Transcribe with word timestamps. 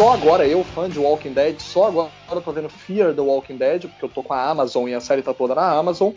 Só 0.00 0.14
agora, 0.14 0.46
eu, 0.46 0.64
fã 0.64 0.88
de 0.88 0.98
Walking 0.98 1.34
Dead, 1.34 1.60
só 1.60 1.88
agora 1.88 2.10
eu 2.32 2.40
tô 2.40 2.52
vendo 2.52 2.70
Fear 2.70 3.12
the 3.14 3.20
Walking 3.20 3.58
Dead, 3.58 3.82
porque 3.82 4.06
eu 4.06 4.08
tô 4.08 4.22
com 4.22 4.32
a 4.32 4.48
Amazon 4.48 4.88
e 4.88 4.94
a 4.94 5.00
série 5.00 5.20
tá 5.20 5.34
toda 5.34 5.54
na 5.54 5.70
Amazon. 5.70 6.12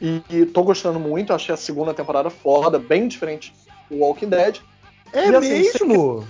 E, 0.00 0.22
e 0.30 0.46
tô 0.46 0.62
gostando 0.62 1.00
muito, 1.00 1.32
achei 1.32 1.52
a 1.52 1.58
segunda 1.58 1.92
temporada 1.92 2.30
foda, 2.30 2.78
bem 2.78 3.08
diferente 3.08 3.52
do 3.90 3.98
Walking 3.98 4.28
Dead. 4.28 4.60
É 5.12 5.30
E, 5.30 5.34
assim, 5.34 5.48
mesmo? 5.48 6.28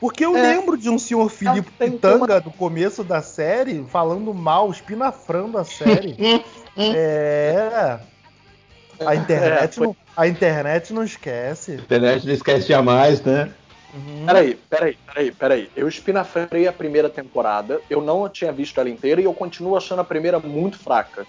Porque 0.00 0.24
eu 0.24 0.34
É. 0.36 0.40
lembro 0.42 0.78
de 0.78 0.88
um 0.88 0.98
senhor 0.98 1.28
Filipe 1.28 1.70
tem 1.72 1.90
Pitanga 1.92 2.40
do 2.40 2.50
começo 2.50 3.04
da 3.04 3.20
série 3.20 3.84
falando 3.88 4.32
mal, 4.32 4.70
espinafrando 4.70 5.58
a 5.58 5.64
série. 5.64 6.16
é. 6.76 7.98
A 9.04 9.14
internet, 9.14 9.62
É, 9.64 9.68
foi- 9.68 9.86
não, 9.88 9.96
a 10.16 10.26
internet 10.26 10.92
não 10.92 11.04
esquece. 11.04 11.72
A 11.72 11.74
internet 11.76 12.26
não 12.26 12.34
esquece 12.34 12.68
jamais, 12.68 13.20
né? 13.22 13.50
Uhum. 13.94 14.26
Peraí, 14.26 14.54
peraí, 14.68 14.98
peraí, 15.06 15.32
peraí. 15.32 15.70
Eu 15.74 15.88
espinafrei 15.88 16.66
a 16.68 16.72
primeira 16.72 17.08
temporada, 17.08 17.80
eu 17.90 18.00
não 18.00 18.28
tinha 18.28 18.52
visto 18.52 18.78
ela 18.78 18.88
inteira 18.88 19.20
e 19.20 19.24
eu 19.24 19.34
continuo 19.34 19.76
achando 19.76 20.00
a 20.00 20.04
primeira 20.04 20.38
muito 20.38 20.78
fraca. 20.78 21.26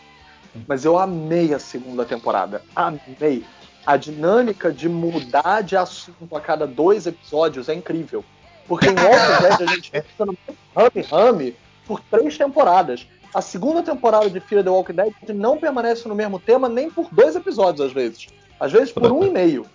Mas 0.68 0.84
eu 0.86 0.98
amei 0.98 1.54
a 1.54 1.60
segunda 1.60 2.04
temporada. 2.06 2.62
Amei. 2.76 3.44
A 3.86 3.98
dinâmica 3.98 4.72
de 4.72 4.88
mudar 4.90 5.62
de 5.64 5.76
assunto 5.76 6.36
a 6.36 6.42
cada 6.42 6.68
dois 6.68 7.08
episódios 7.08 7.68
é 7.70 7.74
incrível. 7.74 8.24
Porque 8.68 8.88
em 8.88 8.96
Walking 8.96 9.42
Dead 9.42 9.62
a 9.70 9.74
gente 9.76 9.92
fica 9.92 10.04
ficando 10.04 10.38
rame-rame 10.76 11.56
por 11.86 12.00
três 12.02 12.38
temporadas. 12.38 13.06
A 13.34 13.42
segunda 13.42 13.82
temporada 13.82 14.30
de 14.30 14.40
Fear 14.40 14.64
the 14.64 14.70
Walking 14.70 14.94
Dead 14.94 15.14
não 15.34 15.58
permanece 15.58 16.08
no 16.08 16.16
mesmo 16.16 16.40
tema 16.40 16.68
nem 16.68 16.90
por 16.90 17.08
dois 17.12 17.36
episódios, 17.36 17.86
às 17.88 17.94
vezes. 17.94 18.28
Às 18.60 18.72
vezes 18.72 18.92
por 18.92 19.12
um 19.12 19.26
e 19.26 19.30
meio. 19.30 19.66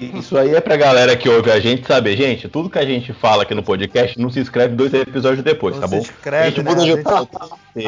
Isso 0.00 0.38
aí 0.38 0.54
é 0.54 0.60
pra 0.60 0.76
galera 0.76 1.16
que 1.16 1.28
ouve 1.28 1.50
a 1.50 1.58
gente 1.58 1.84
saber, 1.84 2.16
gente, 2.16 2.48
tudo 2.48 2.70
que 2.70 2.78
a 2.78 2.84
gente 2.84 3.12
fala 3.12 3.42
aqui 3.42 3.52
no 3.52 3.64
podcast 3.64 4.16
não 4.20 4.30
se 4.30 4.38
inscreve 4.38 4.76
dois 4.76 4.94
episódios 4.94 5.42
depois, 5.42 5.74
Não 5.74 5.80
tá 5.82 5.88
se 5.88 5.94
bom? 5.96 6.00
inscreve, 6.00 6.46
a 6.46 6.50
gente 6.50 6.62
né? 6.62 6.70
A 6.72 6.78
gente- 6.86 7.02
pauta. 7.02 7.38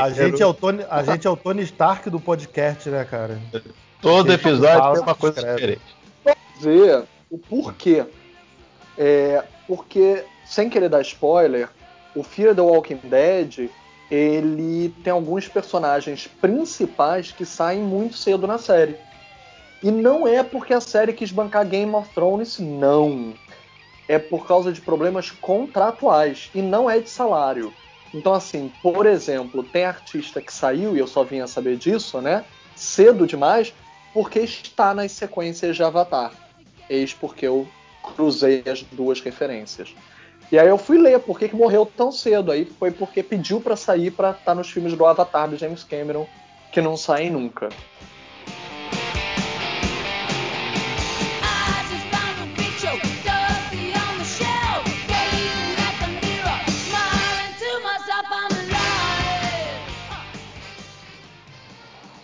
A 0.00 0.10
gente, 0.10 0.42
é 0.42 0.47
o 0.47 0.52
Tony, 0.54 0.84
a 0.91 1.02
gente 1.04 1.27
é 1.27 1.30
o 1.30 1.36
Tony 1.36 1.62
Stark 1.62 2.10
do 2.10 2.19
podcast, 2.19 2.88
né, 2.88 3.04
cara? 3.04 3.38
Todo 4.02 4.32
episódio 4.32 4.78
fala, 4.80 4.94
tem 4.94 5.02
uma 5.02 5.14
coisa 5.14 5.41
diferente. 5.41 5.80
dizer 6.56 7.04
o 7.30 7.38
porquê. 7.38 8.04
É, 8.96 9.44
porque, 9.66 10.24
sem 10.44 10.69
querer 10.69 10.88
dar 10.88 11.00
spoiler, 11.02 11.69
o 12.14 12.22
Fear 12.22 12.55
the 12.55 12.60
Walking 12.60 13.00
Dead 13.05 13.70
ele 14.10 14.92
tem 15.05 15.12
alguns 15.12 15.47
personagens 15.47 16.27
principais 16.27 17.30
que 17.30 17.47
saem 17.47 17.80
muito 17.80 18.16
cedo 18.16 18.47
na 18.47 18.58
série. 18.58 18.97
E 19.82 19.91
não 19.91 20.27
é 20.27 20.42
porque 20.42 20.74
a 20.74 20.80
série 20.80 21.12
quis 21.12 21.30
bancar 21.30 21.66
Game 21.66 21.94
of 21.94 22.12
Thrones, 22.12 22.58
não. 22.58 23.32
É 24.08 24.19
por 24.19 24.47
causa 24.47 24.72
de 24.72 24.80
problemas 24.80 25.30
contratuais 25.30 26.50
e 26.54 26.60
não 26.60 26.91
é 26.91 26.98
de 26.98 27.08
salário. 27.08 27.72
Então, 28.12 28.34
assim, 28.34 28.72
por 28.82 29.06
exemplo, 29.06 29.62
tem 29.62 29.84
artista 29.84 30.41
que 30.41 30.52
saiu, 30.52 30.97
e 30.97 30.98
eu 30.98 31.06
só 31.06 31.22
vinha 31.22 31.47
saber 31.47 31.77
disso, 31.77 32.20
né? 32.20 32.44
Cedo 32.75 33.27
demais, 33.27 33.72
porque 34.12 34.41
está 34.41 34.92
nas 34.92 35.12
sequências 35.12 35.77
de 35.77 35.84
Avatar. 35.84 36.32
Eis 36.88 37.14
porque 37.14 37.47
eu 37.47 37.69
cruzei 38.02 38.62
as 38.66 38.82
duas 38.82 39.20
referências. 39.20 39.94
E 40.52 40.58
aí 40.58 40.68
eu 40.68 40.76
fui 40.76 40.98
ler 40.98 41.20
por 41.20 41.38
que, 41.38 41.48
que 41.48 41.54
morreu 41.54 41.86
tão 41.86 42.10
cedo. 42.10 42.50
Aí 42.50 42.64
foi 42.64 42.90
porque 42.90 43.22
pediu 43.22 43.60
pra 43.60 43.76
sair 43.76 44.10
pra 44.10 44.32
estar 44.32 44.54
nos 44.54 44.70
filmes 44.70 44.94
do 44.96 45.06
Avatar 45.06 45.48
do 45.48 45.56
James 45.56 45.84
Cameron, 45.84 46.26
que 46.72 46.80
não 46.80 46.96
saem 46.96 47.30
nunca. 47.30 47.68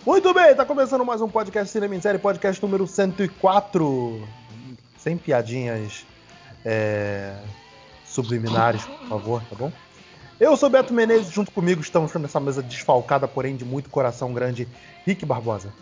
Muito 0.04 0.32
bem, 0.32 0.54
tá 0.54 0.64
começando 0.64 1.04
mais 1.04 1.20
um 1.20 1.28
podcast 1.28 1.72
Cinema 1.72 1.94
em 1.94 2.00
Série, 2.00 2.16
podcast 2.16 2.62
número 2.62 2.86
104. 2.86 4.45
Sem 5.06 5.16
piadinhas 5.16 6.04
é, 6.64 7.32
subliminares, 8.04 8.84
por 8.84 9.08
favor, 9.08 9.42
tá 9.48 9.54
bom? 9.54 9.70
Eu 10.40 10.56
sou 10.56 10.68
Beto 10.68 10.92
Menezes, 10.92 11.32
junto 11.32 11.52
comigo 11.52 11.80
estamos 11.80 12.12
nessa 12.14 12.40
mesa 12.40 12.60
desfalcada, 12.60 13.28
porém 13.28 13.54
de 13.54 13.64
muito 13.64 13.88
coração 13.88 14.34
grande, 14.34 14.66
Rick 15.06 15.24
Barbosa. 15.24 15.72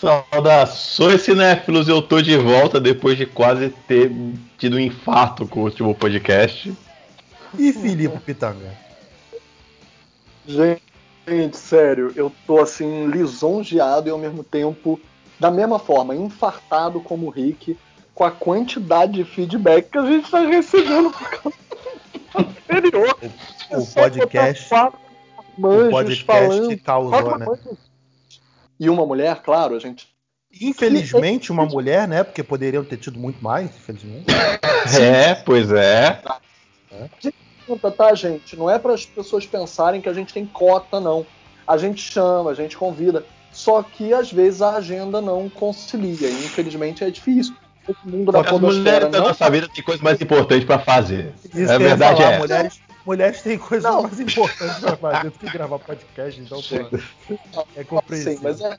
Saudações 0.00 1.22
cinéfilos, 1.22 1.88
eu 1.88 2.00
tô 2.00 2.22
de 2.22 2.36
volta 2.36 2.80
depois 2.80 3.18
de 3.18 3.26
quase 3.26 3.70
ter 3.88 4.12
tido 4.56 4.76
um 4.76 4.78
infarto 4.78 5.48
com 5.48 5.58
o 5.58 5.64
último 5.64 5.92
podcast. 5.92 6.72
E 7.58 7.72
Filipe 7.72 8.20
Pitanga. 8.20 8.72
Gente, 10.46 11.56
sério, 11.56 12.12
eu 12.14 12.30
tô 12.46 12.60
assim, 12.60 13.08
lisonjeado 13.08 14.08
e 14.08 14.12
ao 14.12 14.18
mesmo 14.18 14.44
tempo, 14.44 15.00
da 15.40 15.50
mesma 15.50 15.80
forma, 15.80 16.14
infartado 16.14 17.00
como 17.00 17.26
o 17.26 17.30
Rick, 17.30 17.76
com 18.14 18.24
a 18.24 18.30
quantidade 18.30 19.12
de 19.12 19.24
feedback 19.24 19.90
que 19.90 19.98
a 19.98 20.06
gente 20.06 20.30
tá 20.30 20.40
recebendo 20.40 21.10
por 21.10 21.30
causa 21.30 21.58
do 22.32 22.38
anterior. 22.38 23.18
O 23.70 23.80
Só 23.80 24.02
podcast, 24.02 24.68
quatro 24.68 24.98
o 25.56 25.60
manjos 25.60 25.90
podcast 25.90 26.24
falando, 26.24 26.78
causou, 26.80 27.10
quatro 27.10 27.38
né? 27.38 27.46
manjos. 27.46 27.78
E 28.78 28.90
uma 28.90 29.06
mulher, 29.06 29.42
claro, 29.42 29.74
a 29.74 29.78
gente. 29.78 30.08
Infelizmente, 30.60 31.50
uma 31.50 31.66
mulher, 31.66 32.06
né? 32.06 32.22
Porque 32.22 32.42
poderiam 32.42 32.84
ter 32.84 32.96
tido 32.96 33.18
muito 33.18 33.42
mais, 33.42 33.70
infelizmente. 33.76 34.26
É, 35.00 35.34
pois 35.34 35.72
é. 35.72 36.20
Pergunta, 37.66 37.90
tá, 37.90 38.14
gente? 38.14 38.54
Não 38.54 38.68
é 38.68 38.78
para 38.78 38.92
as 38.92 39.06
pessoas 39.06 39.46
pensarem 39.46 40.02
que 40.02 40.10
a 40.10 40.12
gente 40.12 40.34
tem 40.34 40.44
cota, 40.44 41.00
não. 41.00 41.26
A 41.66 41.78
gente 41.78 42.02
chama, 42.02 42.50
a 42.50 42.54
gente 42.54 42.76
convida. 42.76 43.24
Só 43.50 43.82
que 43.82 44.12
às 44.12 44.30
vezes 44.30 44.60
a 44.60 44.76
agenda 44.76 45.22
não 45.22 45.48
concilia. 45.48 46.28
E 46.28 46.44
infelizmente 46.44 47.02
é 47.02 47.10
difícil. 47.10 47.54
O 47.86 48.08
mundo 48.08 48.32
da 48.32 48.40
As 48.40 48.48
podosfera 48.48 48.80
mulheres 48.82 49.10
da 49.10 49.18
não 49.18 49.28
nossa 49.28 49.50
vida 49.50 49.68
tem 49.68 49.84
coisa 49.84 50.02
mais 50.02 50.20
importante 50.20 50.64
pra 50.64 50.78
fazer. 50.78 51.34
Isso 51.44 51.52
que 51.52 51.60
ia 51.60 51.78
verdade 51.78 52.22
falar, 52.22 52.32
é 52.32 52.38
mulheres, 52.38 52.80
mulheres 53.04 53.42
têm 53.42 53.58
coisas 53.58 53.90
Não. 53.90 54.02
mais 54.02 54.20
importantes 54.20 54.78
pra 54.78 54.96
fazer 54.96 55.30
do 55.30 55.38
que 55.38 55.50
gravar 55.50 55.78
podcast, 55.78 56.40
então, 56.40 56.62
pô, 56.62 57.34
é 57.76 57.82
Sim, 57.82 57.84
compreensível. 57.84 58.40
mas 58.42 58.60
é, 58.60 58.78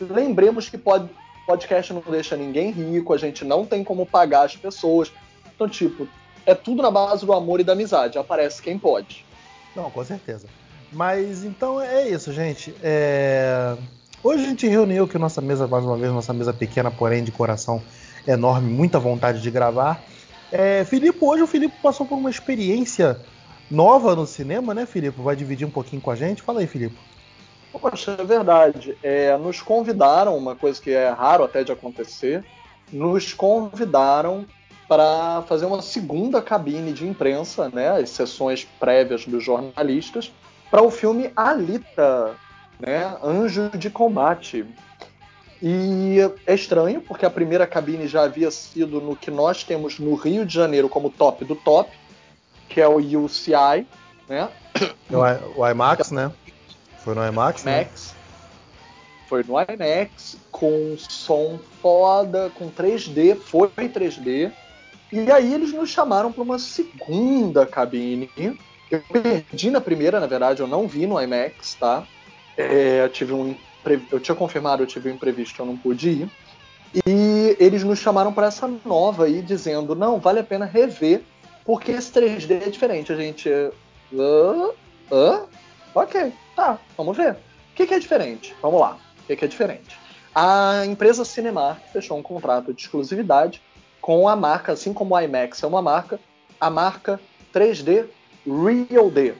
lembremos 0.00 0.68
que 0.68 0.78
pod, 0.78 1.08
podcast 1.46 1.92
não 1.92 2.02
deixa 2.08 2.36
ninguém 2.36 2.70
rico, 2.70 3.12
a 3.12 3.18
gente 3.18 3.44
não 3.44 3.66
tem 3.66 3.82
como 3.82 4.06
pagar 4.06 4.44
as 4.44 4.56
pessoas. 4.56 5.12
Então, 5.54 5.68
tipo, 5.68 6.06
é 6.46 6.54
tudo 6.54 6.82
na 6.82 6.90
base 6.90 7.26
do 7.26 7.32
amor 7.32 7.60
e 7.60 7.64
da 7.64 7.72
amizade. 7.72 8.18
Aparece 8.18 8.62
quem 8.62 8.78
pode. 8.78 9.24
Não, 9.74 9.90
com 9.90 10.04
certeza. 10.04 10.46
Mas 10.92 11.42
então 11.42 11.80
é 11.80 12.08
isso, 12.08 12.32
gente. 12.32 12.72
É, 12.80 13.76
Hoje 14.24 14.42
a 14.42 14.48
gente 14.48 14.66
reuniu 14.66 15.04
aqui 15.04 15.18
nossa 15.18 15.42
mesa, 15.42 15.66
mais 15.66 15.84
uma 15.84 15.98
vez, 15.98 16.10
nossa 16.10 16.32
mesa 16.32 16.50
pequena, 16.50 16.90
porém 16.90 17.22
de 17.22 17.30
coração 17.30 17.82
enorme, 18.26 18.72
muita 18.72 18.98
vontade 18.98 19.40
de 19.40 19.50
gravar. 19.50 20.02
É, 20.50 20.84
Filipe, 20.84 21.18
hoje 21.20 21.42
o 21.42 21.46
Filipe 21.46 21.74
passou 21.82 22.06
por 22.06 22.16
uma 22.16 22.30
experiência 22.30 23.20
nova 23.70 24.14
no 24.14 24.26
cinema, 24.26 24.74
né, 24.74 24.86
Filipe? 24.86 25.20
Vai 25.20 25.34
dividir 25.34 25.66
um 25.66 25.70
pouquinho 25.70 26.00
com 26.00 26.10
a 26.10 26.16
gente? 26.16 26.42
Fala 26.42 26.60
aí, 26.60 26.66
Filipe. 26.66 26.96
Poxa, 27.72 28.16
é 28.18 28.24
verdade. 28.24 28.96
É, 29.02 29.36
nos 29.36 29.60
convidaram, 29.60 30.36
uma 30.36 30.54
coisa 30.54 30.80
que 30.80 30.90
é 30.90 31.08
raro 31.10 31.44
até 31.44 31.64
de 31.64 31.72
acontecer, 31.72 32.44
nos 32.92 33.32
convidaram 33.32 34.46
para 34.88 35.42
fazer 35.48 35.66
uma 35.66 35.82
segunda 35.82 36.40
cabine 36.40 36.92
de 36.92 37.06
imprensa, 37.06 37.68
né, 37.70 37.90
as 37.90 38.10
sessões 38.10 38.64
prévias 38.78 39.26
dos 39.26 39.42
jornalistas, 39.42 40.32
para 40.70 40.82
o 40.82 40.90
filme 40.90 41.32
Alita, 41.34 42.36
né, 42.78 43.16
Anjo 43.22 43.70
de 43.70 43.90
Combate. 43.90 44.66
E 45.66 46.18
é 46.46 46.54
estranho, 46.54 47.00
porque 47.00 47.24
a 47.24 47.30
primeira 47.30 47.66
cabine 47.66 48.06
já 48.06 48.24
havia 48.24 48.50
sido 48.50 49.00
no 49.00 49.16
que 49.16 49.30
nós 49.30 49.64
temos 49.64 49.98
no 49.98 50.14
Rio 50.14 50.44
de 50.44 50.52
Janeiro 50.52 50.90
como 50.90 51.08
top 51.08 51.42
do 51.42 51.56
top, 51.56 51.90
que 52.68 52.82
é 52.82 52.86
o 52.86 52.98
UCI, 52.98 53.86
né? 54.28 54.50
O, 55.10 55.26
I- 55.26 55.40
o 55.56 55.66
IMAX, 55.66 56.10
né? 56.10 56.30
Foi 56.98 57.14
no 57.14 57.26
IMAX, 57.26 57.64
né? 57.64 57.80
IMAX. 57.80 58.14
Foi 59.26 59.42
no 59.42 59.54
IMAX, 59.58 60.36
com 60.52 60.96
som 60.98 61.58
foda, 61.80 62.50
com 62.54 62.70
3D, 62.70 63.34
foi 63.34 63.70
3D. 63.70 64.52
E 65.10 65.32
aí 65.32 65.54
eles 65.54 65.72
nos 65.72 65.88
chamaram 65.88 66.30
para 66.30 66.42
uma 66.42 66.58
segunda 66.58 67.64
cabine. 67.64 68.28
Eu 68.90 69.00
perdi 69.10 69.70
na 69.70 69.80
primeira, 69.80 70.20
na 70.20 70.26
verdade, 70.26 70.60
eu 70.60 70.66
não 70.66 70.86
vi 70.86 71.06
no 71.06 71.18
IMAX, 71.18 71.74
tá? 71.76 72.06
É, 72.54 73.02
eu 73.02 73.08
tive 73.08 73.32
um 73.32 73.56
eu 74.10 74.20
tinha 74.20 74.34
confirmado, 74.34 74.82
eu 74.82 74.86
tive 74.86 75.10
um 75.10 75.14
imprevisto, 75.14 75.60
eu 75.60 75.66
não 75.66 75.76
pude 75.76 76.08
ir. 76.08 76.30
E 77.06 77.56
eles 77.58 77.82
nos 77.82 77.98
chamaram 77.98 78.32
para 78.32 78.46
essa 78.46 78.68
nova 78.84 79.24
aí, 79.24 79.42
dizendo: 79.42 79.94
não, 79.94 80.18
vale 80.18 80.40
a 80.40 80.44
pena 80.44 80.64
rever, 80.64 81.22
porque 81.64 81.92
esse 81.92 82.12
3D 82.12 82.66
é 82.66 82.70
diferente. 82.70 83.12
A 83.12 83.16
gente. 83.16 83.48
Hã? 83.50 84.70
Hã? 85.10 85.42
Ok, 85.94 86.32
tá, 86.54 86.78
vamos 86.96 87.16
ver. 87.16 87.32
O 87.32 87.36
que, 87.74 87.86
que 87.86 87.94
é 87.94 87.98
diferente? 87.98 88.54
Vamos 88.62 88.80
lá. 88.80 88.98
O 89.22 89.26
que, 89.26 89.36
que 89.36 89.44
é 89.44 89.48
diferente? 89.48 89.98
A 90.34 90.84
empresa 90.86 91.24
Cinemark 91.24 91.80
fechou 91.92 92.18
um 92.18 92.22
contrato 92.22 92.72
de 92.74 92.82
exclusividade 92.82 93.62
com 94.00 94.28
a 94.28 94.36
marca, 94.36 94.72
assim 94.72 94.92
como 94.92 95.14
a 95.14 95.24
IMAX 95.24 95.62
é 95.62 95.66
uma 95.66 95.80
marca, 95.80 96.18
a 96.60 96.68
marca 96.68 97.20
3D 97.54 98.06
Real 98.44 99.10
D. 99.10 99.34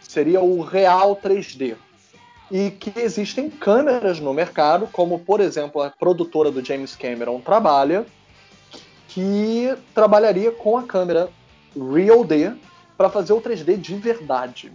Seria 0.00 0.40
o 0.40 0.60
Real 0.62 1.16
3D. 1.16 1.76
E 2.50 2.70
que 2.70 2.92
existem 2.98 3.48
câmeras 3.48 4.18
no 4.18 4.34
mercado, 4.34 4.88
como 4.88 5.18
por 5.18 5.40
exemplo 5.40 5.82
a 5.82 5.90
produtora 5.90 6.50
do 6.50 6.64
James 6.64 6.96
Cameron 6.96 7.40
trabalha, 7.40 8.04
que 9.08 9.72
trabalharia 9.94 10.50
com 10.50 10.76
a 10.76 10.82
câmera 10.82 11.28
Real 11.74 12.24
D 12.24 12.52
para 12.96 13.08
fazer 13.08 13.32
o 13.32 13.40
3D 13.40 13.76
de 13.76 13.94
verdade. 13.94 14.72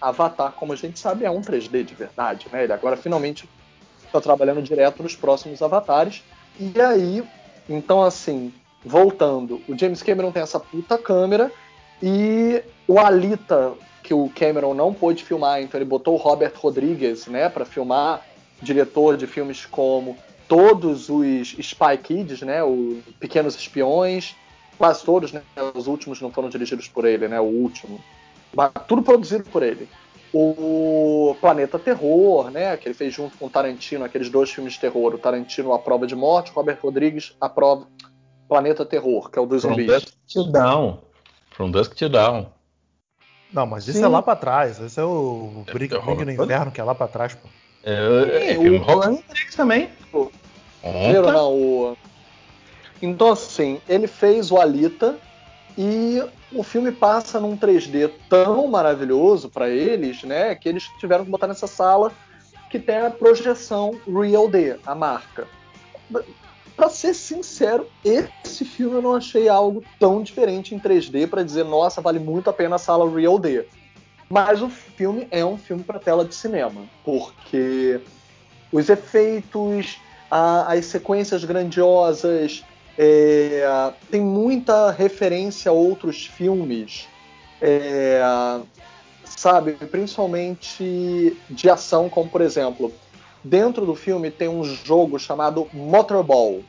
Avatar, 0.00 0.52
como 0.52 0.72
a 0.72 0.76
gente 0.76 0.98
sabe, 0.98 1.24
é 1.24 1.30
um 1.30 1.40
3D 1.40 1.84
de 1.84 1.94
verdade, 1.94 2.46
né? 2.52 2.64
Ele 2.64 2.72
agora 2.72 2.96
finalmente 2.96 3.48
está 4.04 4.20
trabalhando 4.20 4.62
direto 4.62 5.02
nos 5.02 5.14
próximos 5.14 5.60
avatares. 5.60 6.22
E 6.58 6.80
aí, 6.80 7.22
então 7.68 8.02
assim, 8.02 8.52
voltando, 8.84 9.60
o 9.68 9.76
James 9.76 10.02
Cameron 10.02 10.32
tem 10.32 10.42
essa 10.42 10.58
puta 10.58 10.96
câmera 10.96 11.52
e 12.02 12.62
o 12.86 12.98
Alita, 12.98 13.74
que 14.08 14.14
o 14.14 14.30
Cameron 14.34 14.72
não 14.72 14.94
pôde 14.94 15.22
filmar, 15.22 15.60
então 15.60 15.78
ele 15.78 15.84
botou 15.84 16.14
o 16.14 16.16
Robert 16.16 16.54
Rodriguez, 16.56 17.26
né, 17.26 17.50
para 17.50 17.66
filmar, 17.66 18.26
diretor 18.62 19.18
de 19.18 19.26
filmes 19.26 19.66
como 19.66 20.16
todos 20.48 21.10
os 21.10 21.54
Spy 21.58 21.98
Kids, 22.02 22.40
né, 22.40 22.64
os 22.64 23.04
Pequenos 23.20 23.54
Espiões, 23.54 24.34
quase 24.78 25.04
todos, 25.04 25.30
né, 25.30 25.42
os 25.74 25.86
últimos 25.86 26.22
não 26.22 26.32
foram 26.32 26.48
dirigidos 26.48 26.88
por 26.88 27.04
ele, 27.04 27.28
né, 27.28 27.38
o 27.38 27.44
último, 27.44 28.00
Mas 28.56 28.72
tudo 28.88 29.02
produzido 29.02 29.44
por 29.44 29.62
ele. 29.62 29.86
O 30.32 31.36
Planeta 31.38 31.78
Terror, 31.78 32.50
né, 32.50 32.78
que 32.78 32.88
ele 32.88 32.94
fez 32.94 33.12
junto 33.12 33.36
com 33.36 33.44
o 33.44 33.50
Tarantino, 33.50 34.06
aqueles 34.06 34.30
dois 34.30 34.50
filmes 34.50 34.72
de 34.72 34.80
terror, 34.80 35.14
o 35.14 35.18
Tarantino 35.18 35.74
A 35.74 35.78
Prova 35.78 36.06
de 36.06 36.16
Morte, 36.16 36.50
Robert 36.50 36.78
Rodrigues 36.82 37.36
A 37.38 37.48
Prova 37.50 37.86
Planeta 38.48 38.86
Terror, 38.86 39.30
que 39.30 39.38
é 39.38 39.42
o 39.42 39.44
dos 39.44 39.60
From 39.60 39.72
zumbis. 39.72 39.86
Dusk 39.86 40.14
Till 40.26 40.50
Dawn. 40.50 40.98
From 41.50 41.70
Dusk 41.70 41.94
Till 41.94 42.08
Dawn. 42.08 42.57
Não, 43.52 43.66
mas 43.66 43.88
isso 43.88 43.98
Sim. 43.98 44.04
é 44.04 44.08
lá 44.08 44.20
pra 44.22 44.36
trás. 44.36 44.78
Esse 44.80 45.00
é 45.00 45.04
o 45.04 45.64
Brig 45.72 45.94
É, 45.94 45.98
Brig 45.98 46.24
no 46.24 46.30
Inferno, 46.32 46.70
que 46.70 46.80
é 46.80 46.84
lá 46.84 46.94
pra 46.94 47.08
trás, 47.08 47.34
pô. 47.34 47.48
É, 47.82 47.92
é, 47.94 48.48
Sim, 48.54 48.62
filme 48.62 48.78
o- 48.78 48.82
rolando 48.82 49.16
Netflix 49.16 49.54
também. 49.54 49.90
Pô, 50.10 50.30
Primeiro, 50.82 51.22
Opa. 51.22 51.32
não, 51.32 51.52
o... 51.54 51.96
Então, 53.00 53.30
assim, 53.32 53.80
ele 53.88 54.06
fez 54.06 54.50
o 54.50 54.58
Alita 54.58 55.18
e 55.76 56.22
o 56.52 56.62
filme 56.62 56.90
passa 56.90 57.38
num 57.38 57.56
3D 57.56 58.08
tão 58.28 58.66
maravilhoso 58.66 59.48
para 59.48 59.68
eles, 59.68 60.22
né, 60.24 60.54
que 60.54 60.68
eles 60.68 60.84
tiveram 60.98 61.24
que 61.24 61.30
botar 61.30 61.46
nessa 61.46 61.66
sala 61.66 62.12
que 62.70 62.78
tem 62.78 62.98
a 62.98 63.10
projeção 63.10 63.92
Real 64.06 64.48
D, 64.48 64.78
a 64.84 64.94
marca. 64.94 65.46
Pra 66.78 66.88
ser 66.88 67.12
sincero, 67.12 67.88
esse 68.04 68.64
filme 68.64 68.94
eu 68.94 69.02
não 69.02 69.16
achei 69.16 69.48
algo 69.48 69.82
tão 69.98 70.22
diferente 70.22 70.76
em 70.76 70.78
3D 70.78 71.26
para 71.26 71.42
dizer, 71.42 71.64
nossa, 71.64 72.00
vale 72.00 72.20
muito 72.20 72.48
a 72.48 72.52
pena 72.52 72.76
a 72.76 72.78
sala 72.78 73.10
Real 73.10 73.36
D. 73.36 73.64
Mas 74.30 74.62
o 74.62 74.70
filme 74.70 75.26
é 75.32 75.44
um 75.44 75.58
filme 75.58 75.82
para 75.82 75.98
tela 75.98 76.24
de 76.24 76.36
cinema, 76.36 76.82
porque 77.04 78.00
os 78.70 78.88
efeitos, 78.88 79.98
a- 80.30 80.72
as 80.72 80.84
sequências 80.86 81.44
grandiosas, 81.44 82.64
é, 82.96 83.92
tem 84.08 84.20
muita 84.20 84.92
referência 84.92 85.70
a 85.70 85.74
outros 85.74 86.26
filmes, 86.26 87.08
é, 87.60 88.20
sabe? 89.24 89.72
Principalmente 89.72 91.36
de 91.50 91.68
ação, 91.68 92.08
como 92.08 92.30
por 92.30 92.40
exemplo, 92.40 92.92
dentro 93.42 93.86
do 93.86 93.94
filme 93.94 94.30
tem 94.30 94.48
um 94.48 94.64
jogo 94.64 95.18
chamado 95.18 95.68
Motorball. 95.72 96.62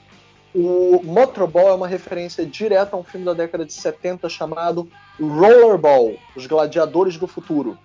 O 0.53 1.01
Motorball 1.03 1.69
é 1.69 1.73
uma 1.73 1.87
referência 1.87 2.45
direta 2.45 2.95
a 2.95 2.99
um 2.99 3.03
filme 3.03 3.25
da 3.25 3.33
década 3.33 3.65
de 3.65 3.73
70 3.73 4.27
chamado 4.29 4.89
Rollerball, 5.19 6.15
Os 6.35 6.47
Gladiadores 6.47 7.17
do 7.17 7.27
Futuro, 7.27 7.77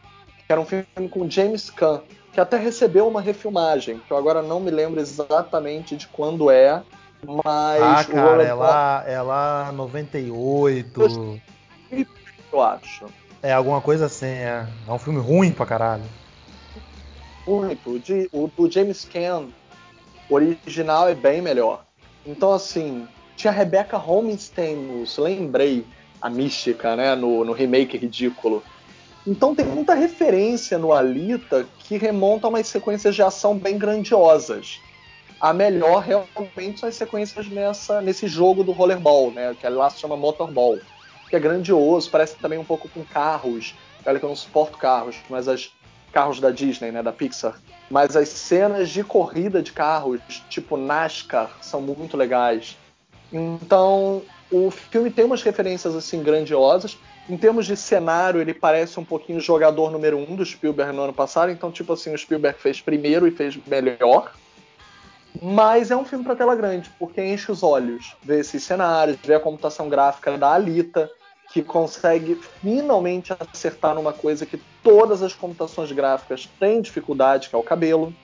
que 0.46 0.50
era 0.52 0.60
um 0.60 0.64
filme 0.64 1.08
com 1.10 1.28
James 1.28 1.68
Caan, 1.68 2.00
que 2.32 2.40
até 2.40 2.56
recebeu 2.56 3.06
uma 3.06 3.20
refilmagem, 3.20 4.00
que 4.06 4.10
eu 4.10 4.16
agora 4.16 4.42
não 4.42 4.60
me 4.60 4.70
lembro 4.70 4.98
exatamente 4.98 5.94
de 5.94 6.08
quando 6.08 6.50
é, 6.50 6.82
mas 7.22 7.82
ah, 7.82 8.04
cara, 8.04 8.18
é 8.18 8.30
Rollerball, 8.30 8.58
lá, 8.58 9.04
é 9.06 9.20
lá 9.20 9.72
98. 9.72 11.40
eu 12.52 12.62
acho. 12.62 13.06
É 13.42 13.52
alguma 13.52 13.82
coisa 13.82 14.06
assim, 14.06 14.26
é. 14.26 14.66
É 14.88 14.90
um 14.90 14.98
filme 14.98 15.20
ruim 15.20 15.52
pra 15.52 15.66
caralho. 15.66 16.04
Muito. 17.46 18.00
O, 18.32 18.48
do 18.48 18.70
James 18.70 19.04
Caan 19.04 19.48
original 20.30 21.08
é 21.08 21.14
bem 21.14 21.42
melhor. 21.42 21.84
Então, 22.26 22.52
assim, 22.52 23.06
tinha 23.36 23.52
a 23.52 23.54
Rebecca 23.54 23.98
Homestamos, 23.98 25.18
lembrei 25.18 25.84
a 26.20 26.30
mística, 26.30 26.96
né, 26.96 27.14
no, 27.14 27.44
no 27.44 27.52
remake 27.52 27.98
ridículo. 27.98 28.62
Então 29.26 29.54
tem 29.54 29.64
muita 29.64 29.94
referência 29.94 30.78
no 30.78 30.92
Alita 30.92 31.66
que 31.78 31.96
remonta 31.96 32.46
a 32.46 32.50
umas 32.50 32.66
sequências 32.66 33.14
de 33.14 33.22
ação 33.22 33.56
bem 33.56 33.78
grandiosas. 33.78 34.80
A 35.40 35.52
melhor 35.52 36.02
realmente 36.02 36.80
são 36.80 36.88
as 36.88 36.94
sequências 36.94 37.48
nessa, 37.48 38.00
nesse 38.00 38.26
jogo 38.26 38.62
do 38.62 38.72
rollerball, 38.72 39.30
né, 39.30 39.54
que 39.58 39.68
lá 39.68 39.90
se 39.90 40.00
chama 40.00 40.16
Motorball, 40.16 40.78
que 41.28 41.36
é 41.36 41.40
grandioso, 41.40 42.10
parece 42.10 42.36
também 42.36 42.58
um 42.58 42.64
pouco 42.64 42.88
com 42.88 43.04
carros. 43.04 43.74
Olha 44.06 44.18
que 44.18 44.24
eu 44.24 44.28
não 44.28 44.36
suporto 44.36 44.76
carros, 44.76 45.16
mas 45.28 45.48
as 45.48 45.72
carros 46.14 46.38
da 46.38 46.50
Disney, 46.50 46.92
né, 46.92 47.02
da 47.02 47.12
Pixar. 47.12 47.60
Mas 47.90 48.16
as 48.16 48.28
cenas 48.28 48.88
de 48.88 49.02
corrida 49.02 49.60
de 49.60 49.72
carros, 49.72 50.20
tipo 50.48 50.76
NASCAR, 50.76 51.50
são 51.60 51.82
muito 51.82 52.16
legais. 52.16 52.78
Então, 53.32 54.22
o 54.50 54.70
filme 54.70 55.10
tem 55.10 55.24
umas 55.24 55.42
referências 55.42 55.94
assim 55.96 56.22
grandiosas. 56.22 56.96
Em 57.28 57.36
termos 57.36 57.66
de 57.66 57.76
cenário, 57.76 58.40
ele 58.40 58.54
parece 58.54 59.00
um 59.00 59.04
pouquinho 59.04 59.40
jogador 59.40 59.90
número 59.90 60.16
um 60.16 60.36
do 60.36 60.46
Spielberg 60.46 60.94
no 60.94 61.02
ano 61.02 61.12
passado. 61.12 61.50
Então, 61.50 61.72
tipo 61.72 61.92
assim, 61.92 62.14
o 62.14 62.18
Spielberg 62.18 62.60
fez 62.60 62.80
primeiro 62.80 63.26
e 63.26 63.32
fez 63.32 63.58
melhor. 63.66 64.32
Mas 65.42 65.90
é 65.90 65.96
um 65.96 66.04
filme 66.04 66.24
para 66.24 66.36
tela 66.36 66.54
grande, 66.54 66.88
porque 66.96 67.20
enche 67.20 67.50
os 67.50 67.64
olhos. 67.64 68.14
Ver 68.22 68.38
esses 68.38 68.62
cenários, 68.62 69.16
ver 69.20 69.34
a 69.34 69.40
computação 69.40 69.88
gráfica 69.88 70.38
da 70.38 70.52
Alita, 70.52 71.10
que 71.52 71.60
consegue 71.60 72.36
finalmente 72.62 73.34
acertar 73.52 73.96
numa 73.96 74.12
coisa 74.12 74.46
que 74.46 74.60
todas 74.84 75.22
as 75.22 75.32
computações 75.32 75.90
gráficas 75.90 76.48
têm 76.60 76.80
dificuldade, 76.80 77.48
que 77.48 77.54
é 77.56 77.58
o 77.58 77.62
cabelo. 77.62 78.14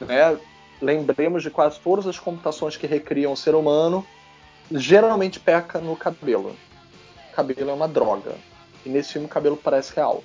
Né? 0.00 0.38
Lembremos 0.80 1.42
de 1.42 1.50
quase 1.50 1.78
todas 1.80 2.06
as 2.06 2.18
computações 2.18 2.76
que 2.76 2.86
recriam 2.86 3.32
o 3.32 3.36
ser 3.36 3.54
humano, 3.54 4.06
geralmente 4.70 5.38
peca 5.40 5.78
no 5.80 5.96
cabelo. 5.96 6.56
Cabelo 7.34 7.70
é 7.70 7.72
uma 7.74 7.88
droga. 7.88 8.36
E 8.86 8.88
nesse 8.88 9.12
filme 9.12 9.26
o 9.26 9.30
cabelo 9.30 9.56
parece 9.56 9.94
real. 9.94 10.22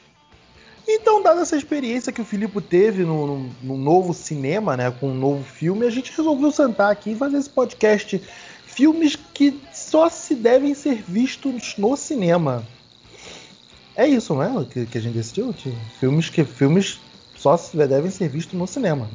Então, 0.87 1.21
dada 1.21 1.41
essa 1.41 1.55
experiência 1.55 2.11
que 2.11 2.21
o 2.21 2.25
Filipe 2.25 2.59
teve 2.61 3.03
no, 3.03 3.27
no- 3.27 3.49
no 3.61 3.77
novo 3.77 4.13
cinema, 4.13 4.75
né, 4.75 4.89
com 4.91 5.09
um 5.09 5.13
novo 5.15 5.43
filme, 5.43 5.85
a 5.85 5.89
gente 5.89 6.11
resolveu 6.15 6.51
sentar 6.51 6.91
aqui 6.91 7.11
e 7.11 7.15
fazer 7.15 7.37
esse 7.37 7.49
podcast. 7.49 8.21
Filmes 8.65 9.15
que 9.15 9.61
só 9.73 10.09
se 10.09 10.33
devem 10.35 10.73
ser 10.73 10.95
vistos 11.03 11.75
no 11.77 11.95
cinema. 11.95 12.65
É 13.95 14.07
isso, 14.07 14.33
não 14.33 14.61
é? 14.61 14.65
Que, 14.65 14.85
que 14.85 14.97
a 14.97 15.01
gente 15.01 15.15
decidiu? 15.15 15.53
Tio? 15.53 15.75
Filmes 15.99 16.29
que 16.29 16.43
filmes 16.45 16.99
só 17.35 17.55
devem 17.73 18.11
ser 18.11 18.29
vistos 18.29 18.57
no 18.57 18.67
cinema. 18.67 19.09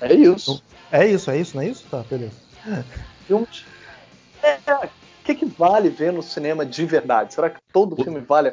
É 0.00 0.12
isso. 0.14 0.62
É 0.90 1.06
isso, 1.06 1.30
é 1.30 1.38
isso, 1.38 1.56
não 1.56 1.62
é 1.62 1.68
isso? 1.68 1.84
Tá, 1.90 2.04
beleza. 2.08 2.32
Filmes. 3.26 3.64
É, 4.42 4.58
o 4.74 4.88
que, 5.24 5.34
que 5.34 5.46
vale 5.46 5.88
ver 5.88 6.12
no 6.12 6.22
cinema 6.22 6.66
de 6.66 6.84
verdade? 6.84 7.34
Será 7.34 7.48
que 7.48 7.60
todo 7.72 7.96
filme 8.02 8.20
vale? 8.20 8.52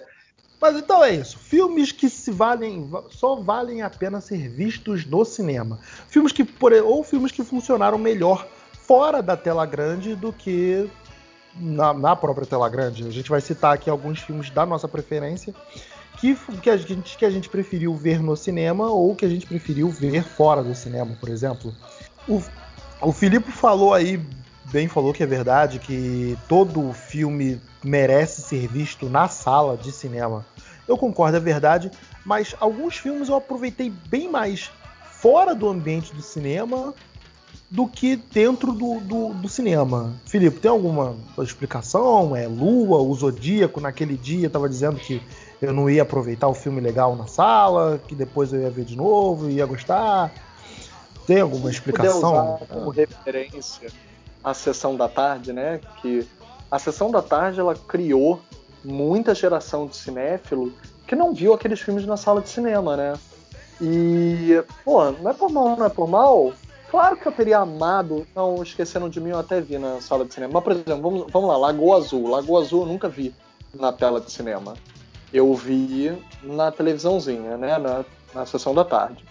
Mas 0.62 0.78
então 0.78 1.04
é 1.04 1.12
isso. 1.16 1.40
Filmes 1.40 1.92
que 1.92 2.08
se 2.08 2.32
valem, 2.32 2.90
só 3.10 3.36
valem 3.36 3.82
a 3.82 3.90
pena 3.90 4.22
ser 4.22 4.48
vistos 4.48 5.06
no 5.06 5.26
cinema. 5.26 5.80
Filmes 6.08 6.32
que 6.32 6.44
por, 6.44 6.72
ou 6.72 7.04
filmes 7.04 7.32
que 7.32 7.44
funcionaram 7.44 7.98
melhor 7.98 8.48
fora 8.88 9.22
da 9.24 9.36
tela 9.36 9.66
grande 9.66 10.16
do 10.16 10.32
que 10.32 10.88
na, 11.56 11.94
na 11.94 12.16
própria 12.16 12.46
tela 12.46 12.70
grande. 12.70 13.06
A 13.06 13.12
gente 13.12 13.30
vai 13.30 13.42
citar 13.42 13.74
aqui 13.74 13.90
alguns 13.90 14.20
filmes 14.20 14.50
da 14.50 14.66
nossa 14.66 14.88
preferência 14.88 15.54
que, 16.18 16.36
que, 16.62 16.70
a 16.70 16.78
gente, 16.78 17.18
que 17.18 17.26
a 17.26 17.30
gente 17.30 17.50
preferiu 17.50 17.96
ver 17.96 18.22
no 18.22 18.36
cinema 18.36 18.90
ou 18.90 19.16
que 19.16 19.26
a 19.26 19.30
gente 19.30 19.46
preferiu 19.46 19.90
ver 19.90 20.24
fora 20.24 20.64
do 20.64 20.76
cinema, 20.76 21.16
por 21.20 21.30
exemplo. 21.30 21.74
O, 22.28 22.42
o 23.02 23.12
Filipe 23.12 23.52
falou 23.52 23.94
aí, 23.94 24.24
bem 24.72 24.88
falou 24.88 25.14
que 25.14 25.24
é 25.24 25.26
verdade, 25.26 25.80
que 25.80 26.38
todo 26.48 26.94
filme 26.94 27.62
merece 27.84 28.42
ser 28.42 28.68
visto 28.68 29.10
na 29.10 29.28
sala 29.28 29.78
de 29.78 29.92
cinema. 29.92 30.46
Eu 30.88 30.98
concordo, 30.98 31.38
é 31.38 31.40
verdade, 31.40 31.92
mas 32.26 32.56
alguns 32.60 32.98
filmes 32.98 33.30
eu 33.30 33.36
aproveitei 33.36 33.90
bem 33.90 34.30
mais 34.30 34.72
fora 35.04 35.56
do 35.56 35.70
ambiente 35.70 36.14
do 36.14 36.22
cinema 36.22 36.94
do 37.72 37.88
que 37.88 38.18
dentro 38.18 38.74
do, 38.74 39.00
do, 39.00 39.34
do 39.34 39.48
cinema. 39.48 40.14
Filipe, 40.26 40.60
tem 40.60 40.70
alguma 40.70 41.16
explicação? 41.40 42.36
É 42.36 42.46
Lua, 42.46 42.98
o 42.98 43.16
Zodíaco 43.16 43.80
naquele 43.80 44.18
dia 44.18 44.48
estava 44.48 44.68
dizendo 44.68 45.00
que 45.00 45.22
eu 45.62 45.72
não 45.72 45.90
ia 45.90 46.02
aproveitar 46.02 46.50
o 46.50 46.54
filme 46.54 46.82
legal 46.82 47.16
na 47.16 47.28
sala, 47.28 47.98
que 48.06 48.14
depois 48.14 48.52
eu 48.52 48.60
ia 48.60 48.70
ver 48.70 48.84
de 48.84 48.98
novo, 48.98 49.50
ia 49.50 49.66
gostar. 49.66 50.34
Tem 51.26 51.40
alguma 51.40 51.72
explicação? 51.72 52.56
usar 52.56 52.66
como 52.68 52.90
referência 52.90 53.90
a 54.44 54.54
sessão 54.54 54.98
da 54.98 55.08
tarde, 55.08 55.54
né? 55.54 55.80
Que 56.02 56.28
a 56.70 56.78
sessão 56.78 57.10
da 57.10 57.22
tarde 57.22 57.62
ela 57.62 57.76
criou 57.76 58.42
muita 58.84 59.34
geração 59.34 59.88
de 59.88 59.96
cinéfilo 59.96 60.74
que 61.08 61.16
não 61.16 61.34
viu 61.34 61.54
aqueles 61.54 61.80
filmes 61.80 62.06
na 62.06 62.18
sala 62.18 62.42
de 62.42 62.50
cinema, 62.50 62.98
né? 62.98 63.14
E, 63.80 64.62
pô, 64.84 65.10
não 65.12 65.32
é 65.32 65.34
por 65.34 65.50
mal, 65.50 65.78
não 65.78 65.86
é 65.86 65.90
por 65.90 66.10
mal. 66.10 66.52
Claro 66.92 67.16
que 67.16 67.26
eu 67.26 67.32
teria 67.32 67.60
amado, 67.60 68.28
não 68.36 68.62
esqueceram 68.62 69.08
de 69.10 69.22
mim, 69.22 69.30
eu 69.30 69.40
até 69.40 69.62
vi 69.62 69.78
na 69.78 70.02
sala 70.02 70.26
de 70.26 70.34
cinema. 70.34 70.52
Mas, 70.56 70.64
por 70.64 70.74
exemplo, 70.74 71.02
vamos, 71.02 71.32
vamos 71.32 71.50
lá, 71.50 71.56
Lagoa 71.58 71.98
Azul. 71.98 72.28
Lagoa 72.30 72.62
Azul 72.62 72.82
eu 72.82 72.88
nunca 72.88 73.08
vi 73.08 73.34
na 73.74 73.94
tela 73.94 74.20
de 74.20 74.30
cinema. 74.30 74.74
Eu 75.34 75.54
vi 75.56 76.12
na 76.44 76.70
televisãozinha, 76.70 77.56
né? 77.56 77.78
Na, 77.78 78.04
na 78.36 78.46
sessão 78.46 78.76
da 78.76 78.84
tarde. 78.84 79.24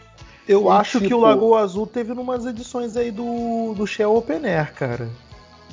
Eu 0.48 0.64
E, 0.64 0.68
acho 0.70 0.92
que 1.00 1.04
o 1.04 1.08
tipo- 1.08 1.20
Lagoa 1.20 1.60
Azul 1.60 1.86
teve 1.86 2.14
numas 2.14 2.46
edições 2.46 2.96
aí 2.96 3.10
do, 3.10 3.74
do 3.76 3.86
Shell 3.86 4.16
Open 4.16 4.44
Air, 4.46 4.72
cara. 4.72 5.06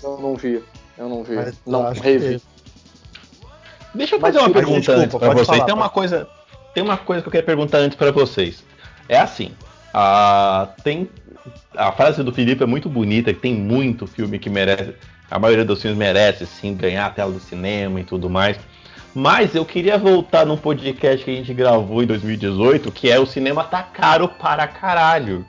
Eu 0.04 0.18
não 0.20 0.36
vi. 0.36 0.62
Eu 0.98 1.08
não 1.08 1.24
vi. 1.24 1.36
Mas 1.36 1.56
não 1.66 1.90
revi. 1.94 2.42
Deixa 3.96 4.16
eu 4.16 4.20
Mas, 4.20 4.34
fazer 4.36 4.40
uma 4.40 4.48
tipo, 4.50 4.60
pergunta 4.60 4.80
desculpa, 4.80 5.02
antes 5.02 5.18
pra 5.18 5.28
pode 5.28 5.40
vocês. 5.40 5.48
falar, 5.48 5.66
tem 5.66 5.74
uma 5.74 5.90
coisa, 5.90 6.28
tem 6.74 6.84
uma 6.84 6.98
coisa 6.98 7.22
que 7.22 7.28
eu 7.30 7.32
quero 7.32 7.46
perguntar 7.46 7.78
antes 7.78 7.98
pra 7.98 8.12
vocês. 8.12 8.64
É 9.08 9.18
assim, 9.18 9.54
a 9.94 10.68
tem 10.84 11.10
a 11.76 11.92
frase 11.92 12.24
do 12.24 12.34
Felipe 12.34 12.64
é 12.64 12.68
muito 12.68 12.90
bonita, 12.90 13.34
que 13.34 13.40
tem 13.40 13.54
muito 13.54 14.08
filme 14.08 14.40
que 14.40 14.50
merece, 14.50 14.94
a 15.30 15.38
maioria 15.38 15.66
dos 15.66 15.82
filmes 15.82 15.98
merece 15.98 16.46
sim 16.46 16.76
ganhar 16.76 17.06
a 17.06 17.10
tela 17.10 17.32
do 17.32 17.40
cinema 17.40 18.00
e 18.00 18.04
tudo 18.04 18.30
mais. 18.30 18.58
Mas 19.14 19.56
eu 19.56 19.66
queria 19.66 19.98
voltar 19.98 20.46
num 20.46 20.58
podcast 20.58 21.26
que 21.26 21.32
a 21.32 21.36
gente 21.36 21.54
gravou 21.54 22.04
em 22.04 22.06
2018, 22.06 22.92
que 22.92 23.10
é 23.10 23.20
o 23.20 23.26
cinema 23.26 23.64
tá 23.64 23.82
caro 23.82 24.28
para 24.28 24.68
caralho. 24.68 25.46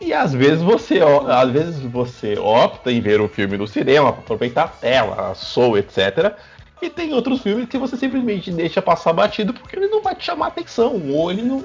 E 0.00 0.12
às 0.12 0.32
vezes 0.32 0.62
você, 0.62 1.00
às 1.28 1.50
vezes 1.50 1.80
você 1.80 2.36
opta 2.36 2.90
em 2.90 3.00
ver 3.00 3.20
o 3.20 3.28
filme 3.28 3.56
no 3.56 3.68
cinema 3.68 4.08
aproveitar 4.08 4.64
a 4.64 4.68
tela, 4.68 5.30
a 5.30 5.34
show, 5.34 5.78
etc. 5.78 6.34
E 6.80 6.90
tem 6.90 7.12
outros 7.12 7.40
filmes 7.40 7.68
que 7.68 7.78
você 7.78 7.96
simplesmente 7.96 8.50
deixa 8.50 8.82
passar 8.82 9.12
batido 9.12 9.54
porque 9.54 9.76
ele 9.76 9.86
não 9.86 10.02
vai 10.02 10.16
te 10.16 10.24
chamar 10.24 10.48
atenção, 10.48 11.00
ou 11.10 11.30
ele 11.30 11.42
não, 11.42 11.64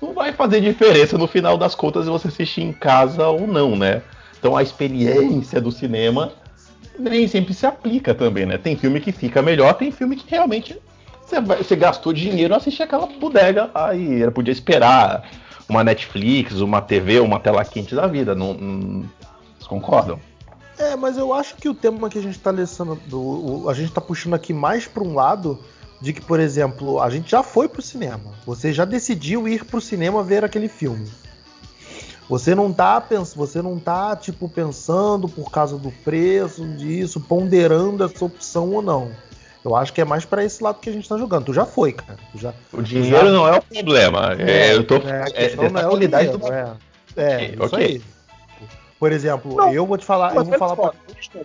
não 0.00 0.12
vai 0.14 0.32
fazer 0.32 0.60
diferença 0.60 1.18
no 1.18 1.26
final 1.26 1.56
das 1.58 1.74
contas 1.74 2.04
se 2.04 2.10
você 2.10 2.28
assistir 2.28 2.62
em 2.62 2.72
casa 2.72 3.26
ou 3.28 3.46
não, 3.46 3.76
né? 3.76 4.02
Então 4.38 4.56
a 4.56 4.62
experiência 4.62 5.60
do 5.60 5.72
cinema 5.72 6.32
nem 6.98 7.26
sempre 7.28 7.54
se 7.54 7.66
aplica 7.66 8.14
também, 8.14 8.46
né? 8.46 8.58
Tem 8.58 8.76
filme 8.76 9.00
que 9.00 9.12
fica 9.12 9.42
melhor, 9.42 9.74
tem 9.74 9.90
filme 9.90 10.16
que 10.16 10.28
realmente 10.30 10.76
você, 11.24 11.40
você 11.40 11.76
gastou 11.76 12.12
dinheiro 12.12 12.54
assistir 12.54 12.82
aquela 12.82 13.06
bodega 13.06 13.70
aí, 13.74 14.22
ela 14.22 14.30
podia 14.32 14.52
esperar 14.52 15.28
uma 15.68 15.84
Netflix, 15.84 16.60
uma 16.60 16.80
TV, 16.80 17.20
uma 17.20 17.38
tela 17.38 17.64
quente 17.64 17.94
da 17.94 18.06
vida, 18.06 18.34
não, 18.34 18.54
não- 18.54 19.00
vocês 19.56 19.66
concordam? 19.68 20.18
É, 20.78 20.94
mas 20.96 21.18
eu 21.18 21.34
acho 21.34 21.56
que 21.56 21.68
o 21.68 21.74
tema 21.74 22.08
que 22.08 22.18
a 22.18 22.22
gente 22.22 22.38
tá 22.38 22.54
o- 23.12 23.68
a 23.68 23.74
gente 23.74 23.92
tá 23.92 24.00
puxando 24.00 24.34
aqui 24.34 24.52
mais 24.54 24.86
para 24.86 25.02
um 25.02 25.14
lado 25.14 25.58
de 26.00 26.12
que, 26.12 26.20
por 26.20 26.38
exemplo, 26.40 27.00
a 27.00 27.10
gente 27.10 27.30
já 27.30 27.42
foi 27.42 27.68
pro 27.68 27.82
cinema. 27.82 28.32
Você 28.46 28.72
já 28.72 28.84
decidiu 28.84 29.48
ir 29.48 29.64
pro 29.64 29.80
cinema 29.80 30.22
ver 30.22 30.44
aquele 30.44 30.68
filme. 30.68 31.08
Você 32.28 32.54
não 32.54 32.72
tá 32.72 33.00
pens- 33.00 33.34
você 33.34 33.62
não 33.62 33.78
tá 33.78 34.14
tipo 34.14 34.48
pensando 34.48 35.28
por 35.28 35.50
causa 35.50 35.78
do 35.78 35.90
preço 36.04 36.64
disso, 36.76 37.20
ponderando 37.20 38.04
essa 38.04 38.24
opção 38.24 38.70
ou 38.70 38.82
não. 38.82 39.10
Eu 39.64 39.74
acho 39.74 39.92
que 39.92 40.00
é 40.00 40.04
mais 40.04 40.24
para 40.24 40.44
esse 40.44 40.62
lado 40.62 40.78
que 40.78 40.88
a 40.88 40.92
gente 40.92 41.08
tá 41.08 41.16
jogando. 41.16 41.46
Tu 41.46 41.54
já 41.54 41.64
foi, 41.64 41.92
cara. 41.92 42.18
Tu 42.32 42.38
já, 42.38 42.54
O 42.72 42.82
dinheiro 42.82 43.26
Já- 43.26 43.32
não 43.32 43.48
é 43.48 43.56
o 43.58 43.62
problema. 43.62 44.34
É, 44.38 44.74
eu 44.74 44.84
tô 44.86 44.96
é, 44.96 45.22
a 45.22 45.26
é, 45.26 45.30
questão 45.30 45.64
essa 45.64 45.72
não 45.74 45.80
é 45.80 45.86
o 45.86 45.90
qualidade 45.90 46.24
dinheiro, 46.38 46.38
do 46.38 46.52
é, 46.52 46.76
é 47.16 47.36
Ok, 47.36 47.54
isso 47.54 47.64
ok. 47.74 47.86
aí. 47.86 48.02
Por 49.00 49.12
exemplo, 49.12 49.56
Não, 49.56 49.72
eu 49.72 49.86
vou 49.86 49.96
te 49.96 50.04
falar, 50.04 50.34
eu 50.34 50.44
vou 50.44 50.58
falar 50.58 50.76
pra... 50.76 50.92
só, 51.32 51.38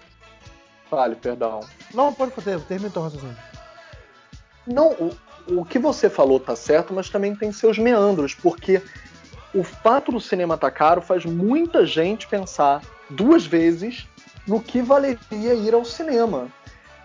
Fale, 0.89 1.15
perdão. 1.15 1.61
Não, 1.93 2.13
pode 2.13 2.31
fazer, 2.31 2.59
termina 2.61 2.89
teu 2.91 3.01
raciocínio. 3.03 3.35
Não, 4.65 4.91
o, 4.91 5.11
o 5.47 5.65
que 5.65 5.77
você 5.77 6.09
falou 6.09 6.39
tá 6.39 6.55
certo, 6.55 6.93
mas 6.93 7.09
também 7.09 7.35
tem 7.35 7.51
seus 7.51 7.77
meandros, 7.77 8.33
porque 8.33 8.81
o 9.53 9.63
fato 9.63 10.11
do 10.11 10.19
cinema 10.19 10.57
tá 10.57 10.71
caro 10.71 11.01
faz 11.01 11.25
muita 11.25 11.85
gente 11.85 12.27
pensar 12.27 12.81
duas 13.09 13.45
vezes 13.45 14.07
no 14.47 14.61
que 14.61 14.81
valeria 14.81 15.53
ir 15.53 15.73
ao 15.73 15.85
cinema. 15.85 16.47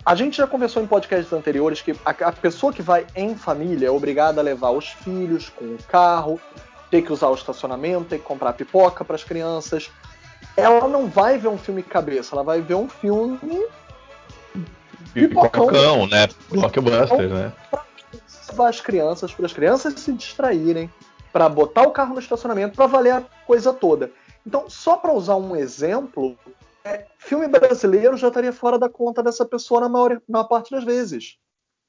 A 0.05 0.15
gente 0.15 0.39
já 0.39 0.47
conversou 0.47 0.83
em 0.83 0.87
podcasts 0.87 1.33
anteriores 1.33 1.83
que 1.83 1.93
a, 2.05 2.11
a 2.11 2.33
pessoa 2.33 2.73
que 2.73 2.81
vai 2.81 3.07
em 3.15 3.35
família 3.37 3.89
é 3.89 3.91
obrigada 3.91 4.41
a 4.41 4.45
levar 4.45 4.71
os 4.71 4.89
filhos 4.89 5.51
com 5.51 5.67
o 5.67 5.79
carro, 5.87 6.41
ter 6.91 7.03
que 7.03 7.13
usar 7.13 7.29
o 7.29 7.35
estacionamento, 7.35 8.07
ter 8.07 8.19
que 8.19 8.25
comprar 8.25 8.55
pipoca 8.55 9.05
para 9.05 9.17
as 9.17 9.25
crianças. 9.25 9.91
Ela 10.57 10.89
não 10.89 11.09
vai 11.09 11.37
ver 11.37 11.49
um 11.49 11.59
filme 11.59 11.83
cabeça, 11.83 12.35
ela 12.35 12.43
vai 12.43 12.63
ver 12.63 12.75
um 12.75 12.89
filme 12.89 13.67
pipocão. 15.13 15.67
Pipocão, 15.67 16.07
né? 16.07 16.29
Blockbuster, 16.51 17.29
né? 17.29 17.53
levar 18.59 18.69
as 18.69 18.81
crianças 18.81 19.33
para 19.33 19.47
as 19.47 19.53
crianças 19.53 19.95
se 20.01 20.13
distraírem, 20.13 20.91
para 21.33 21.49
botar 21.49 21.83
o 21.83 21.93
carro 21.93 22.15
no 22.15 22.21
estacionamento, 22.21 22.75
para 22.75 22.87
valer 22.87 23.13
a 23.13 23.21
coisa 23.47 23.73
toda. 23.73 24.11
Então, 24.45 24.69
só 24.69 24.97
para 24.97 25.13
usar 25.13 25.37
um 25.37 25.55
exemplo, 25.55 26.37
é, 26.85 27.07
filme 27.19 27.47
brasileiro 27.47 28.17
já 28.17 28.29
estaria 28.29 28.53
fora 28.53 28.79
da 28.79 28.89
conta 28.89 29.23
dessa 29.23 29.45
pessoa 29.45 29.83
na 29.83 29.89
maior, 29.89 30.11
na 30.11 30.21
maior 30.29 30.49
parte 30.49 30.71
das 30.71 30.85
vezes. 30.85 31.37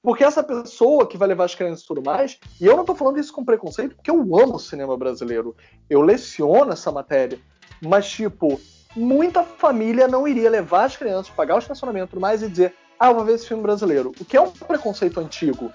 Porque 0.01 0.24
essa 0.24 0.44
pessoa 0.44 1.08
que 1.08 1.18
vai 1.18 1.28
levar 1.28 1.46
as 1.46 1.56
crianças 1.56 1.84
e 1.84 1.88
tudo 1.88 2.04
mais, 2.04 2.39
e 2.60 2.66
eu 2.66 2.78
não 2.78 2.86
tô 2.86 2.96
falando 2.96 3.20
isso 3.20 3.34
com 3.34 3.44
preconceito, 3.44 3.96
porque 3.96 4.12
eu 4.12 4.20
amo 4.38 4.56
o 4.56 4.60
cinema 4.60 4.98
brasileiro. 4.98 5.56
Eu 5.89 6.01
leciono 6.01 6.72
essa 6.72 6.92
matéria. 6.92 7.39
Mas, 7.82 8.10
tipo, 8.10 8.60
muita 8.96 9.44
família 9.44 10.08
não 10.08 10.28
iria 10.28 10.50
levar 10.50 10.86
as 10.86 10.96
crianças, 10.96 11.30
pagar 11.30 11.56
o 11.56 11.60
estacionamento 11.60 12.08
e 12.08 12.10
tudo 12.12 12.22
mais 12.22 12.42
e 12.42 12.50
dizer, 12.50 12.74
ah, 13.00 13.13
vou 13.13 13.24
ver 13.24 13.36
esse 13.36 13.48
filme 13.48 13.63
brasileiro. 13.63 14.12
O 14.20 14.25
que 14.25 14.36
é 14.36 14.41
um 14.41 14.51
preconceito 14.51 15.20
antigo. 15.20 15.72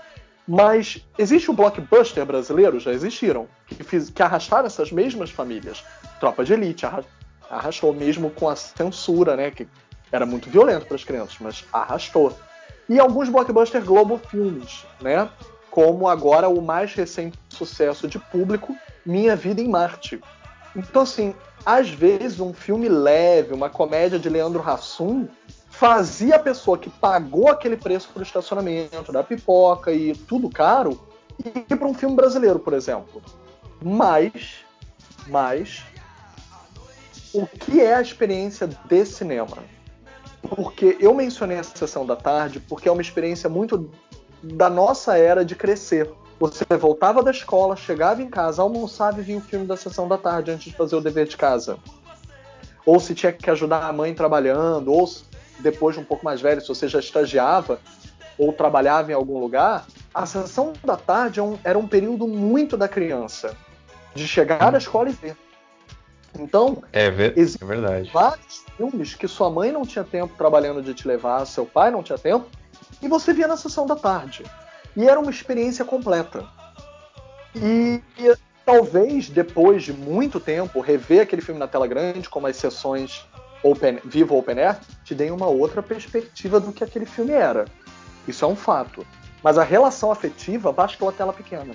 Mas 0.47 1.02
existe 1.16 1.50
o 1.50 1.54
blockbuster 1.54 2.25
brasileiro? 2.26 2.78
Já 2.78 2.93
existiram. 2.93 3.49
Que, 3.66 3.83
fiz, 3.83 4.11
que 4.11 4.23
arrastaram 4.23 4.66
essas 4.66 4.93
mesmas 4.93 5.31
famílias. 5.31 5.83
Tropa 6.21 6.45
de 6.45 6.52
Elite 6.52 6.85
arra- 6.85 7.04
arrastou, 7.50 7.95
mesmo 7.95 8.31
com 8.31 8.49
a 8.49 8.54
censura, 8.54 9.37
né? 9.37 9.50
Que 9.50 9.66
era 10.12 10.26
muito 10.26 10.50
violento 10.50 10.85
para 10.87 10.97
as 10.97 11.04
crianças, 11.04 11.37
mas 11.40 11.64
arrastou. 11.73 12.37
E 12.88 13.00
alguns 13.00 13.31
blockbuster 13.31 13.83
Globo 13.83 14.21
Filmes, 14.28 14.85
né? 15.00 15.31
Como 15.71 16.07
agora 16.07 16.49
o 16.49 16.61
mais 16.61 16.93
recente 16.93 17.38
sucesso 17.49 18.07
de 18.07 18.19
público, 18.19 18.76
Minha 19.04 19.35
Vida 19.35 19.62
em 19.62 19.69
Marte. 19.69 20.21
Então, 20.76 21.02
assim, 21.02 21.35
às 21.64 21.88
vezes 21.88 22.38
um 22.38 22.52
filme 22.52 22.88
leve, 22.88 23.54
uma 23.54 23.71
comédia 23.71 24.19
de 24.19 24.28
Leandro 24.28 24.62
Hassum, 24.62 25.26
fazia 25.85 26.37
a 26.37 26.38
pessoa 26.38 26.79
que 26.79 26.88
pagou 26.88 27.50
aquele 27.50 27.76
preço 27.76 28.09
por 28.09 28.23
estacionamento, 28.23 29.12
da 29.12 29.23
pipoca 29.23 29.93
e 29.93 30.14
tudo 30.14 30.49
caro, 30.49 30.99
ir 31.45 31.76
para 31.76 31.87
um 31.87 31.93
filme 31.93 32.17
brasileiro, 32.17 32.59
por 32.59 32.73
exemplo. 32.73 33.21
Mas, 33.83 34.64
mas, 35.26 35.85
o 37.35 37.47
que 37.47 37.83
é 37.83 37.97
a 37.97 38.00
experiência 38.00 38.67
de 38.67 39.05
cinema? 39.05 39.59
Porque 40.41 40.97
eu 41.00 41.12
mencionei 41.12 41.59
a 41.59 41.62
sessão 41.62 42.07
da 42.07 42.17
tarde 42.17 42.61
porque 42.61 42.88
é 42.88 42.93
uma 42.93 43.03
experiência 43.03 43.50
muito 43.50 43.91
da 44.43 44.71
nossa 44.71 45.19
era 45.19 45.45
de 45.45 45.55
crescer. 45.55 46.11
Você 46.41 46.64
voltava 46.81 47.23
da 47.23 47.31
escola, 47.31 47.76
chegava 47.76 48.23
em 48.23 48.31
casa, 48.31 48.62
almoçava 48.62 49.21
e 49.21 49.23
via 49.23 49.37
o 49.37 49.43
filme 49.43 49.67
da 49.67 49.76
sessão 49.76 50.09
da 50.09 50.17
tarde 50.17 50.50
antes 50.50 50.73
de 50.73 50.76
fazer 50.79 50.97
o 50.97 51.03
dever 51.03 51.29
de 51.29 51.37
casa. 51.37 51.76
Ou 52.87 52.99
se 52.99 53.14
tinha 53.14 53.33
que 53.33 53.50
ajudar 53.50 53.85
a 53.85 53.93
mãe 53.93 54.14
trabalhando, 54.14 54.91
ou 54.91 55.07
depois 55.61 55.95
de 55.95 56.01
um 56.01 56.05
pouco 56.05 56.25
mais 56.25 56.41
velho, 56.41 56.61
se 56.61 56.69
você 56.69 56.89
já 56.89 56.99
estagiava 56.99 57.81
ou 58.39 58.53
trabalhava 58.53 59.11
em 59.13 59.15
algum 59.15 59.39
lugar, 59.39 59.87
a 60.13 60.27
sessão 60.27 60.73
da 60.85 60.97
tarde 60.97 61.41
é 61.41 61.45
era 61.65 61.79
um 61.79 61.87
período 61.87 62.27
muito 62.27 62.77
da 62.77 62.89
criança, 62.89 63.57
de 64.15 64.27
chegar 64.27 64.71
da 64.71 64.79
escola 64.79 65.09
e 65.11 65.13
ver. 65.13 65.37
Então, 66.39 66.83
É, 66.93 67.11
ver- 67.11 67.35
é 67.39 67.65
verdade. 67.65 68.11
vários 68.13 68.65
filmes 68.77 69.15
que 69.15 69.29
sua 69.29 69.49
mãe 69.49 69.71
não 69.71 69.83
tinha 69.83 70.05
tempo 70.05 70.35
trabalhando 70.37 70.83
de 70.83 70.93
te 70.93 71.07
levar, 71.07 71.45
seu 71.47 71.65
pai 71.65 71.91
não 71.93 72.03
tinha 72.03 72.19
tempo, 72.19 72.47
e 73.01 73.07
você 73.07 73.33
via 73.33 73.47
na 73.47 73.57
sessão 73.57 73.87
da 73.87 73.95
tarde. 73.95 74.45
E 74.97 75.09
era 75.09 75.19
uma 75.21 75.31
experiência 75.31 75.85
completa. 75.85 76.45
E, 77.55 78.03
e 78.19 78.37
talvez 78.67 79.29
depois 79.29 79.85
de 79.85 79.93
muito 79.93 80.41
tempo, 80.41 80.81
rever 80.81 81.23
aquele 81.23 81.43
filme 81.43 81.61
na 81.61 81.69
tela 81.69 81.87
grande, 81.87 82.29
como 82.29 82.49
as 82.49 82.57
sessões 82.57 83.25
open, 83.64 83.99
Vivo 84.04 84.37
Open 84.38 84.59
Air, 84.61 84.76
te 85.04 85.14
deem 85.14 85.30
uma 85.30 85.47
outra 85.47 85.83
perspectiva 85.83 86.61
do 86.61 86.73
que 86.73 86.85
aquele 86.85 87.06
filme 87.06 87.33
era. 87.33 87.64
Isso 88.28 88.44
é 88.44 88.49
um 88.49 88.54
fato. 88.54 89.04
Mas 89.42 89.59
a 89.59 89.64
relação 89.64 90.12
afetiva 90.12 90.73
bastou 90.73 91.09
a 91.09 91.12
tela 91.12 91.33
pequena. 91.33 91.75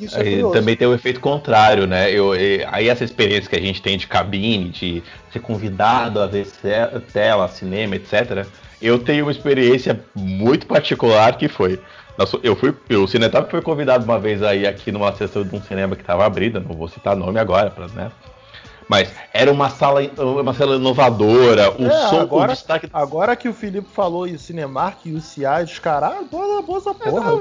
Isso 0.00 0.16
é 0.18 0.22
curioso. 0.24 0.52
também 0.54 0.76
tem 0.76 0.86
o 0.88 0.94
efeito 0.94 1.20
contrário, 1.20 1.86
né? 1.86 2.10
Eu, 2.10 2.34
e- 2.34 2.64
aí 2.70 2.88
essa 2.88 3.04
experiência 3.04 3.48
que 3.48 3.56
a 3.56 3.60
gente 3.60 3.82
tem 3.82 3.96
de 3.96 4.06
cabine, 4.06 4.70
de 4.70 5.02
ser 5.32 5.40
convidado 5.40 6.20
a 6.20 6.26
ver 6.26 6.46
tela, 7.12 7.48
cinema, 7.48 7.96
etc. 7.96 8.46
Eu 8.80 8.98
tenho 8.98 9.24
uma 9.26 9.30
experiência 9.32 10.04
muito 10.14 10.66
particular 10.66 11.36
que 11.36 11.48
foi 11.48 11.80
eu 12.42 12.54
fui, 12.54 12.74
o 12.94 13.06
Cinetop 13.06 13.50
foi 13.50 13.62
convidado 13.62 14.04
uma 14.04 14.18
vez 14.18 14.42
aí 14.42 14.66
aqui 14.66 14.92
numa 14.92 15.14
sessão 15.16 15.42
de 15.42 15.54
um 15.56 15.62
cinema 15.62 15.96
que 15.96 16.02
estava 16.02 16.24
abrida, 16.26 16.60
não 16.60 16.76
vou 16.76 16.86
citar 16.88 17.16
nome 17.16 17.38
agora, 17.38 17.70
pra, 17.70 17.88
né? 17.88 18.12
Mas 18.92 19.08
era 19.32 19.50
uma 19.50 19.70
sala, 19.70 20.02
uma 20.18 20.52
sala 20.52 20.76
inovadora, 20.76 21.70
o 21.80 21.86
É, 21.86 22.08
som, 22.10 22.20
agora, 22.20 22.52
o 22.52 22.54
destaque. 22.54 22.90
agora 22.92 23.34
que 23.34 23.48
o 23.48 23.54
Felipe 23.54 23.88
falou 23.90 24.28
e 24.28 24.34
o 24.34 24.38
Cinemark 24.38 24.98
e 25.06 25.12
o 25.14 25.20
CI, 25.20 25.44
os 25.64 25.78
caras, 25.78 26.12
boa, 26.30 26.60
boa 26.60 26.76
essa 26.78 26.92
porra. 26.94 27.32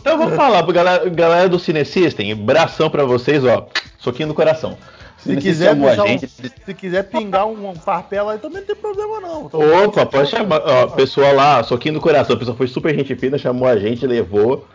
Então 0.00 0.16
vamos 0.16 0.34
falar 0.34 0.62
pra 0.62 0.72
galera, 0.72 1.10
galera 1.10 1.48
do 1.48 1.58
Cine 1.58 1.84
System, 1.84 2.32
abração 2.32 2.88
pra 2.88 3.04
vocês, 3.04 3.44
ó, 3.44 3.66
soquinho 3.98 4.28
no 4.28 4.34
coração. 4.34 4.78
Se 5.18 5.36
quiser, 5.36 5.70
a 5.70 5.74
deixar 5.74 6.04
um- 6.04 6.18
se 6.18 6.74
quiser 6.74 7.02
pingar 7.04 7.46
um, 7.46 7.68
um 7.70 7.74
farpela 7.74 8.32
aí, 8.32 8.38
também 8.38 8.60
não 8.60 8.66
tem 8.66 8.76
problema 8.76 9.20
não. 9.20 9.46
Então, 9.46 9.84
Opa, 9.84 10.06
pode 10.06 10.28
chamar. 10.30 10.60
Ó, 10.64 10.86
pessoal 10.88 11.34
lá, 11.34 11.62
soquinho 11.62 11.94
no 11.94 12.00
coração. 12.00 12.34
O 12.36 12.38
pessoal 12.38 12.56
foi 12.56 12.66
super 12.66 12.94
gente 12.94 13.14
fina, 13.14 13.36
chamou 13.38 13.68
a 13.68 13.78
gente, 13.78 14.06
levou. 14.06 14.66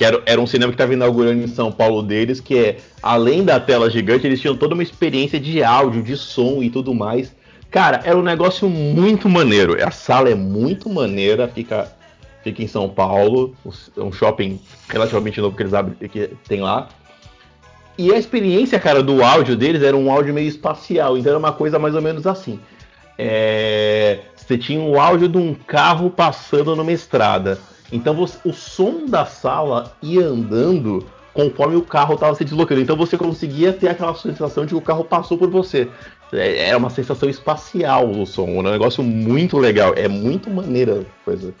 Que 0.00 0.04
era, 0.06 0.22
era 0.24 0.40
um 0.40 0.46
cinema 0.46 0.72
que 0.72 0.76
estava 0.76 0.94
inaugurando 0.94 1.42
em 1.42 1.46
São 1.46 1.70
Paulo 1.70 2.02
deles, 2.02 2.40
que 2.40 2.58
é, 2.58 2.78
além 3.02 3.44
da 3.44 3.60
tela 3.60 3.90
gigante, 3.90 4.26
eles 4.26 4.40
tinham 4.40 4.56
toda 4.56 4.72
uma 4.72 4.82
experiência 4.82 5.38
de 5.38 5.62
áudio, 5.62 6.02
de 6.02 6.16
som 6.16 6.62
e 6.62 6.70
tudo 6.70 6.94
mais. 6.94 7.36
Cara, 7.70 8.00
era 8.02 8.16
um 8.16 8.22
negócio 8.22 8.66
muito 8.66 9.28
maneiro. 9.28 9.76
A 9.86 9.90
sala 9.90 10.30
é 10.30 10.34
muito 10.34 10.88
maneira, 10.88 11.46
fica, 11.48 11.94
fica 12.42 12.62
em 12.62 12.66
São 12.66 12.88
Paulo. 12.88 13.54
É 13.94 14.00
um 14.00 14.10
shopping 14.10 14.58
relativamente 14.88 15.38
novo 15.38 15.54
que 15.54 15.64
eles 15.64 15.74
abrem, 15.74 16.08
que 16.08 16.30
tem 16.48 16.62
lá. 16.62 16.88
E 17.98 18.10
a 18.10 18.16
experiência, 18.16 18.80
cara, 18.80 19.02
do 19.02 19.22
áudio 19.22 19.54
deles 19.54 19.82
era 19.82 19.94
um 19.94 20.10
áudio 20.10 20.32
meio 20.32 20.48
espacial, 20.48 21.18
então 21.18 21.28
era 21.28 21.38
uma 21.38 21.52
coisa 21.52 21.78
mais 21.78 21.94
ou 21.94 22.00
menos 22.00 22.26
assim. 22.26 22.58
É, 23.18 24.20
você 24.34 24.56
tinha 24.56 24.80
um 24.80 24.98
áudio 24.98 25.28
de 25.28 25.36
um 25.36 25.52
carro 25.52 26.08
passando 26.08 26.74
numa 26.74 26.90
estrada. 26.90 27.58
Então 27.92 28.14
você- 28.14 28.38
o 28.44 28.52
som 28.52 29.06
da 29.06 29.26
sala 29.26 29.92
ia 30.02 30.24
andando 30.26 31.04
conforme 31.32 31.76
o 31.76 31.82
carro 31.82 32.14
estava 32.14 32.34
se 32.34 32.44
deslocando. 32.44 32.80
Então 32.80 32.96
você 32.96 33.16
conseguia 33.16 33.72
ter 33.72 33.88
aquela 33.88 34.14
sensação 34.14 34.64
de 34.64 34.70
que 34.70 34.76
o 34.76 34.80
carro 34.80 35.04
passou 35.04 35.38
por 35.38 35.48
você. 35.50 35.88
É- 36.32 36.68
Era 36.68 36.78
uma 36.78 36.90
sensação 36.90 37.28
espacial 37.28 38.08
o 38.10 38.26
som, 38.26 38.46
um 38.46 38.62
negócio 38.62 39.02
muito 39.02 39.58
legal. 39.58 39.92
É 39.96 40.08
muito 40.08 40.50
maneira 40.50 41.00
a 41.00 41.24
coisa. 41.24 41.54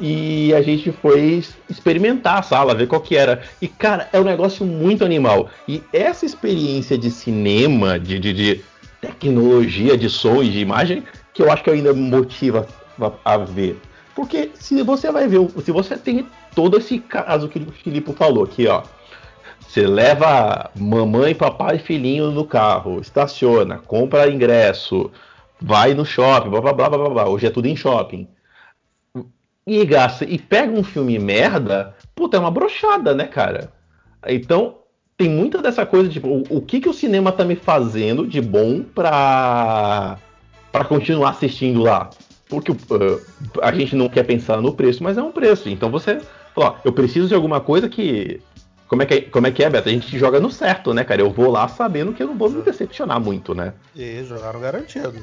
E 0.00 0.54
a 0.54 0.62
gente 0.62 0.92
foi 0.92 1.42
experimentar 1.68 2.38
a 2.38 2.42
sala, 2.42 2.74
ver 2.74 2.86
qual 2.86 3.00
que 3.00 3.16
era. 3.16 3.42
E, 3.60 3.66
cara, 3.66 4.08
é 4.12 4.20
um 4.20 4.24
negócio 4.24 4.64
muito 4.64 5.04
animal. 5.04 5.48
E 5.66 5.82
essa 5.92 6.24
experiência 6.24 6.96
de 6.96 7.10
cinema, 7.10 7.98
de, 7.98 8.18
de, 8.18 8.32
de 8.32 8.60
tecnologia 9.00 9.98
de 9.98 10.08
som 10.08 10.40
e 10.42 10.50
de 10.50 10.60
imagem, 10.60 11.02
que 11.34 11.42
eu 11.42 11.50
acho 11.50 11.64
que 11.64 11.70
ainda 11.70 11.92
motiva 11.92 12.66
a 13.24 13.36
ver. 13.38 13.80
Porque 14.18 14.50
se 14.56 14.82
você 14.82 15.12
vai 15.12 15.28
ver, 15.28 15.48
se 15.64 15.70
você 15.70 15.96
tem 15.96 16.26
todo 16.52 16.76
esse 16.76 16.98
caso 16.98 17.48
que 17.48 17.60
o 17.60 17.70
Filipe 17.70 18.12
falou 18.14 18.42
aqui, 18.42 18.66
ó. 18.66 18.82
Você 19.60 19.86
leva 19.86 20.72
mamãe, 20.76 21.36
papai 21.36 21.76
e 21.76 21.78
filhinho 21.78 22.32
no 22.32 22.44
carro, 22.44 22.98
estaciona, 23.00 23.78
compra 23.78 24.28
ingresso, 24.28 25.08
vai 25.60 25.94
no 25.94 26.04
shopping, 26.04 26.50
blá 26.50 26.60
blá 26.60 26.72
blá 26.72 26.88
blá 26.88 27.08
blá. 27.10 27.28
Hoje 27.28 27.46
é 27.46 27.50
tudo 27.50 27.68
em 27.68 27.76
shopping 27.76 28.26
e 29.64 29.84
gasta 29.84 30.24
e 30.24 30.36
pega 30.36 30.72
um 30.72 30.82
filme 30.82 31.16
merda, 31.16 31.94
puta, 32.12 32.38
é 32.38 32.40
uma 32.40 32.50
brochada, 32.50 33.14
né, 33.14 33.24
cara? 33.24 33.72
Então, 34.26 34.78
tem 35.16 35.30
muita 35.30 35.62
dessa 35.62 35.86
coisa, 35.86 36.10
tipo, 36.10 36.26
o, 36.26 36.42
o 36.56 36.60
que 36.60 36.80
que 36.80 36.88
o 36.88 36.92
cinema 36.92 37.30
tá 37.30 37.44
me 37.44 37.54
fazendo 37.54 38.26
de 38.26 38.40
bom 38.40 38.82
pra, 38.82 40.18
pra 40.72 40.84
continuar 40.84 41.30
assistindo 41.30 41.82
lá? 41.82 42.10
Porque 42.48 42.72
uh, 42.72 43.20
a 43.62 43.72
gente 43.72 43.94
não 43.94 44.08
quer 44.08 44.24
pensar 44.24 44.60
no 44.62 44.74
preço, 44.74 45.02
mas 45.02 45.18
é 45.18 45.22
um 45.22 45.32
preço. 45.32 45.68
Então 45.68 45.90
você 45.90 46.20
ó, 46.58 46.76
eu 46.84 46.92
preciso 46.92 47.28
de 47.28 47.34
alguma 47.34 47.60
coisa 47.60 47.88
que. 47.88 48.40
Como 48.86 49.02
é 49.02 49.06
que 49.06 49.14
é, 49.14 49.20
como 49.20 49.46
é, 49.46 49.50
que 49.50 49.62
é, 49.62 49.68
Beto? 49.68 49.88
A 49.88 49.92
gente 49.92 50.18
joga 50.18 50.40
no 50.40 50.50
certo, 50.50 50.94
né, 50.94 51.04
cara? 51.04 51.20
Eu 51.20 51.30
vou 51.30 51.50
lá 51.50 51.68
sabendo 51.68 52.14
que 52.14 52.22
eu 52.22 52.26
não 52.26 52.38
vou 52.38 52.48
me 52.48 52.62
decepcionar 52.62 53.20
muito, 53.20 53.54
né? 53.54 53.74
E 53.94 54.24
jogaram 54.24 54.60
garantido. 54.60 55.14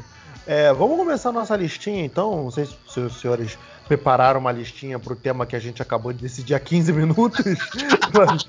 É, 0.46 0.72
vamos 0.72 0.98
começar 0.98 1.32
nossa 1.32 1.56
listinha 1.56 2.06
então. 2.06 2.44
Não 2.44 2.52
sei 2.52 2.66
se 2.66 3.00
os 3.00 3.20
senhores 3.20 3.58
prepararam 3.88 4.40
uma 4.40 4.52
listinha 4.52 5.00
para 5.00 5.14
o 5.14 5.16
tema 5.16 5.48
que 5.48 5.56
a 5.56 5.60
gente 5.60 5.82
acabou 5.82 6.14
de 6.14 6.22
decidir 6.22 6.54
há 6.54 6.60
15 6.60 6.94
minutos. 6.94 7.44
mas, 8.14 8.48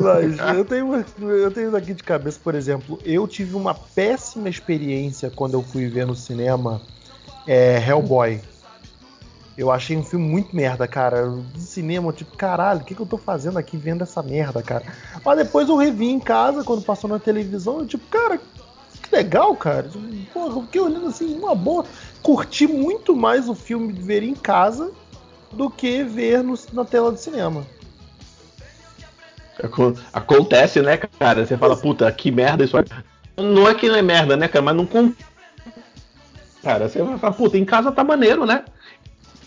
mas 0.00 0.56
eu, 0.56 0.64
tenho, 0.64 1.04
eu 1.20 1.50
tenho 1.52 1.76
aqui 1.76 1.94
de 1.94 2.02
cabeça, 2.02 2.40
por 2.42 2.56
exemplo, 2.56 2.98
eu 3.04 3.28
tive 3.28 3.54
uma 3.54 3.74
péssima 3.74 4.48
experiência 4.48 5.30
quando 5.30 5.54
eu 5.54 5.62
fui 5.62 5.88
ver 5.88 6.04
no 6.04 6.16
cinema 6.16 6.82
é, 7.46 7.78
Hellboy. 7.78 8.40
Eu 9.56 9.70
achei 9.70 9.96
um 9.96 10.02
filme 10.04 10.26
muito 10.28 10.54
merda, 10.54 10.86
cara. 10.86 11.26
Do 11.26 11.58
cinema, 11.60 12.12
tipo, 12.12 12.36
caralho, 12.36 12.80
o 12.80 12.84
que, 12.84 12.94
que 12.94 13.00
eu 13.00 13.06
tô 13.06 13.16
fazendo 13.16 13.58
aqui 13.58 13.76
vendo 13.78 14.02
essa 14.02 14.22
merda, 14.22 14.62
cara? 14.62 14.84
Mas 15.24 15.38
depois 15.38 15.68
eu 15.68 15.76
revi 15.76 16.08
em 16.10 16.20
casa, 16.20 16.62
quando 16.62 16.82
passou 16.84 17.08
na 17.08 17.18
televisão, 17.18 17.78
eu, 17.80 17.86
tipo, 17.86 18.06
cara, 18.08 18.36
que 18.38 19.14
legal, 19.16 19.56
cara. 19.56 19.88
Porra, 20.34 20.56
eu 20.56 20.62
fiquei 20.62 20.80
olhando 20.82 21.06
assim, 21.06 21.38
uma 21.38 21.54
boa. 21.54 21.86
Curti 22.22 22.66
muito 22.66 23.16
mais 23.16 23.48
o 23.48 23.54
filme 23.54 23.94
de 23.94 24.02
ver 24.02 24.22
em 24.22 24.34
casa 24.34 24.92
do 25.50 25.70
que 25.70 26.04
ver 26.04 26.42
no- 26.44 26.58
na 26.74 26.84
tela 26.84 27.10
do 27.10 27.16
cinema. 27.18 27.66
Acon- 29.62 29.94
Acontece, 30.12 30.82
né, 30.82 30.98
cara? 30.98 31.46
Você 31.46 31.56
fala, 31.56 31.76
puta, 31.76 32.10
que 32.12 32.30
merda 32.30 32.62
isso. 32.64 32.76
Não 33.38 33.66
é 33.66 33.74
que 33.74 33.88
não 33.88 33.96
é 33.96 34.02
merda, 34.02 34.36
né, 34.36 34.48
cara? 34.48 34.62
Mas 34.62 34.76
não. 34.76 34.84
con- 34.84 35.14
Cara, 36.66 36.88
você 36.88 37.00
vai 37.00 37.16
falar, 37.16 37.32
puta, 37.32 37.56
em 37.56 37.64
casa 37.64 37.92
tá 37.92 38.02
maneiro, 38.02 38.44
né? 38.44 38.64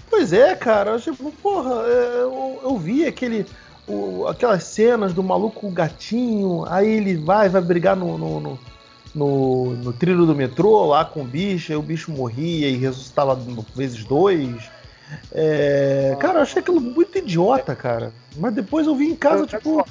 Pois 0.09 0.31
é, 0.31 0.55
cara. 0.55 0.91
eu, 0.91 1.01
Tipo, 1.01 1.29
porra, 1.33 1.83
é, 1.85 2.21
eu, 2.21 2.61
eu 2.63 2.77
vi 2.77 3.05
aquele. 3.05 3.45
o- 3.85 4.25
aquelas 4.25 4.63
cenas 4.63 5.11
do 5.13 5.21
maluco 5.21 5.69
gatinho, 5.69 6.63
aí 6.69 6.87
ele 6.87 7.17
vai, 7.17 7.49
vai 7.49 7.61
brigar 7.61 7.97
no, 7.97 8.17
no, 8.17 8.39
no, 8.39 8.59
no- 9.13 9.65
no 9.83 9.91
trilho 9.91 10.25
do 10.25 10.33
metrô 10.33 10.85
lá 10.85 11.03
com 11.03 11.21
o 11.23 11.25
bicho, 11.25 11.73
aí 11.73 11.77
o 11.77 11.81
bicho 11.81 12.09
morria 12.09 12.69
e 12.69 12.77
ressuscitava 12.77 13.37
vezes 13.75 14.05
dois. 14.05 14.71
É, 15.33 16.15
cara, 16.21 16.37
eu 16.39 16.43
achei 16.43 16.61
aquilo 16.61 16.79
muito 16.79 17.17
idiota, 17.17 17.75
cara. 17.75 18.13
Mas 18.37 18.53
depois 18.53 18.87
eu 18.87 18.95
vi 18.95 19.09
em 19.09 19.15
casa, 19.17 19.45
tipo. 19.45 19.85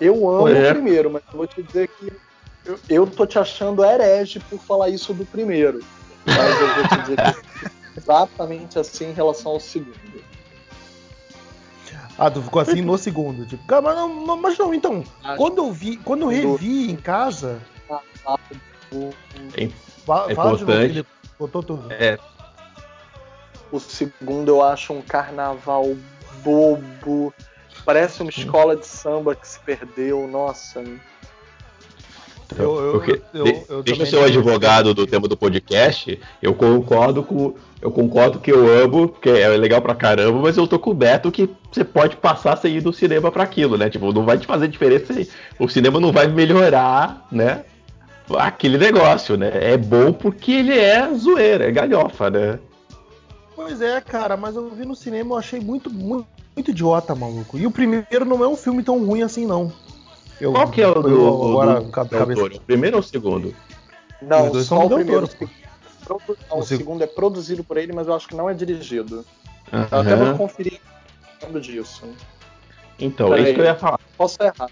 Eu 0.00 0.28
amo 0.28 0.48
É. 0.48 0.70
o 0.70 0.72
primeiro, 0.72 1.08
mas 1.08 1.22
eu 1.32 1.38
vou 1.38 1.46
te 1.46 1.62
dizer 1.62 1.86
que 1.86 2.08
eu, 2.64 2.78
eu 2.88 3.06
tô 3.06 3.26
te 3.26 3.38
achando 3.38 3.84
herege 3.84 4.40
por 4.40 4.58
falar 4.58 4.88
isso 4.88 5.12
do 5.12 5.24
primeiro. 5.24 5.80
Mas 6.26 6.60
eu 6.60 6.74
vou 6.74 6.88
te 6.88 7.00
dizer 7.02 7.16
que 7.16 7.66
é 7.66 7.70
exatamente 7.96 8.78
assim 8.78 9.10
em 9.10 9.12
relação 9.12 9.52
ao 9.52 9.60
segundo. 9.60 10.24
Ah, 12.16 12.30
tu 12.30 12.40
ficou 12.42 12.62
assim 12.62 12.80
no 12.80 12.96
segundo. 12.96 13.44
Tipo, 13.44 13.66
cara, 13.66 13.82
mas 13.82 13.96
não, 13.96 14.36
mas 14.36 14.56
não, 14.56 14.72
então. 14.72 15.04
Acho 15.22 15.36
Quando 15.36 15.58
eu 15.58 15.72
vi, 15.72 15.96
quando 15.96 16.22
eu 16.22 16.28
revi 16.28 16.90
em 16.90 16.96
casa. 16.96 17.60
O, 18.92 19.12
Fala, 20.06 20.30
É 20.30 20.34
fala 20.34 20.56
de 20.56 20.60
novo, 20.60 20.72
importante. 20.72 20.88
Felipe. 20.88 21.08
Botou 21.38 21.62
tudo. 21.62 21.92
É, 21.92 22.18
o 23.72 23.80
segundo 23.80 24.48
eu 24.48 24.62
acho 24.62 24.92
um 24.92 25.02
carnaval 25.02 25.96
bobo. 26.42 27.34
Parece 27.84 28.22
uma 28.22 28.30
escola 28.30 28.76
de 28.76 28.86
samba 28.86 29.34
que 29.34 29.48
se 29.48 29.58
perdeu. 29.60 30.28
Nossa. 30.28 30.84
Eu- 32.58 32.78
eu- 32.80 32.92
porque- 32.92 33.20
eu- 33.32 33.64
eu 33.68 33.82
deixa 33.82 34.02
eu 34.02 34.06
ser 34.06 34.16
o 34.16 34.24
advogado 34.24 34.92
do 34.94 35.06
tema 35.06 35.26
do 35.26 35.36
podcast. 35.36 36.20
Eu 36.42 36.54
concordo 36.54 37.22
com. 37.22 37.54
Eu 37.80 37.90
concordo 37.90 38.38
que 38.38 38.50
eu 38.52 38.66
amo, 38.82 39.08
porque 39.08 39.28
é 39.28 39.48
legal 39.48 39.80
pra 39.82 39.94
caramba, 39.94 40.38
mas 40.40 40.56
eu 40.56 40.66
tô 40.66 40.78
coberto 40.78 41.30
que 41.32 41.48
você 41.70 41.84
pode 41.84 42.16
passar 42.16 42.56
sem 42.56 42.76
ir 42.76 42.80
do 42.80 42.92
cinema 42.92 43.30
pra 43.30 43.42
aquilo, 43.42 43.76
né? 43.76 43.90
Tipo, 43.90 44.12
não 44.12 44.24
vai 44.24 44.38
te 44.38 44.46
fazer 44.46 44.68
diferença. 44.68 45.12
se- 45.12 45.28
O 45.58 45.68
cinema 45.68 46.00
não 46.00 46.12
vai 46.12 46.26
melhorar, 46.26 47.26
né? 47.30 47.64
Aquele 48.38 48.78
negócio, 48.78 49.36
né? 49.36 49.50
É 49.54 49.76
bom 49.76 50.12
porque 50.12 50.52
ele 50.52 50.78
é 50.78 51.12
zoeira, 51.14 51.66
é 51.66 51.70
galhofa, 51.72 52.30
né? 52.30 52.58
Pois 53.54 53.80
é, 53.82 54.00
cara, 54.00 54.36
mas 54.36 54.56
eu 54.56 54.70
vi 54.70 54.84
no 54.86 54.94
cinema 54.96 55.34
eu 55.34 55.38
achei 55.38 55.60
muito, 55.60 55.90
muito, 55.90 56.26
muito 56.56 56.70
idiota, 56.70 57.14
maluco. 57.14 57.58
E 57.58 57.66
o 57.66 57.70
primeiro 57.70 58.24
não 58.24 58.42
é 58.42 58.48
um 58.48 58.56
filme 58.56 58.82
tão 58.82 59.04
ruim 59.04 59.22
assim, 59.22 59.46
não. 59.46 59.70
Eu, 60.40 60.52
Qual 60.52 60.68
que 60.70 60.82
é 60.82 60.88
o 60.88 60.94
do, 60.94 61.02
do, 61.02 61.60
agora, 61.60 61.80
do 61.80 61.90
cabe- 61.90 62.10
Del 62.10 62.18
cabeça- 62.20 62.60
primeiro 62.66 62.96
ou 62.96 63.00
o 63.00 63.04
segundo? 63.04 63.54
Não, 64.20 64.46
Os 64.46 64.52
dois 64.52 64.66
só 64.66 64.84
o 64.84 64.88
do 64.88 64.96
primeiro. 64.96 65.28
Toro, 66.06 66.20
O 66.50 66.58
o 66.58 66.62
seg- 66.62 66.78
segundo 66.78 67.02
é 67.02 67.06
produzido 67.06 67.62
por 67.64 67.76
ele, 67.76 67.92
mas 67.92 68.06
eu 68.08 68.14
acho 68.14 68.28
que 68.28 68.34
não 68.34 68.48
é 68.50 68.54
dirigido. 68.54 69.24
Eu 69.72 69.98
até 69.98 70.16
vou 70.16 70.34
conferir 70.36 70.80
disso. 71.60 72.04
Então, 72.98 73.26
é 73.28 73.30
Peraí. 73.30 73.44
isso 73.44 73.54
que 73.54 73.60
eu 73.60 73.64
ia 73.64 73.74
falar. 73.74 73.98
Posso 74.16 74.36
errar. 74.42 74.68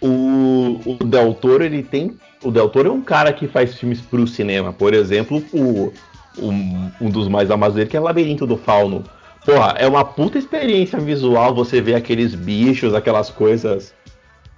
O, 0.00 0.80
o 0.86 1.04
Del 1.04 1.34
Toro, 1.34 1.64
ele 1.64 1.82
tem. 1.82 2.16
O 2.42 2.50
Del 2.50 2.68
Toro 2.68 2.88
é 2.88 2.92
um 2.92 3.02
cara 3.02 3.32
que 3.32 3.48
faz 3.48 3.74
filmes 3.74 4.00
pro 4.00 4.26
cinema. 4.26 4.72
Por 4.72 4.94
exemplo, 4.94 5.42
o, 5.52 5.92
um, 6.38 6.90
um 7.00 7.10
dos 7.10 7.28
mais 7.28 7.50
amados 7.50 7.74
dele, 7.76 7.88
que 7.90 7.96
é 7.96 8.00
Labirinto 8.00 8.46
do 8.46 8.56
Fauno. 8.56 9.02
Porra, 9.44 9.74
é 9.78 9.86
uma 9.88 10.04
puta 10.04 10.38
experiência 10.38 10.98
visual 11.00 11.54
você 11.54 11.80
ver 11.80 11.94
aqueles 11.94 12.34
bichos, 12.34 12.94
aquelas 12.94 13.30
coisas. 13.30 13.92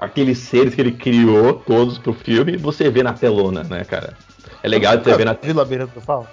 Aqueles 0.00 0.38
seres 0.38 0.74
que 0.74 0.80
ele 0.80 0.92
criou 0.92 1.52
todos 1.52 1.98
pro 1.98 2.14
filme, 2.14 2.56
você 2.56 2.88
vê 2.90 3.02
na 3.02 3.12
telona, 3.12 3.62
né, 3.64 3.84
cara? 3.84 4.16
É 4.62 4.68
legal 4.68 4.96
de 4.96 5.04
você 5.04 5.14
ver 5.14 5.26
na 5.26 5.34
Vi 5.34 5.52
Labirinto 5.52 5.92
do 5.92 6.00
Fauno? 6.00 6.26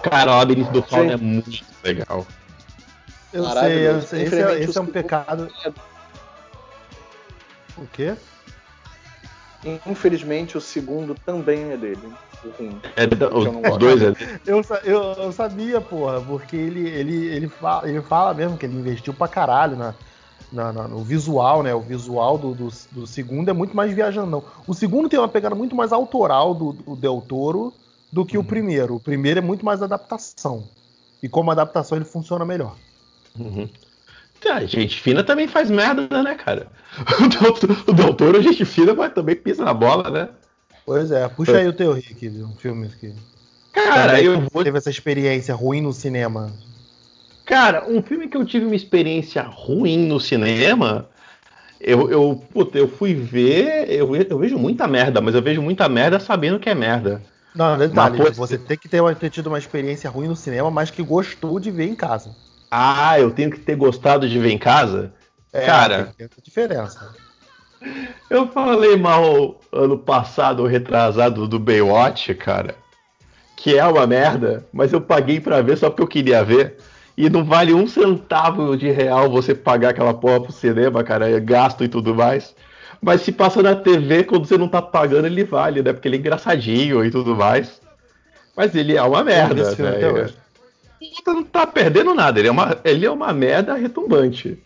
Cara, 0.00 0.32
o 0.32 0.38
Labirinto 0.38 0.70
do 0.70 0.80
Fauno 0.82 1.10
é 1.10 1.16
muito 1.16 1.64
legal. 1.82 2.24
Eu 3.32 3.44
sei, 3.48 3.86
eu 3.88 4.00
sei. 4.02 4.22
Esse 4.22 4.36
é, 4.36 4.42
Infelizmente, 4.54 4.70
esse 4.70 4.78
é 4.78 4.80
um 4.80 4.84
o 4.84 4.86
segundo 4.86 4.92
pecado. 4.92 5.50
O 7.76 7.86
quê? 7.92 8.14
Infelizmente, 9.84 10.56
o 10.56 10.60
segundo 10.60 11.16
também 11.26 11.72
é 11.72 11.76
dele. 11.76 12.12
É, 12.96 13.02
Eu 13.04 13.72
os 13.72 13.78
dois 13.78 14.00
é. 14.02 14.12
Eu, 14.46 14.62
sa- 14.62 14.80
eu, 14.84 15.00
eu 15.14 15.32
sabia, 15.32 15.80
porra, 15.80 16.20
porque 16.20 16.54
ele, 16.54 16.88
ele, 16.88 17.26
ele, 17.26 17.48
fala, 17.48 17.88
ele 17.88 18.00
fala 18.02 18.32
mesmo 18.34 18.56
que 18.56 18.64
ele 18.66 18.76
investiu 18.76 19.12
pra 19.12 19.26
caralho 19.26 19.76
na, 19.76 19.94
na- 20.52 20.72
na- 20.72 20.88
no 20.88 21.02
visual, 21.02 21.62
né? 21.62 21.74
O 21.74 21.80
visual 21.80 22.38
do, 22.38 22.54
do, 22.54 22.68
do 22.92 23.06
segundo 23.06 23.48
é 23.48 23.52
muito 23.52 23.76
mais 23.76 23.92
viajandão. 23.92 24.42
O 24.66 24.74
segundo 24.74 25.08
tem 25.08 25.18
uma 25.18 25.28
pegada 25.28 25.54
muito 25.54 25.74
mais 25.76 25.92
autoral 25.92 26.54
do, 26.54 26.72
do 26.72 26.96
Del 26.96 27.20
Toro 27.26 27.72
do 28.12 28.24
que 28.24 28.38
o 28.38 28.44
primeiro. 28.44 28.96
O 28.96 29.00
primeiro 29.00 29.38
é 29.38 29.42
muito 29.42 29.64
mais 29.64 29.82
adaptação. 29.82 30.64
E 31.22 31.28
como 31.28 31.50
adaptação 31.50 31.96
ele 31.98 32.04
funciona 32.04 32.44
melhor. 32.44 32.76
Uhum. 33.38 33.68
Ah, 34.48 34.64
gente 34.64 35.00
fina 35.00 35.24
também 35.24 35.48
faz 35.48 35.68
merda, 35.68 36.22
né, 36.22 36.34
cara? 36.36 36.68
O 37.20 37.26
Del- 37.28 37.82
O 37.88 37.92
Del 37.92 38.14
Toro, 38.14 38.40
gente 38.42 38.64
fina, 38.64 38.94
mas 38.94 39.12
também 39.12 39.34
pisa 39.36 39.64
na 39.64 39.74
bola, 39.74 40.08
né? 40.10 40.28
Pois 40.86 41.10
é, 41.10 41.28
puxa 41.28 41.58
aí 41.58 41.68
o 41.68 41.72
teu 41.72 41.92
Rick, 41.92 42.28
um 42.28 42.54
filme 42.54 42.88
que 43.00 43.12
Cara, 43.72 44.12
também 44.12 44.24
eu 44.24 44.40
vou. 44.50 44.64
teve 44.64 44.78
essa 44.78 44.88
experiência 44.88 45.54
ruim 45.54 45.80
no 45.82 45.92
cinema. 45.92 46.50
Cara, 47.48 47.88
um 47.88 48.02
filme 48.02 48.28
que 48.28 48.36
eu 48.36 48.44
tive 48.44 48.66
uma 48.66 48.76
experiência 48.76 49.40
ruim 49.40 50.06
no 50.06 50.20
cinema. 50.20 51.08
Eu, 51.80 52.10
eu, 52.10 52.36
puta, 52.52 52.76
eu 52.76 52.86
fui 52.86 53.14
ver. 53.14 53.90
Eu, 53.90 54.14
eu 54.14 54.38
vejo 54.38 54.58
muita 54.58 54.86
merda, 54.86 55.22
mas 55.22 55.34
eu 55.34 55.40
vejo 55.40 55.62
muita 55.62 55.88
merda 55.88 56.20
sabendo 56.20 56.60
que 56.60 56.68
é 56.68 56.74
merda. 56.74 57.22
Não, 57.54 57.78
detalhe, 57.78 58.18
Mas, 58.18 58.36
você 58.36 58.58
tem 58.58 58.76
que 58.76 58.86
ter, 58.86 59.02
ter 59.16 59.30
tido 59.30 59.46
uma 59.46 59.58
experiência 59.58 60.10
ruim 60.10 60.28
no 60.28 60.36
cinema, 60.36 60.70
mas 60.70 60.90
que 60.90 61.02
gostou 61.02 61.58
de 61.58 61.70
ver 61.70 61.88
em 61.88 61.94
casa. 61.94 62.36
Ah, 62.70 63.18
eu 63.18 63.30
tenho 63.30 63.50
que 63.50 63.60
ter 63.60 63.76
gostado 63.76 64.28
de 64.28 64.38
ver 64.38 64.50
em 64.50 64.58
casa? 64.58 65.10
É, 65.50 65.64
Cara, 65.64 66.12
tem 66.18 66.28
diferença. 66.42 67.10
eu 68.28 68.46
falei 68.48 68.94
mal 68.96 69.58
ano 69.72 69.96
passado, 69.96 70.60
ou 70.60 70.66
retrasado, 70.66 71.48
do 71.48 71.58
Baywatch, 71.58 72.34
cara. 72.34 72.76
Que 73.56 73.78
é 73.78 73.84
uma 73.86 74.06
merda, 74.06 74.66
mas 74.70 74.92
eu 74.92 75.00
paguei 75.00 75.40
pra 75.40 75.62
ver 75.62 75.78
só 75.78 75.88
porque 75.88 76.02
eu 76.02 76.06
queria 76.06 76.44
ver. 76.44 76.76
E 77.18 77.28
não 77.28 77.44
vale 77.44 77.74
um 77.74 77.84
centavo 77.84 78.76
de 78.76 78.88
real 78.92 79.28
você 79.28 79.52
pagar 79.52 79.88
aquela 79.88 80.14
porra 80.14 80.40
pro 80.40 80.52
cinema, 80.52 81.02
cara. 81.02 81.28
É 81.28 81.40
gasto 81.40 81.82
e 81.82 81.88
tudo 81.88 82.14
mais. 82.14 82.54
Mas 83.02 83.22
se 83.22 83.32
passa 83.32 83.60
na 83.60 83.74
TV, 83.74 84.22
quando 84.22 84.46
você 84.46 84.56
não 84.56 84.68
tá 84.68 84.80
pagando, 84.80 85.26
ele 85.26 85.42
vale, 85.42 85.82
né? 85.82 85.92
Porque 85.92 86.06
ele 86.06 86.14
é 86.14 86.20
engraçadinho 86.20 87.04
e 87.04 87.10
tudo 87.10 87.34
mais. 87.34 87.80
Mas 88.56 88.72
ele 88.76 88.96
é 88.96 89.02
uma 89.02 89.24
vi 89.24 89.30
merda, 89.30 89.68
até 89.68 90.12
hoje. 90.12 90.34
Você 91.00 91.32
não 91.32 91.42
tá 91.42 91.66
perdendo 91.66 92.14
nada, 92.14 92.38
ele 92.38 92.46
é 92.46 92.52
uma, 92.52 92.78
ele 92.84 93.04
é 93.04 93.10
uma 93.10 93.32
merda 93.32 93.74
retumbante. 93.74 94.56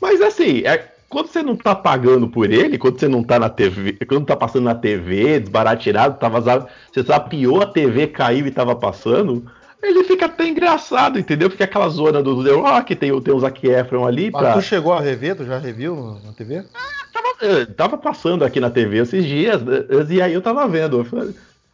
Mas 0.00 0.22
assim, 0.22 0.62
é, 0.64 0.88
quando 1.10 1.26
você 1.26 1.42
não 1.42 1.56
tá 1.56 1.74
pagando 1.74 2.26
por 2.26 2.50
ele, 2.50 2.78
quando 2.78 2.98
você 2.98 3.06
não 3.06 3.22
tá 3.22 3.38
na 3.38 3.50
TV, 3.50 3.98
quando 4.08 4.24
tá 4.24 4.36
passando 4.36 4.64
na 4.64 4.74
TV, 4.74 5.40
desbaratirado, 5.40 6.18
tá 6.18 6.26
vazado, 6.26 6.68
você 6.90 7.02
zapiou 7.02 7.60
a 7.60 7.66
TV, 7.66 8.06
caiu 8.06 8.46
e 8.46 8.50
tava 8.50 8.74
passando, 8.74 9.44
ele 9.82 10.04
fica 10.04 10.26
até 10.26 10.46
engraçado, 10.46 11.18
entendeu? 11.18 11.50
Fica 11.50 11.64
aquela 11.64 11.88
zona 11.88 12.22
do 12.22 12.44
The 12.44 12.52
Rock, 12.52 12.94
tem, 12.94 13.20
tem 13.20 13.34
o 13.34 13.40
Zac 13.40 13.66
Efron 13.66 14.06
ali 14.06 14.30
Mas 14.30 14.42
pra. 14.42 14.52
tu 14.54 14.62
chegou 14.62 14.92
a 14.92 15.00
rever? 15.00 15.36
Tu 15.36 15.44
já 15.44 15.58
reviu 15.58 16.18
na 16.24 16.32
TV? 16.32 16.64
Tava, 17.12 17.28
eh, 17.42 17.66
tava 17.66 17.98
passando 17.98 18.44
aqui 18.44 18.60
na 18.60 18.70
TV 18.70 18.98
esses 18.98 19.24
dias, 19.24 19.60
eh, 19.60 20.06
e 20.08 20.22
aí 20.22 20.32
eu 20.32 20.40
tava 20.40 20.66
vendo. 20.68 21.04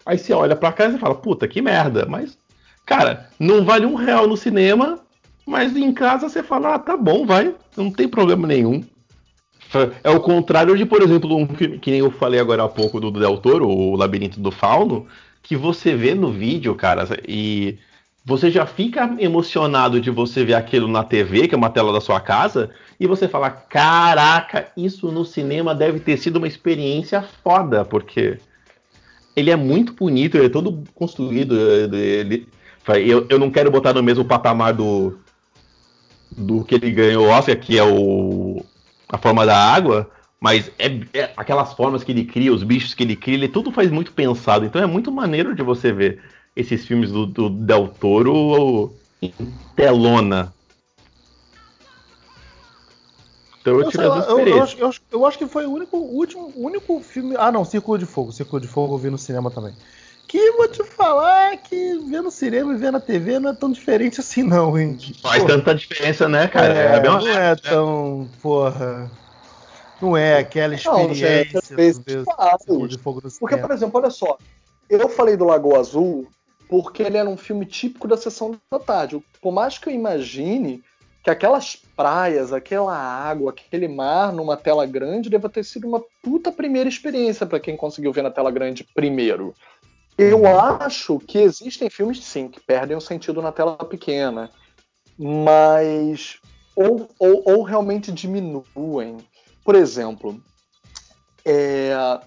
Aí 0.06 0.18
você 0.18 0.32
olha 0.32 0.56
pra 0.56 0.72
cá 0.72 0.86
e 0.86 0.98
fala, 0.98 1.14
puta, 1.14 1.46
que 1.46 1.60
merda. 1.60 2.06
Mas, 2.08 2.38
cara, 2.86 3.28
não 3.38 3.64
vale 3.64 3.84
um 3.84 3.94
real 3.94 4.26
no 4.26 4.36
cinema, 4.36 4.98
mas 5.46 5.76
em 5.76 5.92
casa 5.92 6.28
você 6.28 6.42
fala, 6.42 6.74
ah, 6.74 6.78
tá 6.78 6.96
bom, 6.96 7.26
vai, 7.26 7.54
não 7.76 7.90
tem 7.90 8.08
problema 8.08 8.46
nenhum. 8.46 8.82
É 10.02 10.08
o 10.08 10.20
contrário 10.20 10.74
de, 10.76 10.86
por 10.86 11.02
exemplo, 11.02 11.36
um 11.36 11.46
filme 11.46 11.78
que 11.78 11.90
nem 11.90 12.00
eu 12.00 12.10
falei 12.10 12.40
agora 12.40 12.64
há 12.64 12.68
pouco 12.68 12.98
do 12.98 13.10
Del 13.10 13.36
Toro, 13.36 13.68
o 13.68 13.96
Labirinto 13.96 14.40
do 14.40 14.50
Fauno, 14.50 15.06
que 15.42 15.56
você 15.56 15.94
vê 15.94 16.14
no 16.14 16.32
vídeo, 16.32 16.74
cara, 16.74 17.06
e 17.28 17.78
você 18.28 18.50
já 18.50 18.66
fica 18.66 19.16
emocionado 19.18 19.98
de 19.98 20.10
você 20.10 20.44
ver 20.44 20.52
aquilo 20.52 20.86
na 20.86 21.02
TV, 21.02 21.48
que 21.48 21.54
é 21.54 21.58
uma 21.58 21.70
tela 21.70 21.90
da 21.90 21.98
sua 21.98 22.20
casa, 22.20 22.68
e 23.00 23.06
você 23.06 23.26
fala: 23.26 23.48
caraca, 23.48 24.70
isso 24.76 25.10
no 25.10 25.24
cinema 25.24 25.74
deve 25.74 25.98
ter 25.98 26.18
sido 26.18 26.36
uma 26.36 26.46
experiência 26.46 27.22
foda, 27.22 27.86
porque 27.86 28.38
ele 29.34 29.50
é 29.50 29.56
muito 29.56 29.94
bonito, 29.94 30.36
ele 30.36 30.44
é 30.44 30.50
todo 30.50 30.84
construído. 30.94 31.58
Ele, 31.58 32.46
eu, 33.06 33.26
eu 33.30 33.38
não 33.38 33.50
quero 33.50 33.70
botar 33.70 33.94
no 33.94 34.02
mesmo 34.02 34.26
patamar 34.26 34.74
do, 34.74 35.18
do 36.30 36.62
que 36.64 36.74
ele 36.74 36.90
ganhou 36.90 37.24
o 37.24 37.30
Oscar, 37.30 37.58
que 37.58 37.78
é 37.78 37.82
o 37.82 38.62
a 39.08 39.16
forma 39.16 39.46
da 39.46 39.56
água, 39.56 40.10
mas 40.38 40.70
é, 40.78 41.00
é 41.14 41.32
aquelas 41.34 41.72
formas 41.72 42.04
que 42.04 42.12
ele 42.12 42.26
cria, 42.26 42.52
os 42.52 42.62
bichos 42.62 42.92
que 42.92 43.04
ele 43.04 43.16
cria, 43.16 43.36
ele 43.36 43.48
tudo 43.48 43.72
faz 43.72 43.90
muito 43.90 44.12
pensado. 44.12 44.66
Então 44.66 44.82
é 44.82 44.86
muito 44.86 45.10
maneiro 45.10 45.54
de 45.54 45.62
você 45.62 45.90
ver 45.90 46.20
esses 46.58 46.84
filmes 46.84 47.12
do, 47.12 47.24
do 47.24 47.48
Del 47.48 47.86
Toro 48.00 48.92
em 49.22 49.32
telona. 49.76 50.52
Então 53.60 53.74
eu, 53.74 53.82
Eu, 53.84 53.90
tive 53.90 54.04
lá, 54.06 54.14
duas 54.16 54.28
eu- 54.28 54.38
eu 54.46 54.62
acho, 54.62 54.78
eu 54.78 54.88
acho- 54.88 55.00
eu 55.12 55.26
acho 55.26 55.38
que 55.38 55.46
foi 55.46 55.66
o 55.66 55.70
único, 55.72 55.96
o 55.96 56.16
último, 56.16 56.52
o 56.56 56.66
único 56.66 57.00
filme. 57.00 57.36
Ah, 57.38 57.52
não, 57.52 57.64
Círculo 57.64 57.96
de 57.96 58.06
Fogo. 58.06 58.32
Círculo 58.32 58.60
de 58.60 58.66
Fogo 58.66 58.94
eu 58.94 58.98
vi 58.98 59.08
no 59.08 59.18
cinema 59.18 59.50
também. 59.50 59.72
Que 60.26 60.50
vou 60.52 60.68
te 60.68 60.82
falar 60.84 61.56
que 61.58 61.98
ver 62.00 62.20
no 62.22 62.30
cinema 62.30 62.74
e 62.74 62.76
ver 62.76 62.90
na 62.90 63.00
TV 63.00 63.38
não 63.38 63.50
é 63.50 63.54
tão 63.54 63.70
diferente 63.70 64.20
assim, 64.20 64.42
não, 64.42 64.76
hein? 64.76 64.98
Faz 65.22 65.44
tanta 65.44 65.74
diferença, 65.74 66.28
né, 66.28 66.48
cara? 66.48 66.74
é, 66.74 66.96
É, 66.96 67.00
não 67.02 67.28
é 67.36 67.54
tão. 67.56 68.28
Porra. 68.42 69.10
Não 70.02 70.16
é 70.16 70.38
aquela 70.38 70.74
Não, 70.84 71.14
gente, 71.14 71.56
experiência 71.56 71.58
às 71.60 71.68
vezes 71.68 71.98
do. 71.98 72.24
Círculo 72.64 72.88
de 72.88 72.98
Fogo 72.98 73.20
no 73.22 73.30
Porque, 73.30 73.54
cinema. 73.54 73.68
por 73.68 73.74
exemplo, 73.74 74.00
olha 74.00 74.10
só, 74.10 74.38
eu 74.90 75.08
falei 75.08 75.36
do 75.36 75.44
Lagoa 75.44 75.78
Azul 75.78 76.28
porque 76.68 77.02
ele 77.02 77.16
era 77.16 77.28
um 77.28 77.36
filme 77.36 77.64
típico 77.64 78.06
da 78.06 78.16
sessão 78.16 78.58
da 78.70 78.78
tarde. 78.78 79.22
Por 79.40 79.52
mais 79.52 79.78
que 79.78 79.88
eu 79.88 79.92
imagine 79.92 80.82
que 81.24 81.30
aquelas 81.30 81.76
praias, 81.96 82.52
aquela 82.52 82.96
água, 82.96 83.50
aquele 83.50 83.88
mar 83.88 84.32
numa 84.32 84.56
tela 84.56 84.86
grande 84.86 85.30
deva 85.30 85.48
ter 85.48 85.64
sido 85.64 85.88
uma 85.88 86.02
puta 86.22 86.52
primeira 86.52 86.88
experiência 86.88 87.46
para 87.46 87.60
quem 87.60 87.76
conseguiu 87.76 88.12
ver 88.12 88.22
na 88.22 88.30
tela 88.30 88.50
grande 88.50 88.84
primeiro. 88.94 89.54
Eu 90.16 90.46
acho 90.46 91.18
que 91.20 91.38
existem 91.38 91.88
filmes, 91.88 92.24
sim, 92.24 92.48
que 92.48 92.60
perdem 92.60 92.96
o 92.96 93.00
sentido 93.00 93.40
na 93.40 93.52
tela 93.52 93.76
pequena, 93.76 94.50
mas 95.16 96.40
ou, 96.74 97.08
ou, 97.18 97.42
ou 97.44 97.62
realmente 97.62 98.10
diminuem. 98.10 99.18
Por 99.64 99.74
exemplo, 99.74 100.42
é, 101.44 102.20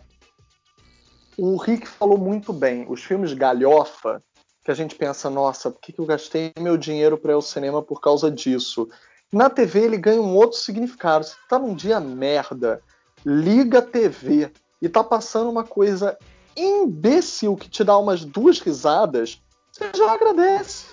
o 1.38 1.58
Rick 1.58 1.88
falou 1.88 2.18
muito 2.18 2.54
bem. 2.54 2.86
Os 2.88 3.04
filmes 3.04 3.34
galhofa, 3.34 4.22
que 4.64 4.72
a 4.72 4.74
gente 4.74 4.96
pensa, 4.96 5.30
nossa, 5.30 5.72
por 5.72 5.82
que, 5.82 5.92
que 5.92 6.00
eu 6.00 6.06
gastei 6.06 6.52
meu 6.60 6.78
dinheiro 6.78 7.18
para 7.18 7.32
ir 7.32 7.36
ao 7.36 7.42
cinema 7.42 7.82
por 7.82 8.00
causa 8.00 8.30
disso? 8.30 8.88
Na 9.32 9.50
TV 9.50 9.82
ele 9.82 9.98
ganha 9.98 10.22
um 10.22 10.36
outro 10.36 10.58
significado. 10.58 11.26
Você 11.26 11.36
tá 11.50 11.58
num 11.58 11.74
dia 11.74 12.00
merda, 12.00 12.82
liga 13.26 13.80
a 13.80 13.82
TV 13.82 14.52
e 14.82 14.90
tá 14.90 15.04
passando 15.04 15.50
uma 15.50 15.64
coisa 15.64 16.18
imbecil 16.56 17.56
que 17.56 17.70
te 17.70 17.84
dá 17.84 17.98
umas 17.98 18.26
duas 18.26 18.60
risadas, 18.60 19.42
você 19.72 19.90
já 19.96 20.12
agradece. 20.12 20.88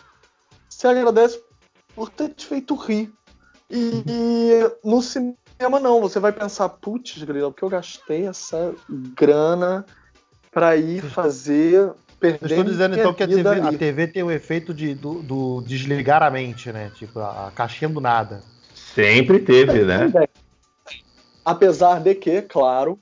Você 0.69 0.87
agradece 0.87 1.43
por 1.95 2.11
ter 2.11 2.29
te 2.31 2.47
feito 2.47 2.75
rir. 2.75 3.13
E, 3.69 4.05
e 4.07 4.73
no 4.85 5.03
cinema 5.03 5.81
não, 5.81 6.01
você 6.01 6.21
vai 6.21 6.33
pensar, 6.33 6.69
putz, 6.69 7.23
grila, 7.23 7.51
porque 7.51 7.65
eu 7.65 7.69
gastei 7.69 8.27
essa 8.27 8.75
grana 8.89 9.85
pra 10.51 10.77
ir 10.77 11.03
fazer 11.03 11.93
Eu 12.21 12.33
perder 12.33 12.51
estou 12.51 12.65
dizendo 12.65 12.99
então 12.99 13.15
que 13.15 13.23
a 13.23 13.29
TV, 13.29 13.49
a. 13.49 13.73
TV 13.73 14.07
tem 14.09 14.23
o 14.23 14.31
efeito 14.31 14.75
de, 14.75 14.95
do, 14.95 15.23
do 15.23 15.63
desligar 15.63 16.23
a 16.23 16.31
mente, 16.31 16.73
né? 16.73 16.91
Tipo, 16.97 17.21
a, 17.21 17.47
a 17.47 17.51
caixinha 17.53 17.89
do 17.89 18.01
nada. 18.01 18.43
Sempre 18.75 19.39
teve, 19.39 19.85
né? 19.85 20.13
Apesar 21.45 22.01
de 22.01 22.15
que, 22.15 22.43
claro, 22.43 22.99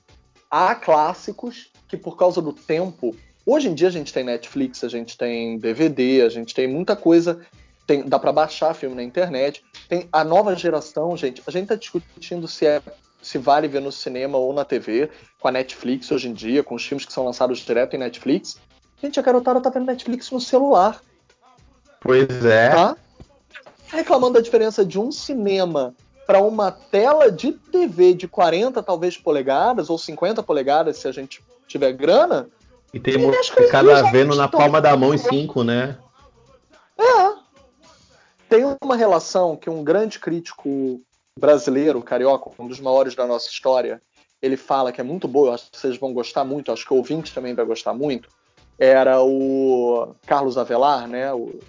há 0.49 0.75
clássicos 0.75 1.71
que 1.87 1.97
por 1.97 2.15
causa 2.15 2.41
do 2.41 2.53
tempo. 2.53 3.15
Hoje 3.45 3.69
em 3.69 3.73
dia 3.73 3.87
a 3.87 3.91
gente 3.91 4.13
tem 4.13 4.23
Netflix, 4.23 4.83
a 4.83 4.89
gente 4.89 5.17
tem 5.17 5.57
DVD, 5.57 6.21
a 6.21 6.29
gente 6.29 6.53
tem 6.53 6.67
muita 6.67 6.95
coisa. 6.95 7.39
Tem, 7.87 8.03
dá 8.03 8.19
para 8.19 8.33
baixar 8.33 8.73
filme 8.73 8.95
na 8.95 9.03
internet. 9.03 9.63
Tem 9.87 10.07
a 10.11 10.23
nova 10.23 10.53
geração, 10.55 11.15
gente. 11.15 11.41
A 11.47 11.51
gente 11.51 11.67
tá 11.67 11.75
discutindo 11.75 12.47
se 12.47 12.65
é 12.65 12.81
se 13.21 13.37
vale 13.37 13.67
ver 13.67 13.81
no 13.81 13.91
cinema 13.91 14.37
ou 14.37 14.53
na 14.53 14.63
TV, 14.63 15.09
com 15.39 15.47
a 15.47 15.51
Netflix 15.51 16.11
hoje 16.11 16.29
em 16.29 16.33
dia, 16.33 16.63
com 16.63 16.75
os 16.75 16.85
filmes 16.85 17.05
que 17.05 17.11
são 17.11 17.25
lançados 17.25 17.59
direto 17.59 17.95
em 17.95 17.99
Netflix. 17.99 18.59
Gente, 19.01 19.19
a 19.19 19.23
garotada 19.23 19.61
tá 19.61 19.69
vendo 19.69 19.85
Netflix 19.85 20.31
no 20.31 20.41
celular 20.41 20.99
Pois 21.99 22.45
é. 22.45 22.69
tá? 22.69 22.97
Reclamando 23.87 24.33
da 24.35 24.41
diferença 24.41 24.85
de 24.85 24.99
um 24.99 25.11
cinema 25.11 25.95
para 26.25 26.41
uma 26.41 26.71
tela 26.71 27.31
de 27.31 27.53
TV 27.53 28.13
de 28.13 28.27
40 28.27 28.83
talvez 28.83 29.17
polegadas 29.17 29.89
ou 29.89 29.97
50 29.97 30.43
polegadas 30.43 30.97
se 30.97 31.07
a 31.07 31.11
gente 31.11 31.43
tiver 31.67 31.93
grana. 31.93 32.49
E 32.93 32.99
tem 32.99 33.15
cada 33.69 34.09
vendo 34.11 34.35
na 34.35 34.47
palma 34.47 34.81
da 34.81 34.95
mão 34.95 35.13
em 35.13 35.17
cinco, 35.17 35.63
né? 35.63 35.97
É. 36.97 37.33
tem 38.49 38.63
uma 38.81 38.95
relação 38.95 39.55
que 39.55 39.69
um 39.69 39.83
grande 39.83 40.19
crítico 40.19 41.01
brasileiro, 41.39 42.01
carioca, 42.01 42.49
um 42.57 42.67
dos 42.67 42.79
maiores 42.79 43.13
da 43.15 43.25
nossa 43.27 43.49
história, 43.49 44.01
ele 44.41 44.57
fala 44.57 44.91
que 44.91 44.99
é 44.99 45.03
muito 45.03 45.27
boa, 45.27 45.49
eu 45.49 45.53
acho 45.53 45.69
que 45.69 45.77
vocês 45.77 45.97
vão 45.97 46.13
gostar 46.13 46.43
muito, 46.43 46.71
acho 46.71 46.85
que 46.85 46.93
o 46.93 46.97
ouvinte 46.97 47.33
também 47.33 47.53
vai 47.53 47.65
gostar 47.65 47.93
muito, 47.93 48.29
era 48.77 49.21
o 49.21 50.15
Carlos 50.25 50.57
Avelar, 50.57 51.07
né? 51.07 51.33
O, 51.33 51.59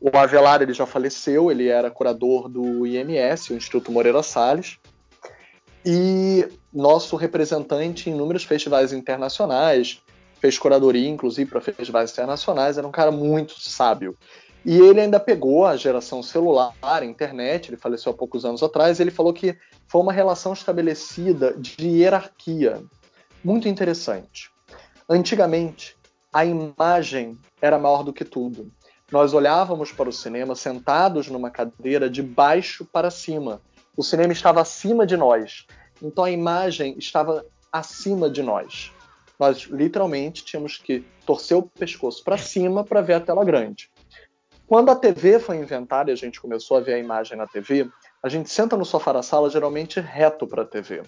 o 0.00 0.16
Avelar 0.16 0.62
ele 0.62 0.72
já 0.72 0.86
faleceu, 0.86 1.50
ele 1.50 1.68
era 1.68 1.90
curador 1.90 2.48
do 2.48 2.86
IMS, 2.86 3.52
o 3.52 3.56
Instituto 3.56 3.90
Moreira 3.90 4.22
Salles, 4.22 4.78
e 5.84 6.48
nosso 6.72 7.16
representante 7.16 8.08
em 8.08 8.12
inúmeros 8.12 8.44
festivais 8.44 8.92
internacionais, 8.92 10.00
fez 10.40 10.58
curadoria 10.58 11.08
inclusive 11.08 11.50
para 11.50 11.60
festivais 11.60 12.10
internacionais, 12.12 12.78
era 12.78 12.86
um 12.86 12.92
cara 12.92 13.10
muito 13.10 13.60
sábio. 13.60 14.16
E 14.64 14.78
ele 14.78 15.00
ainda 15.00 15.18
pegou 15.18 15.66
a 15.66 15.76
geração 15.76 16.22
celular, 16.22 16.72
internet, 17.02 17.68
ele 17.68 17.76
faleceu 17.76 18.12
há 18.12 18.14
poucos 18.14 18.44
anos 18.44 18.62
atrás, 18.62 19.00
ele 19.00 19.10
falou 19.10 19.32
que 19.32 19.56
foi 19.88 20.00
uma 20.00 20.12
relação 20.12 20.52
estabelecida 20.52 21.52
de 21.56 21.88
hierarquia. 21.88 22.80
Muito 23.42 23.68
interessante. 23.68 24.50
Antigamente, 25.08 25.96
a 26.32 26.44
imagem 26.44 27.38
era 27.60 27.78
maior 27.78 28.02
do 28.02 28.12
que 28.12 28.24
tudo. 28.24 28.72
Nós 29.10 29.34
olhávamos 29.34 29.92
para 29.92 30.08
o 30.08 30.12
cinema 30.12 30.54
sentados 30.54 31.28
numa 31.28 31.50
cadeira 31.50 32.08
de 32.08 32.22
baixo 32.22 32.84
para 32.86 33.10
cima. 33.10 33.60
O 33.94 34.02
cinema 34.02 34.32
estava 34.32 34.62
acima 34.62 35.06
de 35.06 35.16
nós. 35.16 35.66
Então 36.00 36.24
a 36.24 36.30
imagem 36.30 36.96
estava 36.98 37.44
acima 37.70 38.30
de 38.30 38.42
nós. 38.42 38.90
Nós 39.38 39.64
literalmente 39.64 40.44
tínhamos 40.44 40.78
que 40.78 41.04
torcer 41.26 41.56
o 41.56 41.62
pescoço 41.62 42.24
para 42.24 42.38
cima 42.38 42.82
para 42.82 43.02
ver 43.02 43.14
a 43.14 43.20
tela 43.20 43.44
grande. 43.44 43.90
Quando 44.66 44.90
a 44.90 44.96
TV 44.96 45.38
foi 45.38 45.58
inventada 45.58 46.10
e 46.10 46.14
a 46.14 46.16
gente 46.16 46.40
começou 46.40 46.78
a 46.78 46.80
ver 46.80 46.94
a 46.94 46.98
imagem 46.98 47.36
na 47.36 47.46
TV, 47.46 47.90
a 48.22 48.28
gente 48.30 48.48
senta 48.48 48.74
no 48.74 48.86
sofá 48.86 49.12
da 49.12 49.22
sala 49.22 49.50
geralmente 49.50 50.00
reto 50.00 50.46
para 50.46 50.62
a 50.62 50.66
TV. 50.66 51.02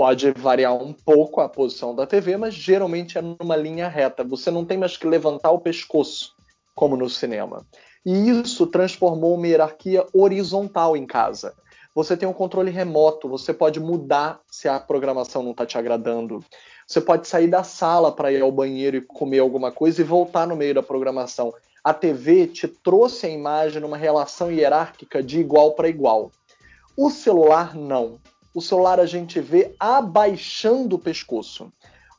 Pode 0.00 0.30
variar 0.30 0.72
um 0.72 0.94
pouco 0.94 1.42
a 1.42 1.48
posição 1.50 1.94
da 1.94 2.06
TV, 2.06 2.34
mas 2.38 2.54
geralmente 2.54 3.18
é 3.18 3.20
numa 3.20 3.54
linha 3.54 3.86
reta. 3.86 4.24
Você 4.24 4.50
não 4.50 4.64
tem 4.64 4.78
mais 4.78 4.96
que 4.96 5.06
levantar 5.06 5.50
o 5.50 5.60
pescoço, 5.60 6.34
como 6.74 6.96
no 6.96 7.06
cinema. 7.10 7.66
E 8.06 8.30
isso 8.30 8.66
transformou 8.66 9.34
uma 9.34 9.46
hierarquia 9.46 10.06
horizontal 10.14 10.96
em 10.96 11.04
casa. 11.04 11.52
Você 11.94 12.16
tem 12.16 12.26
um 12.26 12.32
controle 12.32 12.70
remoto, 12.70 13.28
você 13.28 13.52
pode 13.52 13.78
mudar 13.78 14.40
se 14.50 14.70
a 14.70 14.80
programação 14.80 15.42
não 15.42 15.50
está 15.50 15.66
te 15.66 15.76
agradando. 15.76 16.42
Você 16.86 17.02
pode 17.02 17.28
sair 17.28 17.48
da 17.48 17.62
sala 17.62 18.10
para 18.10 18.32
ir 18.32 18.40
ao 18.40 18.50
banheiro 18.50 18.96
e 18.96 19.02
comer 19.02 19.40
alguma 19.40 19.70
coisa 19.70 20.00
e 20.00 20.04
voltar 20.04 20.46
no 20.46 20.56
meio 20.56 20.72
da 20.76 20.82
programação 20.82 21.52
a 21.84 21.92
TV 21.92 22.46
te 22.46 22.66
trouxe 22.66 23.26
a 23.26 23.30
imagem 23.30 23.82
numa 23.82 23.98
relação 23.98 24.50
hierárquica 24.50 25.22
de 25.22 25.40
igual 25.40 25.72
para 25.72 25.90
igual. 25.90 26.30
O 26.96 27.10
celular 27.10 27.74
não. 27.74 28.18
O 28.54 28.60
celular 28.60 28.98
a 28.98 29.06
gente 29.06 29.40
vê 29.40 29.74
abaixando 29.78 30.96
o 30.96 30.98
pescoço. 30.98 31.72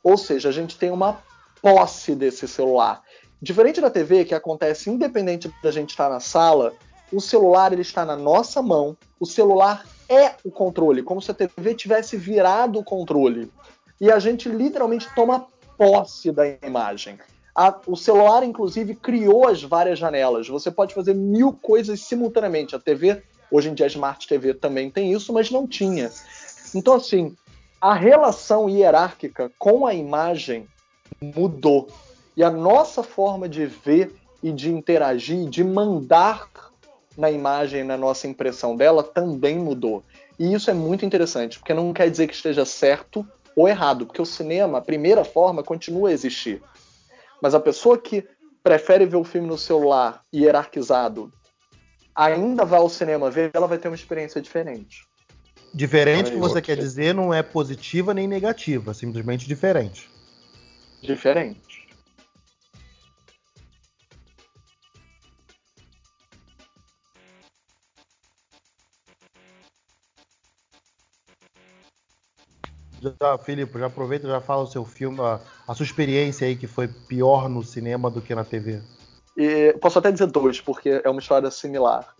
Ou 0.03 0.17
seja, 0.17 0.49
a 0.49 0.51
gente 0.51 0.77
tem 0.77 0.89
uma 0.89 1.19
posse 1.61 2.15
desse 2.15 2.47
celular. 2.47 3.03
Diferente 3.41 3.81
da 3.81 3.89
TV, 3.89 4.25
que 4.25 4.35
acontece 4.35 4.89
independente 4.89 5.51
da 5.61 5.71
gente 5.71 5.89
estar 5.89 6.09
na 6.09 6.19
sala, 6.19 6.73
o 7.11 7.19
celular 7.19 7.73
ele 7.73 7.81
está 7.81 8.05
na 8.05 8.15
nossa 8.15 8.61
mão. 8.61 8.95
O 9.19 9.25
celular 9.25 9.85
é 10.07 10.35
o 10.43 10.51
controle, 10.51 11.03
como 11.03 11.21
se 11.21 11.31
a 11.31 11.33
TV 11.33 11.75
tivesse 11.75 12.15
virado 12.17 12.79
o 12.79 12.83
controle. 12.83 13.51
E 13.99 14.11
a 14.11 14.19
gente 14.19 14.47
literalmente 14.47 15.07
toma 15.13 15.47
posse 15.77 16.31
da 16.31 16.43
imagem. 16.65 17.19
A, 17.53 17.77
o 17.85 17.97
celular, 17.97 18.43
inclusive, 18.43 18.95
criou 18.95 19.47
as 19.47 19.61
várias 19.61 19.99
janelas. 19.99 20.47
Você 20.47 20.71
pode 20.71 20.93
fazer 20.93 21.13
mil 21.13 21.51
coisas 21.53 21.99
simultaneamente. 22.01 22.75
A 22.75 22.79
TV, 22.79 23.21
hoje 23.51 23.69
em 23.69 23.73
dia, 23.73 23.85
a 23.85 23.89
Smart 23.89 24.27
TV 24.27 24.53
também 24.53 24.89
tem 24.89 25.11
isso, 25.11 25.33
mas 25.33 25.51
não 25.51 25.67
tinha. 25.67 26.11
Então, 26.73 26.95
assim, 26.95 27.35
a 27.79 27.93
relação 27.93 28.69
hierárquica 28.69 29.51
com 29.59 29.85
a 29.85 29.93
imagem 29.93 30.67
mudou. 31.21 31.89
E 32.37 32.43
a 32.43 32.49
nossa 32.49 33.03
forma 33.03 33.49
de 33.49 33.65
ver 33.65 34.15
e 34.41 34.51
de 34.51 34.71
interagir, 34.71 35.49
de 35.49 35.63
mandar 35.63 36.47
na 37.17 37.29
imagem, 37.29 37.83
na 37.83 37.97
nossa 37.97 38.27
impressão 38.27 38.75
dela, 38.75 39.03
também 39.03 39.59
mudou. 39.59 40.03
E 40.39 40.53
isso 40.53 40.71
é 40.71 40.73
muito 40.73 41.05
interessante, 41.05 41.59
porque 41.59 41.73
não 41.73 41.93
quer 41.93 42.09
dizer 42.09 42.27
que 42.27 42.33
esteja 42.33 42.65
certo 42.65 43.27
ou 43.55 43.67
errado, 43.67 44.05
porque 44.05 44.21
o 44.21 44.25
cinema, 44.25 44.77
a 44.77 44.81
primeira 44.81 45.25
forma, 45.25 45.61
continua 45.61 46.09
a 46.09 46.13
existir. 46.13 46.63
Mas 47.41 47.53
a 47.53 47.59
pessoa 47.59 47.97
que 47.97 48.25
prefere 48.63 49.05
ver 49.05 49.17
o 49.17 49.23
filme 49.23 49.47
no 49.47 49.57
celular 49.57 50.23
hierarquizado 50.33 51.31
ainda 52.15 52.65
vai 52.65 52.79
ao 52.79 52.89
cinema 52.89 53.29
ver, 53.29 53.51
ela 53.53 53.67
vai 53.67 53.77
ter 53.77 53.87
uma 53.87 53.95
experiência 53.95 54.41
diferente. 54.41 55.07
Diferente 55.73 56.31
que 56.31 56.37
você 56.37 56.61
quer 56.61 56.77
dizer 56.77 57.13
não 57.13 57.33
é 57.33 57.41
positiva 57.41 58.13
nem 58.13 58.27
negativa, 58.27 58.93
simplesmente 58.93 59.47
diferente. 59.47 60.09
Diferente. 61.01 61.81
Já, 73.01 73.37
Filipe, 73.39 73.79
já 73.79 73.87
aproveita 73.87 74.27
e 74.27 74.29
já 74.29 74.39
fala 74.39 74.61
o 74.61 74.67
seu 74.67 74.85
filme, 74.85 75.19
a, 75.21 75.39
a, 75.67 75.73
sua 75.73 75.83
experiência 75.83 76.45
aí 76.45 76.55
que 76.55 76.67
foi 76.67 76.87
pior 76.87 77.49
no 77.49 77.63
cinema 77.63 78.11
do 78.11 78.21
que 78.21 78.35
na 78.35 78.43
TV. 78.43 78.79
E 79.35 79.73
posso 79.81 79.99
até 79.99 80.11
dizer 80.11 80.27
dois, 80.27 80.59
porque 80.59 81.01
é 81.03 81.09
uma 81.09 81.19
história 81.19 81.49
similar. 81.49 82.15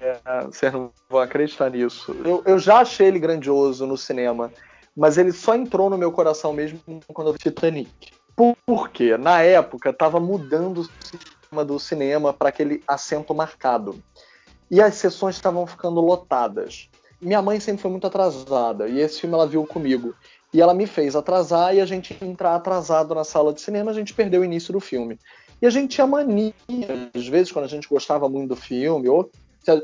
É, 0.00 0.44
vocês 0.44 0.72
não 0.72 0.92
vão 1.08 1.20
acreditar 1.20 1.70
nisso. 1.70 2.16
Eu, 2.24 2.42
eu, 2.46 2.58
já 2.58 2.78
achei 2.78 3.08
ele 3.08 3.18
grandioso 3.18 3.86
no 3.86 3.96
cinema, 3.96 4.52
mas 4.96 5.18
ele 5.18 5.32
só 5.32 5.54
entrou 5.54 5.90
no 5.90 5.98
meu 5.98 6.12
coração 6.12 6.52
mesmo 6.52 6.80
quando 7.12 7.28
eu 7.28 7.32
vi 7.32 7.38
Titanic. 7.38 7.90
Por, 8.64 8.88
quê? 8.90 9.16
Na 9.16 9.42
época, 9.42 9.90
estava 9.90 10.20
mudando 10.20 10.78
o 10.78 10.84
sistema 10.84 11.64
do 11.64 11.78
cinema 11.78 12.32
para 12.32 12.48
aquele 12.48 12.82
assento 12.86 13.34
marcado. 13.34 14.00
E 14.70 14.80
as 14.80 14.94
sessões 14.94 15.34
estavam 15.34 15.66
ficando 15.66 16.00
lotadas 16.00 16.88
minha 17.20 17.42
mãe 17.42 17.60
sempre 17.60 17.82
foi 17.82 17.90
muito 17.90 18.06
atrasada 18.06 18.88
e 18.88 18.98
esse 18.98 19.20
filme 19.20 19.34
ela 19.34 19.46
viu 19.46 19.66
comigo. 19.66 20.14
E 20.52 20.60
ela 20.60 20.74
me 20.74 20.86
fez 20.86 21.14
atrasar 21.14 21.74
e 21.74 21.80
a 21.80 21.86
gente 21.86 22.16
entrar 22.24 22.56
atrasado 22.56 23.14
na 23.14 23.22
sala 23.22 23.52
de 23.52 23.60
cinema, 23.60 23.90
a 23.90 23.94
gente 23.94 24.14
perdeu 24.14 24.40
o 24.40 24.44
início 24.44 24.72
do 24.72 24.80
filme. 24.80 25.18
E 25.60 25.66
a 25.66 25.70
gente 25.70 25.94
tinha 25.94 26.06
mania, 26.06 26.54
às 27.14 27.26
vezes, 27.28 27.52
quando 27.52 27.66
a 27.66 27.68
gente 27.68 27.88
gostava 27.88 28.28
muito 28.28 28.50
do 28.50 28.56
filme, 28.56 29.08
ou 29.08 29.30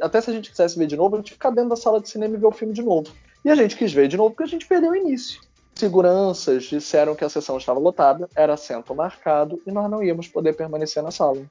até 0.00 0.20
se 0.20 0.30
a 0.30 0.32
gente 0.32 0.50
quisesse 0.50 0.78
ver 0.78 0.86
de 0.86 0.96
novo, 0.96 1.16
a 1.16 1.18
gente 1.18 1.32
ficar 1.32 1.50
dentro 1.50 1.70
da 1.70 1.76
sala 1.76 2.00
de 2.00 2.08
cinema 2.08 2.34
e 2.34 2.38
ver 2.38 2.46
o 2.46 2.52
filme 2.52 2.72
de 2.72 2.82
novo. 2.82 3.10
E 3.44 3.50
a 3.50 3.54
gente 3.54 3.76
quis 3.76 3.92
ver 3.92 4.08
de 4.08 4.16
novo 4.16 4.30
porque 4.30 4.44
a 4.44 4.46
gente 4.48 4.66
perdeu 4.66 4.92
o 4.92 4.96
início. 4.96 5.40
Seguranças 5.74 6.64
disseram 6.64 7.14
que 7.14 7.24
a 7.24 7.28
sessão 7.28 7.58
estava 7.58 7.78
lotada, 7.78 8.28
era 8.34 8.54
assento 8.54 8.94
marcado 8.94 9.60
e 9.66 9.70
nós 9.70 9.90
não 9.90 10.02
íamos 10.02 10.26
poder 10.26 10.54
permanecer 10.54 11.02
na 11.02 11.10
sala. 11.10 11.42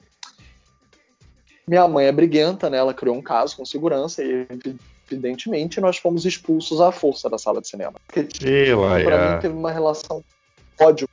Minha 1.67 1.87
mãe 1.87 2.07
é 2.07 2.11
briguenta, 2.11 2.69
né? 2.69 2.77
Ela 2.77 2.93
criou 2.93 3.15
um 3.15 3.21
caso 3.21 3.57
com 3.57 3.65
segurança 3.65 4.23
e 4.23 4.47
evidentemente, 5.11 5.79
nós 5.79 5.97
fomos 5.97 6.25
expulsos 6.25 6.81
à 6.81 6.91
força 6.91 7.29
da 7.29 7.37
sala 7.37 7.61
de 7.61 7.67
cinema. 7.67 7.93
Porque, 8.07 8.27
para 9.03 9.35
mim, 9.35 9.41
teve 9.41 9.53
uma 9.53 9.71
relação 9.71 10.23
ódio. 10.79 11.07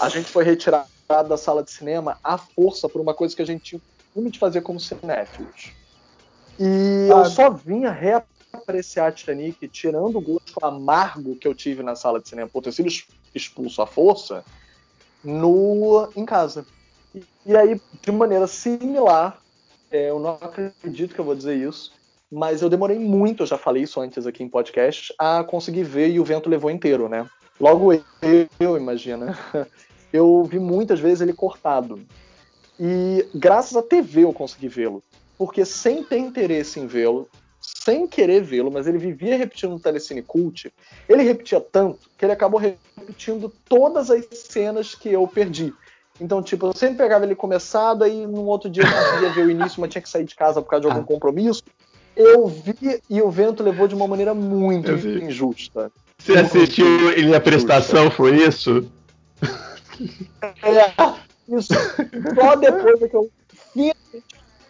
A 0.00 0.08
gente 0.08 0.26
foi 0.26 0.44
retirado 0.44 0.86
da 1.08 1.38
sala 1.38 1.62
de 1.62 1.70
cinema 1.70 2.18
à 2.22 2.36
força 2.36 2.88
por 2.88 3.00
uma 3.00 3.14
coisa 3.14 3.34
que 3.34 3.40
a 3.40 3.46
gente 3.46 3.62
tinha 3.62 3.80
costume 4.18 4.30
de 4.30 4.38
fazer 4.38 4.60
como 4.60 4.80
cinéfilos. 4.80 5.72
E 6.58 7.08
ah, 7.12 7.18
eu 7.18 7.24
só 7.26 7.50
vinha 7.50 7.90
reapreciar 7.90 9.12
Titanic, 9.12 9.66
tirando 9.68 10.18
o 10.18 10.20
gosto 10.20 10.58
amargo 10.62 11.36
que 11.36 11.46
eu 11.46 11.54
tive 11.54 11.82
na 11.82 11.94
sala 11.94 12.20
de 12.20 12.28
cinema 12.28 12.50
por 12.52 12.62
ter 12.62 12.72
sido 12.72 12.88
expulso 13.34 13.80
à 13.80 13.86
força, 13.86 14.44
no 15.22 16.10
em 16.16 16.24
casa. 16.24 16.66
E, 17.14 17.22
e 17.46 17.56
aí, 17.56 17.80
de 18.02 18.12
maneira 18.12 18.46
similar, 18.46 19.40
é, 19.90 20.10
eu 20.10 20.18
não 20.18 20.38
acredito 20.40 21.14
que 21.14 21.20
eu 21.20 21.24
vou 21.24 21.34
dizer 21.34 21.56
isso, 21.56 21.92
mas 22.30 22.60
eu 22.60 22.68
demorei 22.68 22.98
muito, 22.98 23.44
eu 23.44 23.46
já 23.46 23.56
falei 23.56 23.84
isso 23.84 24.00
antes 24.00 24.26
aqui 24.26 24.42
em 24.42 24.48
podcast, 24.48 25.14
a 25.18 25.44
conseguir 25.44 25.84
ver 25.84 26.10
e 26.10 26.20
o 26.20 26.24
vento 26.24 26.50
levou 26.50 26.70
inteiro, 26.70 27.08
né? 27.08 27.28
Logo 27.60 27.92
eu, 27.92 28.02
eu 28.60 28.76
imagina, 28.76 29.38
eu 30.12 30.42
vi 30.44 30.58
muitas 30.58 31.00
vezes 31.00 31.20
ele 31.20 31.32
cortado. 31.32 32.00
E 32.78 33.26
graças 33.34 33.76
à 33.76 33.82
TV 33.82 34.24
eu 34.24 34.32
consegui 34.32 34.68
vê-lo. 34.68 35.02
Porque 35.36 35.64
sem 35.64 36.02
ter 36.02 36.18
interesse 36.18 36.80
em 36.80 36.86
vê-lo, 36.86 37.28
sem 37.60 38.06
querer 38.06 38.42
vê-lo, 38.42 38.70
mas 38.70 38.86
ele 38.86 38.98
vivia 38.98 39.36
repetindo 39.36 39.70
no 39.70 39.80
Telecine 39.80 40.22
Cult, 40.22 40.72
ele 41.08 41.22
repetia 41.22 41.60
tanto 41.60 42.08
que 42.16 42.24
ele 42.24 42.32
acabou 42.32 42.60
repetindo 42.60 43.52
todas 43.68 44.10
as 44.10 44.24
cenas 44.32 44.94
que 44.94 45.08
eu 45.08 45.26
perdi. 45.26 45.72
Então, 46.20 46.42
tipo, 46.42 46.66
eu 46.66 46.72
sempre 46.74 46.98
pegava 46.98 47.24
ele 47.24 47.36
começado, 47.36 48.02
aí 48.02 48.26
no 48.26 48.44
outro 48.44 48.68
dia 48.68 48.82
eu 48.82 48.90
conseguia 48.90 49.30
ver 49.30 49.46
o 49.46 49.50
início, 49.50 49.80
mas 49.80 49.90
tinha 49.90 50.02
que 50.02 50.08
sair 50.08 50.24
de 50.24 50.34
casa 50.34 50.60
por 50.60 50.68
causa 50.68 50.82
de 50.82 50.88
algum 50.88 51.02
ah. 51.02 51.06
compromisso 51.06 51.62
eu 52.18 52.48
vi 52.48 53.00
e 53.08 53.22
o 53.22 53.30
vento 53.30 53.62
levou 53.62 53.86
de 53.86 53.94
uma 53.94 54.08
maneira 54.08 54.34
muito 54.34 54.90
injusta. 54.90 55.90
Você 56.18 56.32
assistiu 56.32 57.12
ele 57.12 57.34
a 57.34 57.40
prestação, 57.40 58.10
foi 58.10 58.44
isso? 58.44 58.90
É, 60.62 61.56
isso. 61.56 61.72
Só 62.34 62.56
depois 62.56 63.02
é 63.02 63.08
que 63.08 63.16
eu 63.16 63.30
filme 63.72 63.92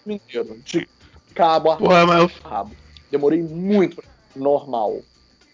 inteiro, 0.06 0.58
de 0.64 0.88
cabo 1.34 1.70
a 1.70 1.76
Porra, 1.76 2.06
mas 2.06 2.32
rabo. 2.44 2.70
Demorei 3.10 3.42
muito 3.42 3.96
pra 3.96 4.04
normal. 4.36 4.98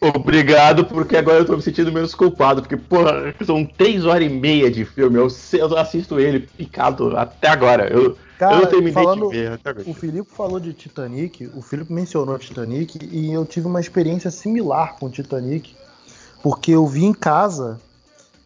obrigado, 0.01 0.85
porque 0.87 1.17
agora 1.17 1.39
eu 1.39 1.45
tô 1.47 1.57
me 1.57 1.63
sentindo 1.63 1.93
menos 1.93 2.15
culpado. 2.15 2.63
Porque, 2.63 2.77
porra, 2.77 3.35
são 3.45 3.65
três 3.65 4.05
horas 4.05 4.27
e 4.27 4.29
meia 4.29 4.71
de 4.71 4.85
filme. 4.85 5.19
Eu, 5.19 5.29
eu 5.53 5.79
assisto 5.79 6.19
ele 6.21 6.41
picado 6.41 7.17
até 7.17 7.49
agora. 7.49 7.89
Eu, 7.89 8.17
Cara, 8.39 8.57
eu 8.57 8.61
não 8.63 8.67
terminei 8.67 8.93
falando- 8.93 9.29
de 9.31 9.37
ver 9.37 9.53
até 9.53 9.71
agora. 9.71 9.89
O 9.89 9.95
Filipe 9.95 10.31
falou 10.31 10.59
de 10.61 10.73
Titanic, 10.73 11.47
o 11.55 11.63
Filipe 11.63 11.93
mencionou 11.93 12.39
Titanic 12.39 12.99
e 13.11 13.33
eu 13.33 13.45
tive 13.47 13.67
uma 13.67 13.81
experiência 13.81 14.31
similar 14.31 14.97
com 14.99 15.09
Titanic, 15.09 15.75
porque 16.43 16.73
eu 16.73 16.87
vi 16.87 17.05
em 17.05 17.15
casa 17.15 17.81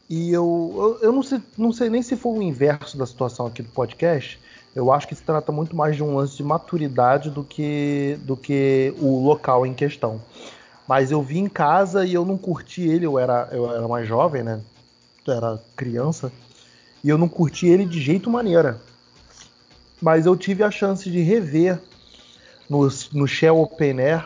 e 0.08 0.32
eu, 0.32 0.74
eu, 1.02 1.08
eu 1.08 1.12
não, 1.12 1.22
sei, 1.22 1.40
não 1.56 1.72
sei 1.72 1.90
nem 1.90 2.02
se 2.02 2.16
foi 2.16 2.38
o 2.38 2.42
inverso 2.42 2.96
da 2.96 3.06
situação 3.06 3.46
aqui 3.46 3.62
do 3.62 3.68
podcast. 3.70 4.40
Eu 4.74 4.92
acho 4.92 5.08
que 5.08 5.14
se 5.14 5.22
trata 5.22 5.50
muito 5.50 5.74
mais 5.74 5.96
de 5.96 6.02
um 6.02 6.16
lance 6.16 6.36
de 6.36 6.42
maturidade 6.42 7.30
do 7.30 7.42
que, 7.42 8.18
do 8.22 8.36
que 8.36 8.94
o 8.98 9.24
local 9.24 9.66
em 9.66 9.74
questão. 9.74 10.20
Mas 10.86 11.10
eu 11.10 11.20
vi 11.20 11.38
em 11.38 11.48
casa 11.48 12.04
e 12.04 12.14
eu 12.14 12.24
não 12.24 12.38
curti 12.38 12.82
ele, 12.82 13.04
eu 13.04 13.18
era, 13.18 13.48
eu 13.52 13.70
era 13.70 13.86
mais 13.86 14.06
jovem, 14.06 14.42
né? 14.42 14.60
Eu 15.26 15.34
era 15.34 15.62
criança, 15.76 16.32
e 17.04 17.08
eu 17.08 17.18
não 17.18 17.28
curti 17.28 17.66
ele 17.66 17.84
de 17.84 18.00
jeito 18.00 18.30
maneira 18.30 18.80
mas 20.00 20.26
eu 20.26 20.36
tive 20.36 20.62
a 20.62 20.70
chance 20.70 21.10
de 21.10 21.20
rever 21.20 21.80
no, 22.68 22.88
no 23.12 23.26
Shell 23.26 23.60
Open 23.60 24.00
Air 24.00 24.24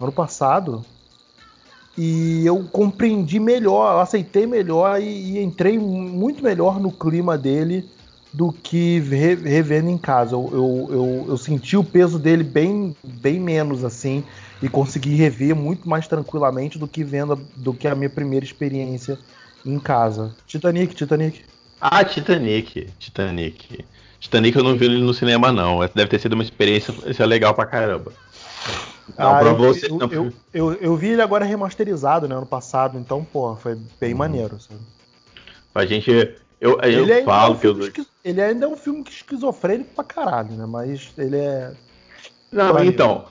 ano 0.00 0.12
passado 0.12 0.84
e 1.96 2.44
eu 2.44 2.58
compreendi 2.72 3.38
melhor, 3.38 4.00
aceitei 4.00 4.46
melhor 4.46 5.00
e, 5.00 5.04
e 5.04 5.42
entrei 5.42 5.78
muito 5.78 6.42
melhor 6.42 6.80
no 6.80 6.90
clima 6.90 7.38
dele 7.38 7.84
do 8.32 8.52
que 8.52 8.98
re- 8.98 9.36
revendo 9.36 9.88
em 9.88 9.96
casa. 9.96 10.34
Eu, 10.34 10.50
eu, 10.52 10.88
eu, 10.90 11.26
eu 11.28 11.36
senti 11.36 11.76
o 11.76 11.84
peso 11.84 12.18
dele 12.18 12.42
bem, 12.42 12.94
bem 13.06 13.38
menos 13.38 13.84
assim 13.84 14.24
e 14.60 14.68
consegui 14.68 15.14
rever 15.14 15.54
muito 15.54 15.88
mais 15.88 16.08
tranquilamente 16.08 16.78
do 16.78 16.88
que 16.88 17.04
vendo 17.04 17.38
do 17.56 17.72
que 17.72 17.86
a 17.86 17.94
minha 17.94 18.10
primeira 18.10 18.44
experiência 18.44 19.16
em 19.64 19.78
casa. 19.78 20.34
Titanic, 20.48 20.94
Titanic. 20.94 21.42
Ah, 21.80 22.04
Titanic. 22.04 22.88
Titanic. 22.98 23.84
Titanic 24.18 24.56
eu 24.56 24.64
não 24.64 24.76
vi 24.76 24.86
ele 24.86 24.98
no 24.98 25.14
cinema, 25.14 25.52
não. 25.52 25.78
Deve 25.94 26.06
ter 26.06 26.18
sido 26.18 26.32
uma 26.32 26.42
experiência 26.42 26.92
é 27.18 27.26
legal 27.26 27.54
pra 27.54 27.66
caramba. 27.66 28.12
Não, 29.18 29.30
Ah, 29.30 29.38
pra 29.38 29.48
eu, 29.50 29.56
você. 29.56 29.86
eu, 29.86 29.98
não, 29.98 30.10
eu, 30.10 30.32
eu, 30.52 30.72
eu 30.74 30.96
vi 30.96 31.08
ele 31.08 31.22
agora 31.22 31.44
remasterizado, 31.44 32.26
né, 32.28 32.34
ano 32.34 32.46
passado, 32.46 32.98
então, 32.98 33.24
pô, 33.24 33.54
foi 33.56 33.76
bem 34.00 34.14
maneiro. 34.14 34.58
sabe? 34.60 34.80
A 35.74 35.84
gente. 35.84 36.10
Eu, 36.60 36.80
eu 36.80 36.82
Ele, 36.82 37.12
ainda 37.12 37.14
é 37.20 37.24
falo 37.24 37.54
um 37.54 37.58
que 37.58 37.66
eu. 37.66 37.74
filme 37.74 37.88
esqui- 37.88 38.06
ele 38.24 38.40
ainda 38.40 38.64
é 38.64 38.68
um 38.68 38.76
filme 38.76 39.04
esquizofrênico 39.06 39.94
pra 39.94 40.04
caralho, 40.04 40.52
né? 40.52 40.64
Mas 40.66 41.12
ele 41.18 41.36
é. 41.36 41.72
Não, 42.50 42.72
Maneiro. 42.74 42.94
então. 42.94 43.26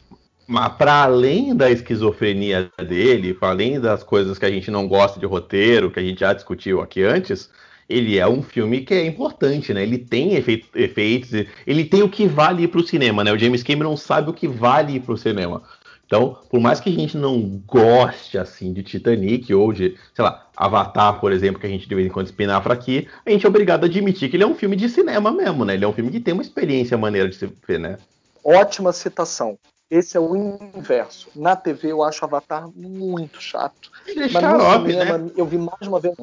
Mas 0.45 0.73
para 0.73 1.03
além 1.03 1.55
da 1.55 1.71
esquizofrenia 1.71 2.69
dele, 2.77 3.33
para 3.33 3.49
além 3.49 3.79
das 3.79 4.03
coisas 4.03 4.37
que 4.37 4.45
a 4.45 4.51
gente 4.51 4.69
não 4.69 4.87
gosta 4.89 5.17
de 5.19 5.25
roteiro, 5.25 5.89
que 5.89 5.99
a 5.99 6.03
gente 6.03 6.19
já 6.19 6.33
discutiu 6.33 6.81
aqui 6.81 7.01
antes, 7.01 7.49
ele 7.89 8.17
é 8.17 8.27
um 8.27 8.41
filme 8.41 8.81
que 8.81 8.93
é 8.93 9.05
importante, 9.05 9.73
né? 9.73 9.83
Ele 9.83 9.97
tem 9.97 10.35
efei- 10.35 10.63
efeitos, 10.75 11.31
ele 11.65 11.85
tem 11.85 12.01
o 12.03 12.09
que 12.09 12.25
vale 12.27 12.63
ir 12.63 12.67
pro 12.67 12.85
cinema, 12.85 13.23
né? 13.23 13.31
O 13.31 13.37
James 13.37 13.63
Cameron 13.63 13.95
sabe 13.97 14.29
o 14.29 14.33
que 14.33 14.47
vale 14.47 14.95
ir 14.95 14.99
pro 15.01 15.17
cinema. 15.17 15.63
Então, 16.05 16.37
por 16.49 16.59
mais 16.59 16.79
que 16.79 16.89
a 16.89 16.93
gente 16.93 17.17
não 17.17 17.41
goste 17.65 18.37
assim 18.37 18.71
de 18.71 18.83
Titanic 18.83 19.51
ou 19.53 19.73
de, 19.73 19.97
sei 20.13 20.23
lá, 20.23 20.47
Avatar, 20.55 21.19
por 21.19 21.31
exemplo, 21.31 21.59
que 21.59 21.65
a 21.65 21.69
gente 21.69 21.87
de 21.87 21.95
vez 21.95 22.07
em 22.07 22.11
quando 22.11 22.27
espinafra 22.27 22.73
aqui, 22.73 23.07
a 23.25 23.31
gente 23.31 23.45
é 23.45 23.49
obrigado 23.49 23.83
a 23.83 23.87
admitir 23.87 24.29
que 24.29 24.35
ele 24.35 24.43
é 24.43 24.47
um 24.47 24.53
filme 24.53 24.75
de 24.75 24.89
cinema 24.89 25.31
mesmo, 25.31 25.65
né? 25.65 25.73
Ele 25.73 25.85
é 25.85 25.87
um 25.87 25.93
filme 25.93 26.11
que 26.11 26.19
tem 26.19 26.33
uma 26.33 26.43
experiência 26.43 26.97
maneira 26.97 27.27
de 27.29 27.35
se 27.35 27.49
ver, 27.67 27.79
né? 27.79 27.97
Ótima 28.43 28.91
citação. 28.91 29.57
Esse 29.89 30.17
é 30.17 30.19
o 30.19 30.35
inverso. 30.75 31.29
Na 31.35 31.55
TV 31.55 31.91
eu 31.91 32.03
acho 32.03 32.25
Avatar 32.25 32.69
muito 32.75 33.41
chato. 33.41 33.91
Ele 34.05 34.23
é 34.23 34.29
Mas 34.29 34.33
no 34.33 34.39
xarope, 34.59 34.91
cinema 34.91 35.17
né? 35.17 35.31
eu 35.35 35.45
vi 35.45 35.57
mais 35.57 35.87
uma 35.87 35.99
vez. 35.99 36.15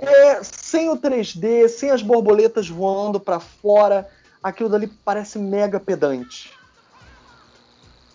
É, 0.00 0.40
sem 0.42 0.88
o 0.88 0.96
3D, 0.96 1.68
sem 1.68 1.90
as 1.90 2.02
borboletas 2.02 2.68
voando 2.68 3.20
pra 3.20 3.38
fora, 3.40 4.08
aquilo 4.42 4.68
dali 4.68 4.86
parece 5.04 5.38
mega 5.38 5.78
pedante. 5.78 6.50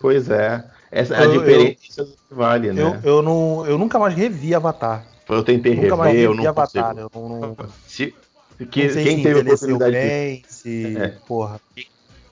Pois 0.00 0.28
é. 0.28 0.64
Essa 0.90 1.14
é 1.14 1.18
a 1.18 1.24
Eu- 1.24 1.32
diferença 1.40 2.04
do 2.04 2.12
que 2.12 2.34
vale, 2.34 2.72
né? 2.72 2.82
Eu, 2.82 3.00
eu, 3.16 3.22
não, 3.22 3.66
eu 3.66 3.76
nunca 3.78 3.98
mais 3.98 4.14
revi 4.14 4.54
Avatar. 4.54 5.04
Eu, 5.28 5.42
tentei 5.42 5.74
nunca 5.74 5.96
mais 5.96 6.12
rever, 6.12 6.28
revi 6.30 6.38
eu 6.38 6.42
não 6.44 6.50
Avatar. 6.50 6.94
consigo. 6.94 7.10
Eu 7.14 7.28
não, 7.28 7.40
não, 7.40 7.56
Se, 7.86 8.14
não 8.60 8.66
que- 8.68 8.90
sei 8.90 9.04
quem 9.04 9.16
se 9.18 9.22
teve 9.22 9.38
a 9.40 9.42
oportunidade 9.42 9.92
de, 9.92 9.98
bem, 10.00 10.44
se. 10.48 10.96
É. 10.96 11.08
Porra. 11.26 11.60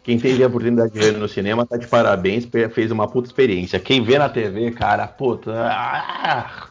quem 0.04 0.18
teve 0.18 0.44
a 0.44 0.46
oportunidade 0.46 0.92
de 0.92 0.98
ver 0.98 1.12
no 1.18 1.28
cinema 1.28 1.66
tá 1.66 1.76
de 1.76 1.86
parabéns, 1.88 2.46
fez 2.72 2.90
uma 2.92 3.08
puta 3.08 3.28
experiência. 3.28 3.80
Quem 3.80 4.02
vê 4.04 4.18
na 4.18 4.28
TV, 4.28 4.70
cara, 4.70 5.06
puta, 5.08 5.50
ah, 5.52 6.68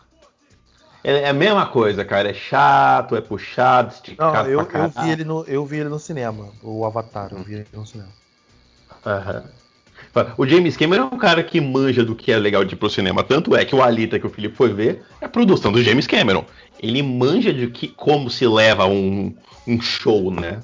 é, 1.04 1.22
é 1.24 1.30
a 1.30 1.34
mesma 1.34 1.66
coisa, 1.66 2.06
cara. 2.06 2.30
É 2.30 2.34
chato, 2.34 3.16
é 3.16 3.22
puxado, 3.22 3.90
Não, 3.90 3.96
esticado 3.96 4.50
eu, 4.50 4.66
pra 4.66 4.84
eu, 4.86 4.90
vi 4.90 5.10
ele 5.12 5.24
no, 5.24 5.44
eu 5.46 5.66
vi 5.66 5.78
ele 5.78 5.90
no 5.90 6.00
cinema. 6.00 6.50
O 6.62 6.86
Avatar, 6.86 7.30
eu 7.32 7.44
vi 7.44 7.56
ele 7.56 7.68
no 7.74 7.86
cinema. 7.86 8.10
Aham. 9.06 9.44
O 10.38 10.46
James 10.46 10.78
Cameron 10.78 11.10
é 11.12 11.16
um 11.16 11.18
cara 11.18 11.44
que 11.44 11.60
manja 11.60 12.04
do 12.04 12.16
que 12.16 12.32
é 12.32 12.38
legal 12.38 12.64
de 12.64 12.76
ir 12.76 12.78
pro 12.78 12.90
cinema. 12.90 13.24
Tanto 13.24 13.56
é 13.56 13.66
que 13.66 13.76
o 13.76 13.82
Alita 13.82 14.20
que 14.20 14.28
o 14.28 14.30
Felipe 14.30 14.56
foi 14.56 14.72
ver 14.74 15.04
é 15.20 15.26
a 15.26 15.30
produção 15.30 15.72
do 15.72 15.82
James 15.82 16.06
Cameron. 16.06 16.46
Ele 16.80 17.02
manja 17.02 17.54
de 17.54 17.68
que, 17.68 17.88
como 17.88 18.30
se 18.30 18.46
leva 18.46 18.86
um, 18.86 19.36
um 19.68 19.82
show, 19.82 20.30
né? 20.32 20.62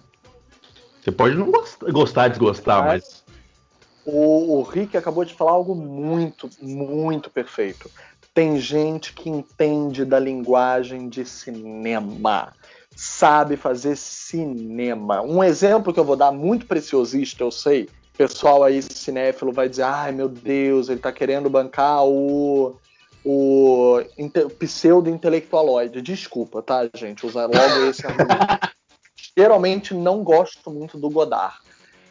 Você 1.02 1.12
pode 1.12 1.36
não 1.36 1.50
gost- 1.50 1.82
gostar, 1.92 2.28
desgostar, 2.28 2.86
mas. 2.86 3.24
O, 4.06 4.60
o 4.60 4.64
Rick 4.64 4.98
acabou 4.98 5.24
de 5.24 5.34
falar 5.34 5.52
algo 5.52 5.76
muito, 5.76 6.50
muito 6.62 7.30
perfeito. 7.30 7.90
Tem 8.40 8.58
gente 8.58 9.12
que 9.12 9.30
entende 9.30 10.06
da 10.06 10.18
linguagem 10.18 11.10
de 11.10 11.26
cinema, 11.26 12.54
sabe 12.96 13.58
fazer 13.58 13.98
cinema. 13.98 15.22
Um 15.22 15.44
exemplo 15.44 15.94
que 15.94 16.00
eu 16.00 16.06
vou 16.06 16.16
dar 16.16 16.32
muito 16.32 16.66
preciosista, 16.66 17.44
eu 17.44 17.52
sei. 17.52 17.90
O 18.14 18.18
pessoal 18.18 18.64
aí 18.64 18.82
cinéfilo 18.82 19.52
vai 19.52 19.68
dizer: 19.68 19.84
ai 19.84 20.14
meu 20.14 20.30
Deus, 20.30 20.88
ele 20.88 21.02
tá 21.02 21.12
querendo 21.12 21.50
bancar 21.50 22.06
o, 22.06 22.78
o 23.26 24.02
inte- 24.18 24.48
pseudo-intelectualoide. 24.48 26.02
Desculpa, 26.02 26.62
tá, 26.62 26.90
gente? 26.96 27.26
Usar 27.26 27.46
logo 27.46 27.90
esse 27.90 28.08
argumento. 28.08 28.70
Geralmente 29.38 29.94
não 29.94 30.24
gosto 30.24 30.72
muito 30.72 30.98
do 30.98 31.10
Godard 31.10 31.58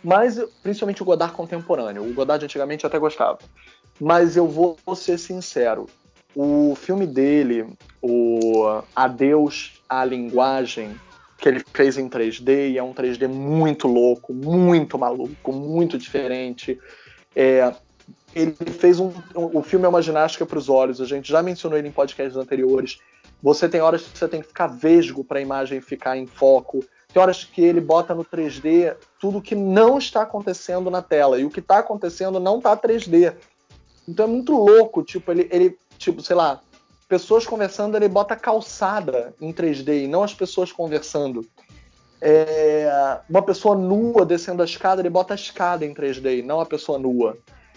mas 0.04 0.40
principalmente 0.62 1.02
o 1.02 1.04
Godard 1.04 1.34
contemporâneo. 1.34 2.08
O 2.08 2.14
Godard 2.14 2.44
antigamente 2.44 2.86
até 2.86 2.98
gostava. 2.98 3.38
Mas 4.00 4.36
eu 4.36 4.46
vou 4.46 4.78
ser 4.94 5.18
sincero. 5.18 5.88
O 6.34 6.74
filme 6.76 7.06
dele, 7.06 7.66
o 8.02 8.82
Adeus 8.94 9.82
à 9.88 10.04
Linguagem, 10.04 10.94
que 11.38 11.48
ele 11.48 11.64
fez 11.72 11.96
em 11.96 12.08
3D, 12.08 12.72
e 12.72 12.78
é 12.78 12.82
um 12.82 12.92
3D 12.92 13.28
muito 13.28 13.88
louco, 13.88 14.32
muito 14.34 14.98
maluco, 14.98 15.52
muito 15.52 15.96
diferente. 15.96 16.78
É, 17.34 17.72
ele 18.34 18.52
fez 18.52 19.00
um. 19.00 19.12
O 19.34 19.62
filme 19.62 19.86
é 19.86 19.88
uma 19.88 20.02
ginástica 20.02 20.44
para 20.44 20.58
os 20.58 20.68
olhos, 20.68 21.00
a 21.00 21.06
gente 21.06 21.30
já 21.30 21.42
mencionou 21.42 21.78
ele 21.78 21.88
em 21.88 21.92
podcasts 21.92 22.36
anteriores. 22.36 22.98
Você 23.42 23.68
tem 23.68 23.80
horas 23.80 24.02
que 24.02 24.18
você 24.18 24.28
tem 24.28 24.40
que 24.40 24.48
ficar 24.48 24.66
vesgo 24.66 25.22
para 25.22 25.38
a 25.38 25.42
imagem 25.42 25.80
ficar 25.80 26.16
em 26.16 26.26
foco. 26.26 26.84
Tem 27.12 27.22
horas 27.22 27.44
que 27.44 27.62
ele 27.62 27.80
bota 27.80 28.14
no 28.14 28.24
3D 28.24 28.96
tudo 29.20 29.40
que 29.40 29.54
não 29.54 29.96
está 29.96 30.22
acontecendo 30.22 30.90
na 30.90 31.00
tela. 31.00 31.38
E 31.38 31.44
o 31.44 31.50
que 31.50 31.60
está 31.60 31.78
acontecendo 31.78 32.40
não 32.40 32.58
está 32.58 32.76
3D. 32.76 33.34
Então 34.08 34.26
é 34.26 34.28
muito 34.28 34.52
louco. 34.52 35.02
Tipo, 35.02 35.30
ele, 35.30 35.48
ele, 35.52 35.78
tipo, 35.98 36.22
sei 36.22 36.36
lá, 36.36 36.60
pessoas 37.08 37.46
conversando, 37.46 37.96
ele 37.96 38.08
bota 38.08 38.36
calçada 38.36 39.34
em 39.40 39.52
3D 39.52 40.04
e 40.04 40.08
não 40.08 40.22
as 40.22 40.34
pessoas 40.34 40.70
conversando. 40.70 41.44
É, 42.20 43.20
uma 43.28 43.42
pessoa 43.42 43.76
nua 43.76 44.26
descendo 44.26 44.62
a 44.62 44.64
escada, 44.64 45.00
ele 45.00 45.10
bota 45.10 45.34
a 45.34 45.36
escada 45.36 45.84
em 45.84 45.94
3D 45.94 46.38
e 46.38 46.42
não 46.42 46.60
a 46.60 46.66
pessoa 46.66 46.98
nua. 46.98 47.36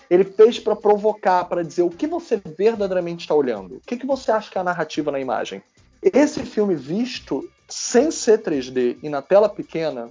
Ele 0.09 0.25
fez 0.25 0.59
para 0.59 0.75
provocar, 0.75 1.45
para 1.45 1.63
dizer 1.63 1.83
o 1.83 1.89
que 1.89 2.05
você 2.05 2.41
verdadeiramente 2.57 3.21
está 3.21 3.33
olhando. 3.33 3.75
O 3.75 3.81
que, 3.81 3.95
que 3.95 4.05
você 4.05 4.31
acha 4.31 4.51
que 4.51 4.57
é 4.57 4.61
a 4.61 4.63
narrativa 4.63 5.11
na 5.11 5.19
imagem? 5.19 5.63
Esse 6.01 6.43
filme 6.43 6.75
visto 6.75 7.47
sem 7.69 8.11
ser 8.11 8.41
3D 8.41 8.97
e 9.01 9.07
na 9.07 9.21
tela 9.21 9.47
pequena, 9.47 10.09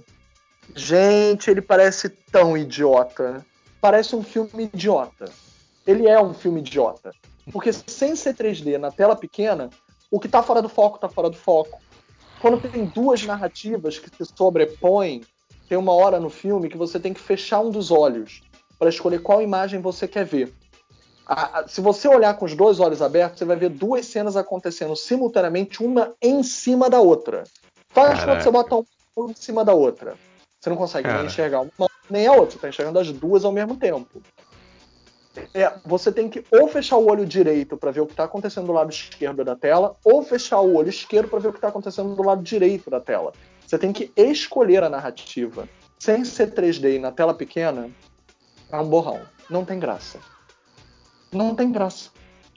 gente, 0.75 1.51
ele 1.51 1.61
parece 1.61 2.09
tão 2.09 2.57
idiota. 2.57 3.45
Parece 3.79 4.15
um 4.15 4.23
filme 4.23 4.69
idiota. 4.73 5.25
Ele 5.85 6.07
é 6.07 6.19
um 6.19 6.33
filme 6.33 6.61
idiota. 6.61 7.11
Porque 7.51 7.71
sem 7.73 8.15
ser 8.15 8.33
3D 8.35 8.77
na 8.77 8.91
tela 8.91 9.15
pequena, 9.15 9.69
o 10.09 10.19
que 10.19 10.27
tá 10.29 10.41
fora 10.41 10.61
do 10.61 10.69
foco 10.69 10.99
tá 10.99 11.09
fora 11.09 11.29
do 11.29 11.35
foco. 11.37 11.81
Quando 12.39 12.59
tem 12.59 12.85
duas 12.85 13.23
narrativas 13.23 13.99
que 13.99 14.09
se 14.09 14.31
sobrepõem, 14.35 15.21
tem 15.67 15.77
uma 15.77 15.93
hora 15.93 16.19
no 16.19 16.29
filme 16.29 16.69
que 16.69 16.77
você 16.77 16.99
tem 16.99 17.13
que 17.13 17.19
fechar 17.19 17.59
um 17.59 17.69
dos 17.69 17.91
olhos 17.91 18.41
para 18.79 18.89
escolher 18.89 19.21
qual 19.21 19.41
imagem 19.41 19.79
você 19.79 20.07
quer 20.07 20.25
ver. 20.25 20.53
A- 21.25 21.59
a- 21.59 21.67
se 21.67 21.79
você 21.81 22.07
olhar 22.07 22.33
com 22.35 22.45
os 22.45 22.55
dois 22.55 22.79
olhos 22.79 23.01
abertos, 23.01 23.39
você 23.39 23.45
vai 23.45 23.55
ver 23.55 23.69
duas 23.69 24.05
cenas 24.07 24.35
acontecendo 24.35 24.95
simultaneamente, 24.95 25.83
uma 25.83 26.13
em 26.21 26.41
cima 26.43 26.89
da 26.89 26.99
outra. 26.99 27.43
Faz 27.93 28.23
quando 28.23 28.41
você 28.41 28.51
bota 28.51 28.75
uma 29.15 29.31
em 29.31 29.35
cima 29.35 29.63
da 29.63 29.73
outra. 29.73 30.15
Você 30.59 30.69
não 30.69 30.77
consegue 30.77 31.07
nem 31.07 31.17
Cara. 31.17 31.27
enxergar 31.27 31.61
uma 31.61 31.89
nem 32.09 32.27
a 32.27 32.33
outra, 32.33 32.51
você 32.51 32.59
tá 32.59 32.69
enxergando 32.69 32.99
as 32.99 33.11
duas 33.11 33.45
ao 33.45 33.51
mesmo 33.51 33.77
tempo. 33.77 34.21
É, 35.53 35.73
você 35.85 36.11
tem 36.11 36.29
que 36.29 36.43
ou 36.51 36.67
fechar 36.67 36.97
o 36.97 37.09
olho 37.09 37.25
direito 37.25 37.77
para 37.77 37.91
ver 37.91 38.01
o 38.01 38.05
que 38.05 38.13
está 38.13 38.25
acontecendo 38.25 38.67
do 38.67 38.73
lado 38.73 38.91
esquerdo 38.91 39.43
da 39.45 39.55
tela, 39.55 39.95
ou 40.03 40.23
fechar 40.23 40.59
o 40.59 40.75
olho 40.75 40.89
esquerdo 40.89 41.29
para 41.29 41.39
ver 41.39 41.47
o 41.47 41.51
que 41.51 41.57
está 41.57 41.69
acontecendo 41.69 42.13
do 42.15 42.23
lado 42.23 42.43
direito 42.43 42.89
da 42.89 42.99
tela. 42.99 43.31
Você 43.65 43.77
tem 43.77 43.93
que 43.93 44.11
escolher 44.17 44.83
a 44.83 44.89
narrativa. 44.89 45.67
Sem 45.97 46.25
ser 46.25 46.53
3D 46.53 46.95
e 46.95 46.99
na 46.99 47.11
tela 47.11 47.33
pequena, 47.33 47.89
é 48.69 48.77
um 48.77 48.87
borrão. 48.87 49.21
Não 49.49 49.63
tem 49.63 49.79
graça. 49.79 50.19
Não 51.31 51.55
tem 51.55 51.71
graça. 51.71 52.09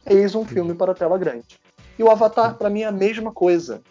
Eis 0.04 0.34
um 0.34 0.44
filme 0.44 0.74
para 0.74 0.94
tela 0.94 1.16
grande. 1.16 1.60
E 1.98 2.02
o 2.02 2.10
Avatar, 2.10 2.56
para 2.56 2.70
mim, 2.70 2.82
é 2.82 2.86
a 2.86 2.92
mesma 2.92 3.30
coisa. 3.30 3.82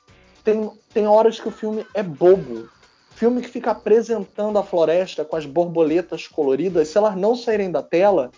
Tem, 0.43 0.69
tem 0.93 1.07
horas 1.07 1.39
que 1.39 1.47
o 1.47 1.51
filme 1.51 1.85
é 1.93 2.03
bobo. 2.03 2.67
Filme 3.11 3.41
que 3.41 3.47
fica 3.47 3.71
apresentando 3.71 4.59
a 4.59 4.63
floresta 4.63 5.23
com 5.23 5.35
as 5.35 5.45
borboletas 5.45 6.27
coloridas, 6.27 6.89
se 6.89 6.97
elas 6.97 7.15
não 7.15 7.35
saírem 7.35 7.71
da 7.71 7.81
tela, 7.81 8.31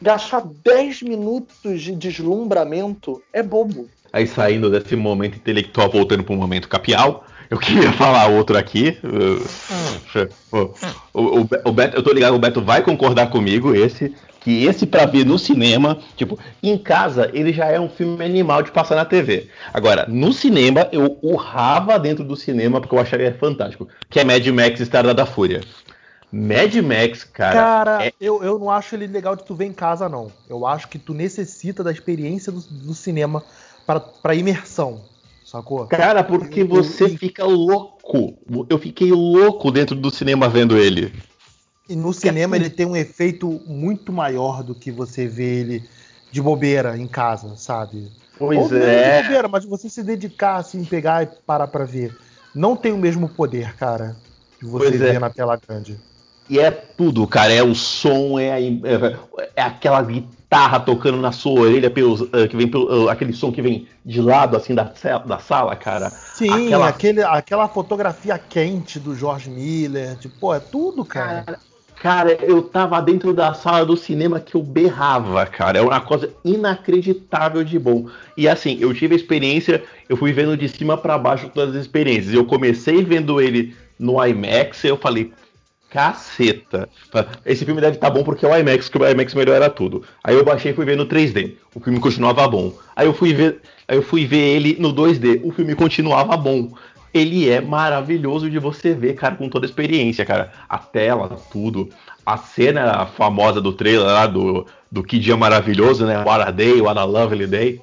gastar 0.00 0.42
10 0.64 1.02
minutos 1.02 1.82
de 1.82 1.94
deslumbramento 1.94 3.22
é 3.32 3.42
bobo. 3.42 3.88
Aí 4.12 4.26
saindo 4.26 4.70
desse 4.70 4.96
momento 4.96 5.36
intelectual, 5.36 5.90
voltando 5.90 6.24
para 6.24 6.34
o 6.34 6.38
momento 6.38 6.68
capial, 6.68 7.26
eu 7.50 7.58
queria 7.58 7.92
falar 7.94 8.26
outro 8.28 8.56
aqui. 8.56 8.96
O, 10.52 10.72
o, 11.12 11.40
o, 11.42 11.48
o 11.64 11.72
Beto, 11.72 11.96
eu 11.96 12.02
tô 12.02 12.12
ligado, 12.12 12.34
o 12.34 12.38
Beto 12.38 12.62
vai 12.62 12.82
concordar 12.82 13.30
comigo, 13.30 13.74
esse. 13.74 14.14
Que 14.40 14.64
esse 14.64 14.86
pra 14.86 15.04
ver 15.04 15.26
no 15.26 15.36
cinema, 15.36 15.98
tipo, 16.16 16.38
em 16.62 16.78
casa 16.78 17.28
ele 17.34 17.52
já 17.52 17.66
é 17.66 17.78
um 17.78 17.88
filme 17.88 18.24
animal 18.24 18.62
de 18.62 18.70
passar 18.70 18.94
na 18.94 19.04
TV. 19.04 19.48
Agora, 19.74 20.06
no 20.08 20.32
cinema, 20.32 20.88
eu 20.92 21.18
urrava 21.20 21.98
dentro 21.98 22.24
do 22.24 22.36
cinema 22.36 22.80
porque 22.80 22.94
eu 22.94 23.00
acharia 23.00 23.36
fantástico. 23.38 23.88
Que 24.08 24.20
é 24.20 24.24
Mad 24.24 24.46
Max 24.46 24.80
Estrada 24.80 25.12
da 25.12 25.26
Fúria. 25.26 25.60
Mad 26.32 26.74
Max, 26.76 27.24
cara. 27.24 27.52
Cara, 27.54 28.04
é- 28.06 28.12
eu, 28.20 28.42
eu 28.42 28.58
não 28.58 28.70
acho 28.70 28.94
ele 28.94 29.06
legal 29.06 29.34
de 29.34 29.44
tu 29.44 29.54
ver 29.54 29.64
em 29.66 29.72
casa, 29.72 30.08
não. 30.08 30.30
Eu 30.48 30.66
acho 30.66 30.88
que 30.88 30.98
tu 30.98 31.14
necessita 31.14 31.82
da 31.82 31.90
experiência 31.90 32.52
do, 32.52 32.60
do 32.60 32.94
cinema 32.94 33.42
pra, 33.86 33.98
pra 33.98 34.34
imersão, 34.34 35.00
sacou? 35.44 35.86
Cara, 35.86 36.22
porque 36.22 36.64
você 36.64 37.08
fica 37.08 37.44
louco. 37.44 38.34
Eu 38.68 38.78
fiquei 38.78 39.10
louco 39.10 39.70
dentro 39.70 39.96
do 39.96 40.10
cinema 40.10 40.48
vendo 40.48 40.76
ele. 40.76 41.12
E 41.88 41.96
no 41.96 42.12
cinema 42.12 42.54
ele 42.56 42.68
tem 42.68 42.84
um 42.84 42.94
efeito 42.94 43.48
muito 43.66 44.12
maior 44.12 44.62
do 44.62 44.74
que 44.74 44.92
você 44.92 45.26
vê 45.26 45.60
ele 45.60 45.88
de 46.30 46.42
bobeira 46.42 46.98
em 46.98 47.06
casa, 47.06 47.56
sabe? 47.56 48.06
Pois 48.38 48.58
Ou 48.58 48.68
não 48.68 48.76
é. 48.86 49.16
de 49.16 49.22
bobeira, 49.22 49.48
mas 49.48 49.64
você 49.64 49.88
se 49.88 50.02
dedicar, 50.02 50.56
assim, 50.56 50.84
pegar 50.84 51.22
e 51.22 51.26
parar 51.46 51.66
pra 51.68 51.86
ver. 51.86 52.14
Não 52.54 52.76
tem 52.76 52.92
o 52.92 52.98
mesmo 52.98 53.26
poder, 53.30 53.74
cara, 53.76 54.16
de 54.60 54.66
você 54.66 54.90
Pois 54.90 55.00
é. 55.00 55.12
ver 55.12 55.20
na 55.20 55.30
tela 55.30 55.56
grande. 55.56 55.98
E 56.48 56.58
é 56.58 56.70
tudo, 56.70 57.26
cara. 57.26 57.52
É 57.52 57.62
o 57.62 57.74
som, 57.74 58.38
é, 58.38 58.52
a- 58.52 58.60
é, 58.60 59.16
é 59.56 59.62
aquela 59.62 60.02
guitarra 60.02 60.80
tocando 60.80 61.18
na 61.18 61.30
sua 61.30 61.60
orelha, 61.60 61.90
pelos, 61.90 62.22
eh, 62.32 62.48
que 62.48 62.56
vem 62.56 62.66
pelo, 62.68 63.08
eh, 63.08 63.12
aquele 63.12 63.32
som 63.34 63.52
que 63.52 63.60
vem 63.60 63.86
de 64.04 64.20
lado 64.22 64.56
assim 64.56 64.74
da, 64.74 64.90
da 65.26 65.38
sala, 65.38 65.76
cara. 65.76 66.12
Sim, 66.32 66.66
Aquela- 66.66 66.88
aquele, 66.88 67.22
aquela 67.22 67.68
fotografia 67.68 68.38
quente 68.38 68.98
do 68.98 69.14
George 69.14 69.50
Miller, 69.50 70.16
tipo, 70.16 70.34
pô, 70.40 70.54
é 70.54 70.60
tudo, 70.60 71.04
cara. 71.04 71.42
Cara, 71.42 71.58
cara, 72.00 72.32
eu 72.44 72.62
tava 72.62 73.00
dentro 73.02 73.34
da 73.34 73.52
sala 73.52 73.84
do 73.84 73.96
cinema 73.96 74.40
que 74.40 74.54
eu 74.54 74.62
berrava, 74.62 75.44
cara. 75.44 75.78
É 75.78 75.82
uma 75.82 76.00
coisa 76.00 76.32
inacreditável 76.42 77.62
de 77.62 77.78
bom. 77.78 78.06
E 78.36 78.48
assim, 78.48 78.78
eu 78.80 78.94
tive 78.94 79.14
a 79.14 79.18
experiência, 79.18 79.82
eu 80.08 80.16
fui 80.16 80.32
vendo 80.32 80.56
de 80.56 80.68
cima 80.68 80.96
pra 80.96 81.18
baixo 81.18 81.50
todas 81.52 81.74
as 81.74 81.82
experiências. 81.82 82.32
Eu 82.32 82.46
comecei 82.46 83.04
vendo 83.04 83.40
ele 83.40 83.76
no 83.98 84.24
IMAX 84.24 84.84
e 84.84 84.88
eu 84.88 84.96
falei, 84.96 85.32
caceta. 85.90 86.88
Esse 87.44 87.64
filme 87.64 87.80
deve 87.80 87.96
estar 87.96 88.10
bom 88.10 88.22
porque 88.22 88.44
é 88.44 88.48
o 88.48 88.56
IMAX, 88.56 88.88
que 88.88 88.98
o 88.98 89.08
IMAX 89.08 89.34
melhora 89.34 89.68
tudo. 89.70 90.02
Aí 90.22 90.34
eu 90.34 90.44
baixei 90.44 90.72
e 90.72 90.74
fui 90.74 90.84
ver 90.84 90.96
no 90.96 91.06
3D. 91.06 91.54
O 91.74 91.80
filme 91.80 91.98
continuava 92.00 92.46
bom. 92.48 92.72
Aí 92.94 93.06
eu 93.06 93.14
fui 93.14 93.32
ver, 93.32 93.60
aí 93.86 93.96
eu 93.96 94.02
fui 94.02 94.26
ver 94.26 94.38
ele 94.56 94.76
no 94.78 94.92
2D. 94.92 95.40
O 95.44 95.50
filme 95.52 95.74
continuava 95.74 96.36
bom. 96.36 96.72
Ele 97.12 97.48
é 97.48 97.60
maravilhoso 97.60 98.50
de 98.50 98.58
você 98.58 98.94
ver, 98.94 99.14
cara, 99.14 99.34
com 99.34 99.48
toda 99.48 99.64
a 99.64 99.68
experiência, 99.68 100.24
cara. 100.26 100.52
A 100.68 100.78
tela, 100.78 101.38
tudo. 101.50 101.88
A 102.24 102.36
cena 102.36 103.06
famosa 103.06 103.60
do 103.60 103.72
trailer 103.72 104.04
lá 104.06 104.26
do, 104.26 104.66
do 104.92 105.02
Que 105.02 105.18
Dia 105.18 105.36
Maravilhoso, 105.36 106.04
né? 106.04 106.22
What 106.22 106.42
a 106.46 106.50
Day, 106.50 106.80
What 106.82 106.98
a 106.98 107.04
Lovely 107.04 107.46
Day. 107.46 107.80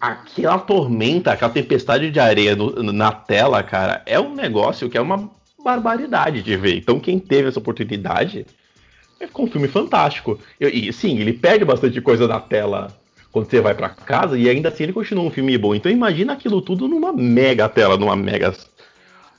Aquela 0.00 0.58
tormenta, 0.58 1.32
aquela 1.32 1.50
tempestade 1.52 2.10
de 2.10 2.18
areia 2.18 2.56
no- 2.56 2.92
na 2.92 3.12
tela, 3.12 3.62
cara, 3.62 4.02
é 4.06 4.18
um 4.18 4.34
negócio 4.34 4.88
que 4.88 4.98
é 4.98 5.00
uma 5.00 5.28
barbaridade 5.62 6.42
de 6.42 6.56
ver. 6.56 6.76
Então, 6.76 7.00
quem 7.00 7.18
teve 7.18 7.48
essa 7.48 7.58
oportunidade 7.58 8.46
é 9.20 9.26
com 9.26 9.44
um 9.44 9.50
filme 9.50 9.68
fantástico. 9.68 10.38
E, 10.60 10.88
e, 10.88 10.92
sim, 10.92 11.18
ele 11.18 11.32
perde 11.32 11.64
bastante 11.64 12.00
coisa 12.00 12.26
na 12.26 12.40
tela 12.40 12.96
quando 13.30 13.48
você 13.48 13.60
vai 13.60 13.74
pra 13.74 13.88
casa 13.88 14.36
e 14.36 14.48
ainda 14.48 14.68
assim 14.68 14.82
ele 14.82 14.92
continua 14.92 15.24
um 15.24 15.30
filme 15.30 15.56
bom. 15.56 15.74
Então, 15.74 15.90
imagina 15.90 16.34
aquilo 16.34 16.60
tudo 16.60 16.86
numa 16.86 17.12
mega 17.12 17.68
tela, 17.68 17.96
numa 17.96 18.14
mega. 18.14 18.54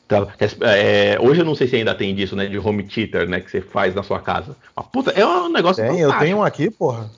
tela. 0.07 0.33
É, 0.61 1.19
hoje 1.19 1.41
eu 1.41 1.45
não 1.45 1.53
sei 1.53 1.67
se 1.67 1.75
ainda 1.75 1.93
tem 1.93 2.15
disso, 2.15 2.35
né? 2.35 2.47
De 2.47 2.57
home 2.57 2.83
theater, 2.83 3.27
né? 3.27 3.39
Que 3.39 3.51
você 3.51 3.61
faz 3.61 3.93
na 3.93 4.01
sua 4.01 4.19
casa. 4.19 4.55
Mas, 4.75 4.85
puta, 4.87 5.11
é 5.11 5.25
um 5.25 5.49
negócio 5.49 5.85
Tem, 5.85 5.99
eu 5.99 6.17
tenho 6.17 6.37
um 6.37 6.43
aqui, 6.43 6.71
porra. 6.71 7.09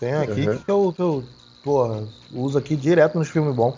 Tenho 0.00 0.20
aqui 0.20 0.46
Uhum. 0.46 0.58
que, 0.58 0.70
eu, 0.70 0.92
que 0.96 1.02
eu, 1.02 1.24
porra, 1.62 2.04
uso 2.32 2.58
aqui 2.58 2.76
direto 2.76 3.18
nos 3.18 3.28
filmes 3.28 3.54
bons. 3.54 3.74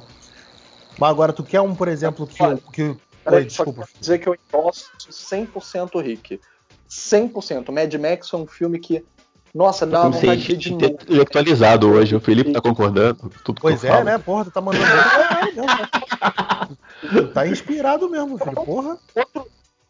Mas 0.98 1.10
agora, 1.10 1.32
tu 1.32 1.42
quer 1.42 1.60
um, 1.60 1.74
por 1.74 1.88
exemplo, 1.88 2.26
que. 2.26 2.36
Que 2.72 2.96
Peraí, 3.26 3.44
Oi, 3.44 3.50
só 3.50 3.64
desculpa. 3.64 3.86
quero 3.88 4.00
dizer 4.00 4.18
que 4.18 4.28
eu 4.28 4.36
endosso 4.48 4.90
100% 5.10 6.00
Rick. 6.00 6.40
100%. 6.88 7.72
Mad 7.72 7.92
Max 7.94 8.30
foi 8.30 8.40
um 8.40 8.46
filme 8.46 8.78
que, 8.78 9.04
nossa, 9.52 9.84
dá 9.84 10.02
uma 10.02 10.10
vontade 10.10 10.44
de 10.46 10.56
de 10.56 10.70
novo. 10.72 10.96
e 11.08 11.20
atualizado 11.20 11.90
hoje. 11.90 12.14
O 12.14 12.20
Felipe 12.20 12.52
tá 12.52 12.60
concordando. 12.60 13.28
Tudo 13.44 13.56
que 13.56 13.62
Pois 13.62 13.82
eu 13.82 13.90
é, 13.90 13.92
falo. 13.92 14.04
né? 14.04 14.18
Porra, 14.18 14.44
tu 14.44 14.50
tá 14.52 14.60
mandando 14.60 14.84
né? 14.86 15.88
Tá 17.34 17.46
inspirado 17.46 18.08
mesmo, 18.08 18.38
filho. 18.38 18.52
Porra. 18.54 18.96
Outro... 19.14 19.46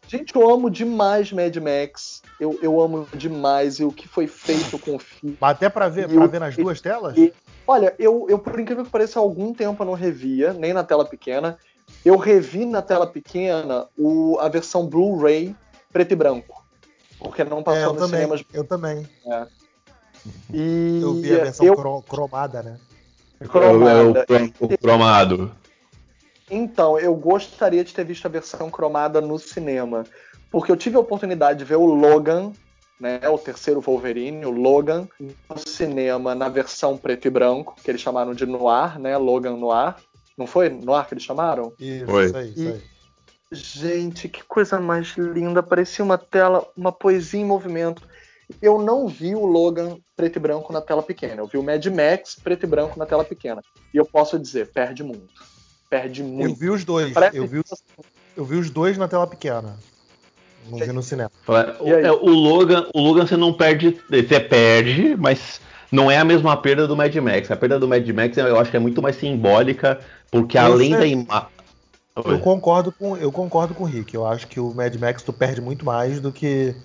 Gente, 0.07 0.33
eu 0.35 0.49
amo 0.49 0.69
demais 0.69 1.31
Mad 1.33 1.55
Max. 1.57 2.21
Eu, 2.39 2.57
eu 2.61 2.79
amo 2.81 3.07
demais. 3.13 3.77
E 3.79 3.83
o 3.83 3.91
que 3.91 4.07
foi 4.07 4.25
feito 4.25 4.79
com 4.79 4.95
o 4.95 4.99
filme. 4.99 5.37
Mas 5.39 5.51
até 5.51 5.69
pra 5.69 5.89
ver, 5.89 6.09
E 6.09 6.15
pra 6.15 6.27
ver 6.27 6.39
nas 6.39 6.55
duas 6.55 6.81
telas? 6.81 7.15
e- 7.17 7.33
Olha, 7.69 7.93
eu, 7.99 8.25
eu, 8.29 8.39
por 8.39 8.57
incrível 8.57 8.85
que 8.85 8.89
pareça, 8.89 9.19
há 9.19 9.21
algum 9.21 9.53
tempo 9.53 9.83
eu 9.83 9.87
não 9.87 9.93
revia, 9.93 10.53
nem 10.53 10.71
na 10.71 10.85
tela 10.85 11.03
pequena. 11.03 11.57
Eu 12.07 12.15
revi 12.15 12.63
na 12.65 12.81
tela 12.81 13.05
pequena 13.05 13.85
o, 13.97 14.37
a 14.39 14.47
versão 14.47 14.87
Blu-ray 14.87 15.53
preto 15.91 16.13
e 16.13 16.15
branco. 16.15 16.65
Porque 17.19 17.43
não 17.43 17.59
É, 17.59 17.63
passou 17.63 17.81
eu 17.81 17.93
nos 17.93 18.03
também. 18.03 18.19
cinemas. 18.21 18.45
Eu 18.53 18.63
também. 18.63 19.05
E 20.53 20.99
Eu 21.03 21.13
vi 21.15 21.33
a 21.35 21.43
versão 21.43 21.65
eu- 21.65 21.75
cro- 21.75 22.01
cromada, 22.03 22.63
né? 22.63 22.77
É 23.41 23.43
o, 23.43 23.47
é 23.47 23.49
cromada. 23.49 24.25
crom- 24.25 24.51
o 24.61 24.77
cromado. 24.77 25.51
Então, 26.49 26.97
eu 26.97 27.13
gostaria 27.13 27.83
de 27.83 27.93
ter 27.93 28.05
visto 28.05 28.25
a 28.25 28.29
versão 28.29 28.69
cromada 28.71 29.19
no 29.19 29.37
cinema. 29.37 30.05
Porque 30.49 30.71
eu 30.71 30.77
tive 30.77 30.95
a 30.95 30.99
oportunidade 31.01 31.59
de 31.59 31.65
ver 31.65 31.75
o 31.75 31.85
Logan, 31.85 32.53
né, 32.99 33.19
o 33.27 33.37
terceiro 33.37 33.81
Wolverine, 33.81 34.45
o 34.45 34.49
Logan, 34.49 35.09
no 35.19 35.57
cinema 35.57 36.33
na 36.33 36.47
versão 36.47 36.97
preto 36.97 37.27
e 37.27 37.29
branco, 37.29 37.75
que 37.83 37.91
eles 37.91 37.99
chamaram 37.99 38.33
de 38.33 38.45
Noir, 38.45 38.97
né? 38.97 39.17
Logan 39.17 39.57
Noir. 39.57 39.95
Não 40.37 40.45
foi 40.47 40.69
Noir 40.69 41.05
que 41.07 41.13
eles 41.13 41.23
chamaram? 41.23 41.73
Isso, 41.79 42.11
Oi. 42.11 42.25
isso 42.25 42.37
aí, 42.37 42.49
isso 42.55 42.67
aí. 42.69 42.81
Gente, 43.51 44.27
que 44.27 44.43
coisa 44.43 44.79
mais 44.79 45.15
linda. 45.17 45.63
Parecia 45.63 46.03
uma 46.03 46.17
tela, 46.17 46.67
uma 46.75 46.91
poesia 46.91 47.39
em 47.39 47.45
movimento. 47.45 48.01
Eu 48.61 48.81
não 48.81 49.07
vi 49.07 49.35
o 49.35 49.45
Logan 49.45 49.97
preto 50.15 50.35
e 50.35 50.39
branco 50.39 50.71
na 50.71 50.81
tela 50.81 51.01
pequena. 51.01 51.41
Eu 51.41 51.47
vi 51.47 51.57
o 51.57 51.63
Mad 51.63 51.85
Max 51.87 52.35
preto 52.35 52.63
e 52.63 52.67
branco 52.67 52.97
na 52.99 53.05
tela 53.05 53.23
pequena. 53.23 53.61
E 53.93 53.97
eu 53.97 54.05
posso 54.05 54.37
dizer, 54.37 54.67
perde 54.71 55.03
muito. 55.03 55.33
Perde 55.89 56.21
Eu 56.21 56.27
muito. 56.27 56.59
vi 56.59 56.69
os 56.69 56.83
dois. 56.83 57.13
Parece- 57.13 57.37
Eu 57.37 57.47
vi, 57.47 57.59
os- 57.59 57.83
eu 58.35 58.43
vi 58.45 58.57
os 58.57 58.69
dois 58.69 58.97
na 58.97 59.07
tela 59.07 59.25
pequena. 59.25 59.77
Não 60.69 60.77
vi 60.79 60.91
no 60.91 61.01
cinema. 61.01 61.31
O, 61.47 61.87
E 61.87 61.91
é, 61.91 62.11
o 62.11 62.25
Logan, 62.29 62.87
o 62.93 62.99
Logan 62.99 63.25
você 63.25 63.37
não 63.37 63.53
perde, 63.53 63.97
você 64.09 64.37
perde, 64.41 65.15
mas 65.15 65.61
não 65.89 66.11
é 66.11 66.17
a 66.17 66.25
mesma 66.25 66.57
perda 66.57 66.85
do 66.85 66.95
Mad 66.97 67.15
Max. 67.15 67.49
A 67.49 67.55
perda 67.55 67.79
do 67.79 67.87
Mad 67.87 68.05
Max 68.09 68.35
eu 68.35 68.59
acho 68.59 68.69
que 68.71 68.75
é 68.75 68.79
muito 68.79 69.01
mais 69.01 69.15
simbólica, 69.15 70.01
porque 70.31 70.57
além 70.57 70.89
sei. 70.91 70.99
da 70.99 71.07
imagem. 71.07 71.47
Eu 72.25 72.39
concordo 72.39 72.91
com 72.91 73.15
eu 73.15 73.31
concordo 73.31 73.75
com 73.75 73.83
o 73.83 73.87
Rick. 73.87 74.13
Eu 74.15 74.25
acho 74.25 74.47
que 74.47 74.59
o 74.59 74.73
Mad 74.73 74.95
Max 74.95 75.21
tu 75.21 75.31
perde 75.31 75.61
muito 75.61 75.85
mais 75.85 76.19
do 76.19 76.31
que 76.31 76.75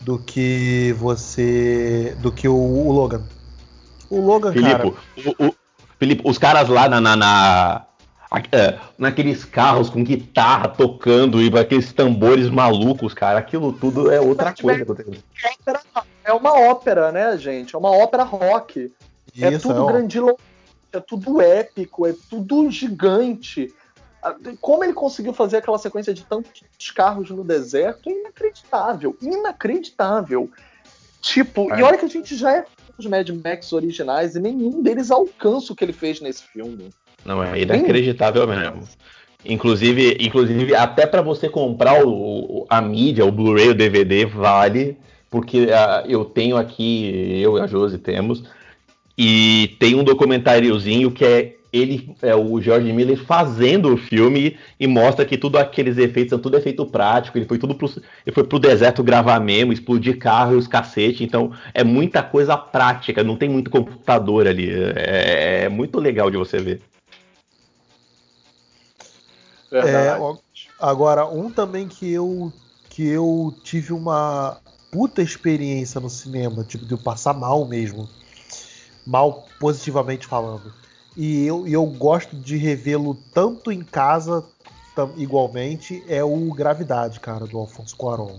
do 0.00 0.18
que 0.18 0.94
você 0.98 2.16
do 2.20 2.32
que 2.32 2.48
o, 2.48 2.54
o 2.54 2.90
Logan. 2.90 3.22
O 4.08 4.20
Logan, 4.20 4.52
cara, 4.54 4.78
Filipe, 5.14 5.36
o- 5.38 5.46
o- 5.48 5.54
Filipe, 5.98 6.22
os 6.26 6.38
caras 6.38 6.68
lá 6.68 6.88
na, 6.88 7.00
na, 7.00 7.16
na- 7.16 7.86
é, 8.50 8.78
naqueles 8.96 9.44
carros 9.44 9.90
com 9.90 10.02
guitarra 10.02 10.68
tocando 10.68 11.40
e 11.40 11.48
aqueles 11.58 11.92
tambores 11.92 12.48
malucos, 12.48 13.12
cara, 13.12 13.38
aquilo 13.38 13.72
tudo 13.74 14.10
é 14.10 14.20
outra 14.20 14.54
coisa. 14.54 14.84
que 14.84 14.90
eu 14.90 14.94
tenho. 14.94 15.22
Ópera- 15.60 15.80
É 16.24 16.32
uma 16.32 16.58
ópera, 16.58 17.12
né, 17.12 17.36
gente? 17.36 17.74
É 17.74 17.78
uma 17.78 17.90
ópera 17.90 18.22
rock. 18.24 18.90
é 19.38 19.50
isso 19.50 19.68
tudo 19.68 19.82
ó. 19.84 19.86
grandiloquente, 19.86 20.42
é 20.92 21.00
tudo 21.00 21.40
épico, 21.40 22.06
é 22.06 22.14
tudo 22.28 22.70
gigante. 22.70 23.72
como 24.60 24.84
ele 24.84 24.92
conseguiu 24.92 25.32
fazer 25.32 25.56
aquela 25.56 25.78
sequência 25.78 26.14
de 26.14 26.22
tantos 26.24 26.90
carros 26.94 27.28
no 27.30 27.42
deserto 27.42 28.08
é 28.08 28.12
inacreditável. 28.12 29.16
Inacreditável. 29.20 30.48
Tipo, 31.20 31.68
e 31.74 31.80
É. 31.80 31.82
olha 31.82 31.98
que 31.98 32.04
a 32.04 32.08
gente 32.08 32.36
já 32.36 32.56
é 32.56 32.64
os 32.96 33.06
Mad 33.06 33.28
Max 33.30 33.72
originais 33.72 34.34
e 34.36 34.40
nenhum 34.40 34.82
deles 34.82 35.10
alcança 35.10 35.72
o 35.72 35.76
que 35.76 35.84
ele 35.84 35.92
fez 35.92 36.20
nesse 36.20 36.42
filme. 36.44 36.90
Não, 37.24 37.42
é 37.42 37.60
inacreditável 37.60 38.46
mesmo. 38.46 38.82
Inclusive, 39.44 40.18
inclusive 40.20 40.74
até 40.74 41.06
para 41.06 41.20
você 41.20 41.48
comprar 41.48 42.06
o, 42.06 42.64
a 42.68 42.80
mídia, 42.80 43.24
o 43.24 43.32
Blu-ray, 43.32 43.70
o 43.70 43.74
DVD, 43.74 44.24
vale, 44.24 44.96
porque 45.28 45.68
ah, 45.72 46.04
eu 46.06 46.24
tenho 46.24 46.56
aqui, 46.56 47.40
eu 47.40 47.58
e 47.58 47.60
a 47.60 47.66
Josi 47.66 47.98
temos, 47.98 48.44
e 49.16 49.76
tem 49.78 49.94
um 49.94 50.04
documentáriozinho 50.04 51.10
que 51.10 51.24
é 51.24 51.56
ele, 51.72 52.14
é 52.20 52.36
o 52.36 52.60
George 52.60 52.92
Miller 52.92 53.16
fazendo 53.24 53.94
o 53.94 53.96
filme 53.96 54.58
e 54.78 54.86
mostra 54.86 55.24
que 55.24 55.38
tudo 55.38 55.56
aqueles 55.56 55.96
efeitos 55.96 56.30
são 56.30 56.38
tudo 56.38 56.58
efeito 56.58 56.84
prático, 56.84 57.38
ele 57.38 57.46
foi 57.46 57.56
tudo 57.58 57.74
pro, 57.74 57.88
ele 58.26 58.34
foi 58.34 58.44
pro 58.44 58.58
deserto 58.58 59.02
gravar 59.02 59.40
mesmo, 59.40 59.72
explodir 59.72 60.18
carro 60.18 60.52
e 60.52 60.56
os 60.56 60.68
cacete, 60.68 61.24
então 61.24 61.52
é 61.72 61.82
muita 61.82 62.22
coisa 62.22 62.58
prática, 62.58 63.24
não 63.24 63.36
tem 63.36 63.48
muito 63.48 63.70
computador 63.70 64.46
ali, 64.46 64.68
é- 64.70 65.62
é 65.64 65.68
muito 65.70 65.98
legal 65.98 66.30
de 66.30 66.36
você 66.36 66.58
ver. 66.58 66.82
É, 69.72 70.14
agora, 70.78 71.26
um 71.26 71.50
também 71.50 71.88
que 71.88 72.12
eu 72.12 72.52
que 72.90 73.08
eu 73.08 73.54
tive 73.64 73.94
uma 73.94 74.58
puta 74.90 75.22
experiência 75.22 75.98
no 75.98 76.10
cinema, 76.10 76.62
tipo, 76.62 76.84
de 76.84 76.92
eu 76.92 76.98
passar 76.98 77.32
mal 77.32 77.66
mesmo. 77.66 78.06
Mal 79.06 79.46
positivamente 79.58 80.26
falando. 80.26 80.72
E 81.16 81.44
eu, 81.46 81.66
eu 81.66 81.84
gosto 81.84 82.36
de 82.36 82.56
revê-lo 82.56 83.14
tanto 83.34 83.70
em 83.70 83.80
casa, 83.82 84.44
tam- 84.94 85.12
igualmente, 85.16 86.02
é 86.08 86.22
o 86.24 86.52
Gravidade, 86.54 87.20
cara, 87.20 87.46
do 87.46 87.58
Alfonso 87.58 87.96
Cuarón. 87.96 88.36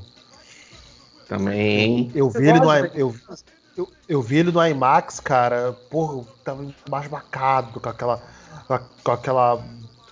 Também. 1.27 2.11
Eu 2.13 2.29
Você 2.29 2.39
vi 2.39 2.49
ele 2.49 2.59
no, 2.59 2.71
eu, 2.73 3.15
eu, 3.77 3.89
eu 4.07 4.21
vi 4.21 4.37
ele 4.37 4.51
no 4.51 4.65
IMAX, 4.65 5.19
cara, 5.19 5.73
porra, 5.73 6.23
tava 6.43 6.65
embasbacado 6.87 7.79
com 7.79 7.89
aquela. 7.89 8.21
com 9.03 9.11
aquela. 9.11 9.63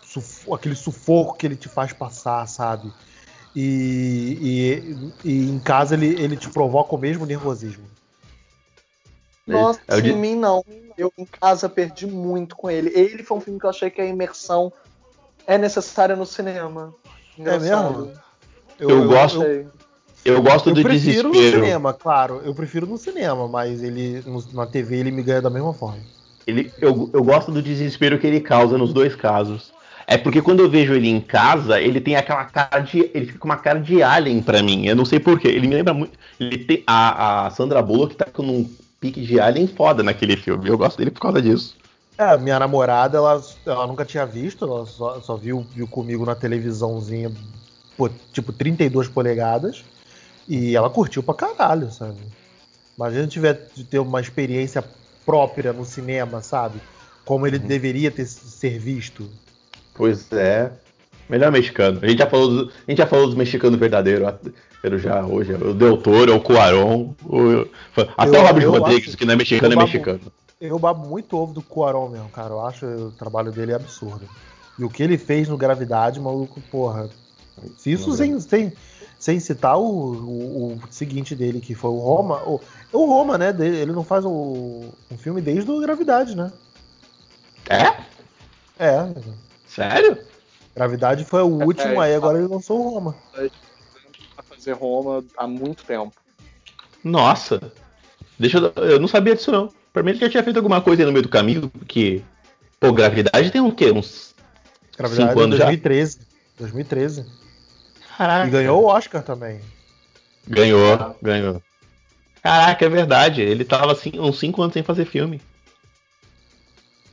sufo- 0.04 0.54
aquele 0.54 0.76
sufoco 0.76 1.36
que 1.36 1.46
ele 1.46 1.56
te 1.56 1.70
faz 1.70 1.94
passar, 1.94 2.48
sabe? 2.48 2.92
E, 3.56 4.88
e, 5.24 5.30
e 5.30 5.50
em 5.50 5.60
casa 5.60 5.94
ele, 5.96 6.08
ele 6.08 6.38
te 6.38 6.50
provoca 6.50 6.96
o 6.96 6.98
mesmo 6.98 7.26
nervosismo. 7.26 7.86
Nossa, 9.48 9.80
É 9.88 10.00
de- 10.02 10.12
em 10.12 10.18
mim 10.18 10.36
não. 10.36 10.64
Eu 10.98 11.12
em 11.18 11.26
casa 11.26 11.68
perdi 11.68 12.06
muito 12.06 12.56
com 12.56 12.70
ele. 12.70 12.92
Ele 12.94 13.24
foi 13.24 13.38
um 13.38 13.42
filme 13.42 13.60
que 13.60 13.66
eu 13.66 13.70
achei 13.70 13.90
que 13.90 14.00
a 14.02 14.06
imersão 14.06 14.72
é 15.48 15.58
necessária 15.58 16.16
no 16.16 16.26
cinema. 16.26 16.94
Engraçado. 17.38 18.06
mesmo? 18.08 18.12
Eu 18.80 19.08
gosto- 19.08 19.42
Achei. 19.42 19.68
Eu 20.24 20.42
gosto 20.44 20.70
Eu 20.70 20.76
do 20.76 20.84
prefiro 20.84 21.30
no 21.30 21.34
desespero. 21.34 21.64
cinema, 21.66 21.94
claro. 21.94 22.42
Eu 22.46 22.54
prefiro 22.54 22.86
no 22.86 22.98
cinema, 22.98 23.48
mas 23.48 23.82
ele 23.82 24.22
no- 24.26 24.44
na 24.54 24.68
TV 24.68 24.98
ele 24.98 25.12
me 25.12 25.24
ganha 25.24 25.42
da 25.42 25.50
mesma 25.50 25.74
forma. 25.74 26.00
Ele, 26.46 26.72
eu, 26.80 27.10
eu 27.12 27.24
gosto 27.24 27.52
do 27.52 27.62
desespero 27.62 28.20
que 28.20 28.28
ele 28.28 28.40
causa 28.40 28.78
nos 28.78 28.94
dois 28.94 29.16
casos. 29.16 29.72
É 30.06 30.18
porque 30.18 30.42
quando 30.42 30.60
eu 30.60 30.70
vejo 30.70 30.94
ele 30.94 31.08
em 31.08 31.22
casa, 31.22 31.80
ele 31.80 32.00
tem 32.02 32.16
aquela 32.16 32.44
cara 32.46 32.80
de. 32.82 33.10
Ele 33.14 33.28
fica 33.28 33.40
com 33.40 33.46
uma 33.48 33.58
cara 33.58 33.80
de 33.80 34.04
alien 34.04 34.42
pra 34.44 34.62
mim. 34.62 34.86
Eu 34.86 34.96
não 34.96 35.06
sei 35.06 35.20
porquê. 35.20 35.48
Ele 35.48 35.68
me 35.68 35.76
lembra 35.76 35.94
muito. 35.94 36.18
Ele 36.40 36.58
tem. 36.60 36.84
A, 36.86 37.48
a 37.48 37.50
Sandra 37.52 37.82
Bullock 37.82 38.16
tá 38.16 38.26
com 38.26 38.44
um 38.44 38.70
pique 39.02 39.20
de 39.20 39.40
alien 39.40 39.68
foda 39.68 40.04
naquele 40.04 40.38
filme. 40.38 40.70
Eu 40.70 40.78
gosto 40.78 40.98
dele 40.98 41.12
por 41.12 41.20
causa 41.20 41.42
disso. 41.42 41.76
É, 42.18 42.38
minha 42.38 42.60
namorada, 42.60 43.18
ela, 43.18 43.44
ela 43.66 43.88
nunca 43.88 44.06
tinha 44.06 44.26
visto, 44.26 44.64
ela 44.64 44.86
só, 44.86 45.20
só 45.20 45.36
viu, 45.36 45.66
viu 45.74 45.88
comigo 45.88 46.24
na 46.24 46.36
televisãozinha, 46.36 47.32
pô, 47.98 48.10
tipo 48.32 48.54
32 48.54 49.08
polegadas, 49.08 49.84
e 50.48 50.76
ela 50.76 50.90
curtiu 50.90 51.24
pra 51.24 51.34
caralho, 51.34 51.92
sabe? 51.92 52.20
Imagina 52.96 53.26
tiver 53.26 53.70
de 53.74 53.84
ter 53.84 53.98
uma 53.98 54.22
experiência 54.22 54.84
própria 55.26 55.74
no 55.74 55.84
cinema, 55.84 56.42
sabe? 56.42 56.80
Como 57.26 57.48
ele 57.48 57.58
deveria 57.58 58.12
ter 58.12 58.26
ser 58.28 58.78
visto. 58.78 59.28
Pois 59.96 60.32
é. 60.32 60.72
Melhor 61.32 61.52
mexicano. 61.52 62.00
A 62.04 62.08
gente 62.08 62.20
já 62.20 62.28
falou, 62.28 62.48
do- 62.50 62.72
a 62.88 62.92
gente 62.92 62.98
já 62.98 63.08
falou 63.08 63.26
dos 63.26 63.36
mexicanos 63.36 63.80
verdadeiros. 63.80 64.34
Já 65.02 65.26
hoje. 65.26 65.54
O 65.54 65.74
Del 65.74 65.96
Toro, 65.98 66.36
o 66.36 66.42
Cuarón. 66.42 67.14
O, 67.24 67.66
até 68.18 68.38
Eu- 68.38 68.42
o 68.42 68.48
Robert 68.48 68.70
Rodrigues, 68.70 69.08
acho- 69.10 69.18
que 69.18 69.26
não 69.26 69.34
é 69.34 69.38
mexicano, 69.38 69.72
é 69.74 69.76
babo- 69.78 69.88
mexicano. 69.88 70.20
Eu 70.60 70.78
babo 70.78 71.08
muito 71.08 71.38
ovo 71.38 71.54
do 71.54 71.62
Cuarón 71.62 72.10
mesmo, 72.10 72.28
cara. 72.30 72.50
Eu 72.50 72.66
acho 72.66 72.86
o 72.86 73.12
trabalho 73.12 73.52
dele 73.52 73.74
absurdo. 73.74 74.28
E 74.78 74.84
o 74.84 74.90
que 74.90 75.02
ele 75.02 75.18
fez 75.18 75.48
no 75.48 75.56
Gravidade, 75.58 76.20
maluco, 76.20 76.60
porra. 76.70 77.10
Se 77.78 77.92
isso 77.94 78.10
Não, 78.10 78.16
sem, 78.18 78.40
sem, 78.40 78.74
sem 79.20 79.40
citar 79.40 79.78
o, 79.80 79.84
o, 79.84 80.74
o 80.74 80.80
seguinte 80.90 81.34
dele, 81.36 81.62
que 81.62 81.74
foi 81.74 81.92
o 81.92 81.98
Roma. 82.00 82.42
O, 82.46 82.60
o 82.92 83.06
Roma, 83.06 83.38
né? 83.38 83.56
Ele 83.60 83.92
não 83.94 84.04
faz 84.04 84.26
o, 84.26 84.86
um 85.12 85.18
filme 85.18 85.42
desde 85.42 85.70
o 85.72 85.80
Gravidade, 85.80 86.36
né? 86.36 86.52
É? 87.70 88.84
É. 88.84 89.08
Sério? 89.68 90.18
Gravidade 90.76 91.26
foi 91.26 91.42
o 91.42 91.48
último, 91.48 92.02
é. 92.02 92.06
aí 92.08 92.16
agora 92.16 92.38
ele 92.38 92.48
lançou 92.48 92.80
o 92.80 92.90
Roma. 92.90 93.16
Pra 93.34 94.44
fazer 94.44 94.74
Roma 94.74 95.24
há 95.38 95.46
muito 95.48 95.84
tempo. 95.84 96.14
Nossa. 97.04 97.72
Deixa 98.40 98.58
eu, 98.58 98.84
eu 98.86 99.00
não 99.00 99.08
sabia 99.08 99.36
disso 99.36 99.52
não. 99.52 99.72
Pra 99.92 100.02
mim 100.02 100.12
ele 100.12 100.20
já 100.20 100.30
tinha 100.30 100.44
feito 100.44 100.58
alguma 100.58 100.82
coisa 100.82 101.02
aí 101.02 101.06
no 101.06 101.12
meio 101.12 101.24
do 101.24 101.30
caminho, 101.30 101.70
porque 101.70 102.22
pô, 102.80 102.94
gravidade 102.94 103.52
tem 103.52 103.62
um 103.62 103.72
quê? 103.72 103.92
Uns 103.92 104.34
Gravidade 104.98 105.30
Cinco 105.30 105.40
anos 105.42 105.58
já? 105.58 105.66
2013. 105.66 106.20
2013. 106.58 107.26
Caraca. 108.18 108.48
E 108.48 108.52
ganhou 108.52 108.84
o 108.84 108.86
Oscar 108.86 109.24
também. 109.24 109.62
Ganhou, 110.48 111.16
ganhou. 111.22 111.62
Caraca, 112.42 112.86
é 112.86 112.90
verdade. 112.90 113.42
Ele 113.42 113.64
tava 113.64 113.92
assim, 113.92 114.14
uns 114.20 114.40
5 114.40 114.62
anos 114.62 114.74
sem 114.74 114.84
fazer 114.84 115.06
filme. 115.06 115.42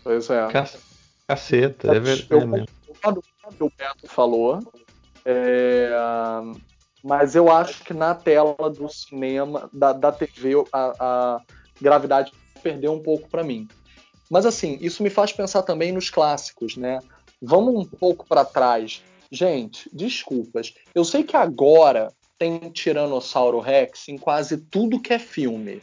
Pois 0.02 0.28
é. 0.30 0.48
Cac- 0.48 0.78
Caceta, 1.26 1.94
é 1.94 2.00
verdade. 2.00 2.26
Eu 2.30 2.66
o 2.90 3.52
que 3.52 3.62
o 3.62 3.72
Beto 3.76 4.08
falou. 4.08 4.60
é, 5.24 5.90
mas 7.02 7.34
eu 7.34 7.50
acho 7.50 7.84
que 7.84 7.94
na 7.94 8.14
tela 8.14 8.70
do 8.70 8.88
cinema, 8.88 9.70
da, 9.72 9.92
da 9.92 10.12
TV, 10.12 10.54
a, 10.72 10.92
a 10.98 11.40
gravidade 11.80 12.32
perdeu 12.62 12.92
um 12.92 13.02
pouco 13.02 13.28
para 13.28 13.44
mim. 13.44 13.68
Mas 14.30 14.44
assim, 14.44 14.76
isso 14.80 15.02
me 15.02 15.10
faz 15.10 15.32
pensar 15.32 15.62
também 15.62 15.92
nos 15.92 16.10
clássicos, 16.10 16.76
né? 16.76 16.98
Vamos 17.40 17.74
um 17.74 17.84
pouco 17.84 18.26
para 18.26 18.44
trás. 18.44 19.02
Gente, 19.30 19.88
desculpas. 19.92 20.74
Eu 20.94 21.04
sei 21.04 21.22
que 21.22 21.36
agora 21.36 22.12
tem 22.38 22.58
Tiranossauro 22.70 23.60
Rex 23.60 24.08
em 24.08 24.18
quase 24.18 24.56
tudo 24.56 25.00
que 25.00 25.12
é 25.12 25.18
filme. 25.18 25.82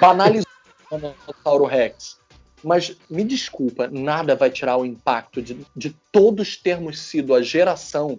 Banalizou 0.00 0.46
o 0.90 0.98
Tiranossauro 0.98 1.64
Rex. 1.64 2.18
Mas 2.66 2.96
me 3.08 3.22
desculpa, 3.22 3.86
nada 3.86 4.34
vai 4.34 4.50
tirar 4.50 4.76
o 4.76 4.84
impacto 4.84 5.40
de, 5.40 5.64
de 5.76 5.94
todos 6.10 6.56
termos 6.56 6.98
sido 6.98 7.32
a 7.32 7.40
geração 7.40 8.18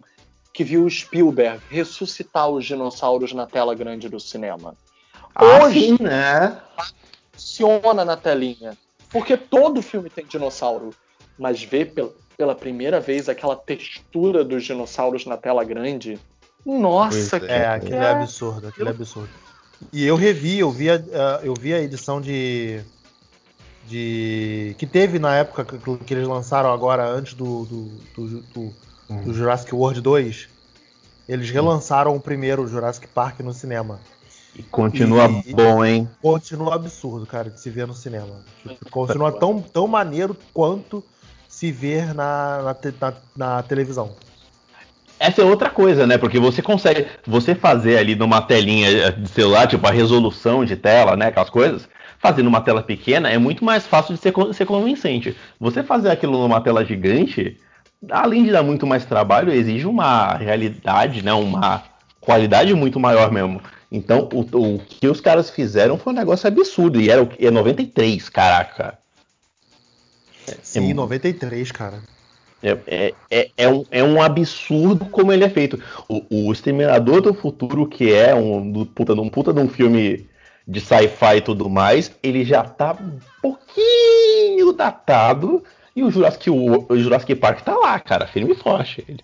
que 0.53 0.63
viu 0.63 0.85
o 0.85 0.89
Spielberg 0.89 1.61
ressuscitar 1.69 2.49
os 2.49 2.65
dinossauros 2.65 3.33
na 3.33 3.45
tela 3.45 3.75
grande 3.75 4.07
do 4.07 4.21
cinema. 4.21 4.73
Ah, 5.35 5.65
Hoje 5.65 5.81
sim, 5.89 5.97
né? 5.99 6.61
funciona 7.35 8.05
na 8.05 8.15
telinha. 8.15 8.77
Porque 9.11 9.35
todo 9.35 9.81
filme 9.81 10.09
tem 10.09 10.25
dinossauro. 10.25 10.95
Mas 11.37 11.61
ver 11.61 11.93
pela, 11.93 12.13
pela 12.37 12.55
primeira 12.55 13.01
vez 13.01 13.27
aquela 13.27 13.55
textura 13.55 14.45
dos 14.45 14.63
dinossauros 14.63 15.25
na 15.25 15.35
tela 15.35 15.65
grande. 15.65 16.17
Nossa, 16.65 17.37
Pois 17.37 17.43
que 17.43 17.51
É, 17.51 17.65
aquele 17.67 17.95
é 17.95 18.11
absurdo, 18.11 18.67
aquele 18.69 18.87
é 18.87 18.91
absurdo. 18.91 19.29
E 19.91 20.05
eu 20.05 20.15
revi, 20.15 20.59
eu 20.59 20.71
vi 20.71 20.89
a, 20.89 20.95
a- 20.95 21.41
eu 21.43 21.53
vi 21.53 21.73
a 21.73 21.81
edição 21.81 22.19
de. 22.21 22.81
De. 23.87 24.75
que 24.77 24.85
teve 24.85 25.19
na 25.19 25.35
época 25.35 25.63
que, 25.65 25.97
que 26.05 26.13
eles 26.13 26.27
lançaram 26.27 26.71
agora, 26.71 27.07
antes 27.07 27.33
do, 27.33 27.65
do, 27.65 27.83
do, 28.15 28.41
do- 28.53 28.73
do 29.25 29.33
Jurassic 29.33 29.73
World 29.73 30.01
2. 30.01 30.49
Eles 31.27 31.49
relançaram 31.49 32.15
o 32.15 32.19
primeiro 32.19 32.67
Jurassic 32.67 33.07
Park 33.07 33.41
no 33.41 33.53
cinema. 33.53 33.99
E 34.55 34.63
continua 34.63 35.29
E- 35.45 35.53
bom, 35.53 35.83
hein? 35.83 36.09
Continua 36.21 36.75
absurdo, 36.75 37.25
cara, 37.25 37.49
de 37.49 37.59
se 37.59 37.69
ver 37.69 37.85
no 37.85 37.93
cinema. 37.93 38.39
Tipo, 38.65 38.89
Continua 38.89 39.31
tão, 39.31 39.61
tão 39.61 39.87
maneiro 39.87 40.35
quanto 40.53 41.03
se 41.47 41.71
ver 41.71 42.13
na, 42.13 42.61
na, 42.63 42.73
te- 42.73 42.93
na- 42.99 43.13
na 43.35 43.63
televisão. 43.63 44.15
Essa 45.19 45.41
é 45.41 45.45
outra 45.45 45.69
coisa, 45.69 46.05
né? 46.05 46.17
Porque 46.17 46.39
você 46.39 46.61
consegue, 46.61 47.07
você 47.25 47.55
fazer 47.55 47.97
ali 47.97 48.15
numa 48.15 48.41
telinha 48.41 49.11
de 49.11 49.27
celular, 49.29 49.67
tipo 49.67 49.85
a 49.87 49.91
resolução 49.91 50.63
de 50.63 50.75
tela, 50.75 51.15
né? 51.17 51.27
Aquelas 51.27 51.49
coisas, 51.49 51.89
fazer 52.19 52.43
numa 52.43 52.61
tela 52.61 52.81
pequena 52.81 53.29
é 53.29 53.37
muito 53.37 53.63
mais 53.63 53.85
fácil 53.85 54.15
de 54.15 54.19
ser, 54.19 54.33
ser 54.53 54.65
convincente. 54.65 55.35
Você 55.59 55.83
fazer 55.83 56.09
aquilo 56.09 56.37
numa 56.37 56.61
tela 56.61 56.85
gigante, 56.85 57.57
além 58.09 58.43
de 58.43 58.51
dar 58.51 58.63
muito 58.63 58.85
mais 58.85 59.05
trabalho, 59.05 59.51
exige 59.51 59.85
uma 59.85 60.35
realidade, 60.35 61.23
né? 61.23 61.33
Uma 61.33 61.83
qualidade 62.19 62.73
muito 62.73 62.99
maior 62.99 63.31
mesmo. 63.31 63.61
Então, 63.91 64.27
o, 64.33 64.75
o 64.75 64.79
que 64.79 65.07
os 65.07 65.21
caras 65.21 65.49
fizeram 65.49 65.97
foi 65.97 66.13
um 66.13 66.15
negócio 66.15 66.47
absurdo. 66.47 66.99
E 66.99 67.09
era 67.09 67.23
o 67.23 67.29
é 67.39 67.49
93, 67.49 68.29
caraca. 68.29 68.97
Sim, 70.61 70.91
É, 70.91 70.93
93, 70.93 71.71
cara. 71.71 72.01
É, 72.61 72.77
é, 72.87 73.13
é, 73.29 73.51
é 73.55 73.69
um, 73.69 73.85
é 73.91 74.03
um 74.03 74.21
absurdo 74.21 75.05
como 75.05 75.31
ele 75.31 75.43
é 75.43 75.49
feito. 75.49 75.79
O, 76.09 76.47
o 76.47 76.51
Exterminador 76.51 77.21
do 77.21 77.33
Futuro, 77.33 77.87
que 77.87 78.11
é 78.11 78.33
um, 78.33 78.71
do, 78.71 78.85
puta, 78.85 79.13
um 79.13 79.29
puta 79.29 79.53
de 79.53 79.59
um 79.59 79.69
filme 79.69 80.27
de 80.67 80.81
sci-fi 80.81 81.37
e 81.37 81.41
tudo 81.41 81.69
mais, 81.69 82.11
ele 82.21 82.43
já 82.43 82.63
tá 82.63 82.91
um 82.93 83.19
pouquinho 83.41 84.73
datado. 84.73 85.63
E 85.95 86.03
o 86.03 86.11
Jurassic, 86.11 86.49
o, 86.49 86.97
Jurassic 86.97 87.33
Park 87.35 87.61
tá 87.61 87.75
lá, 87.75 87.99
cara, 87.99 88.27
firme 88.27 88.51
e 88.51 88.55
forte. 88.55 89.03
Ele, 89.07 89.23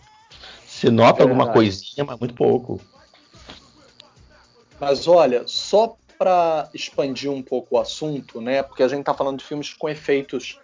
se 0.65 0.89
nota 0.89 1.19
É 1.19 1.23
alguma 1.23 1.51
coisinha, 1.51 2.05
mas 2.05 2.17
muito 2.19 2.33
pouco. 2.33 2.79
Mas 4.79 5.07
olha, 5.07 5.43
só 5.45 5.95
para 6.17 6.69
expandir 6.73 7.29
um 7.29 7.41
pouco 7.41 7.75
o 7.75 7.79
assunto, 7.79 8.39
né? 8.39 8.63
Porque 8.63 8.81
a 8.81 8.87
gente 8.87 9.03
tá 9.03 9.13
falando 9.13 9.39
de 9.39 9.45
filmes 9.45 9.73
com 9.73 9.89
efeitos 9.89 10.59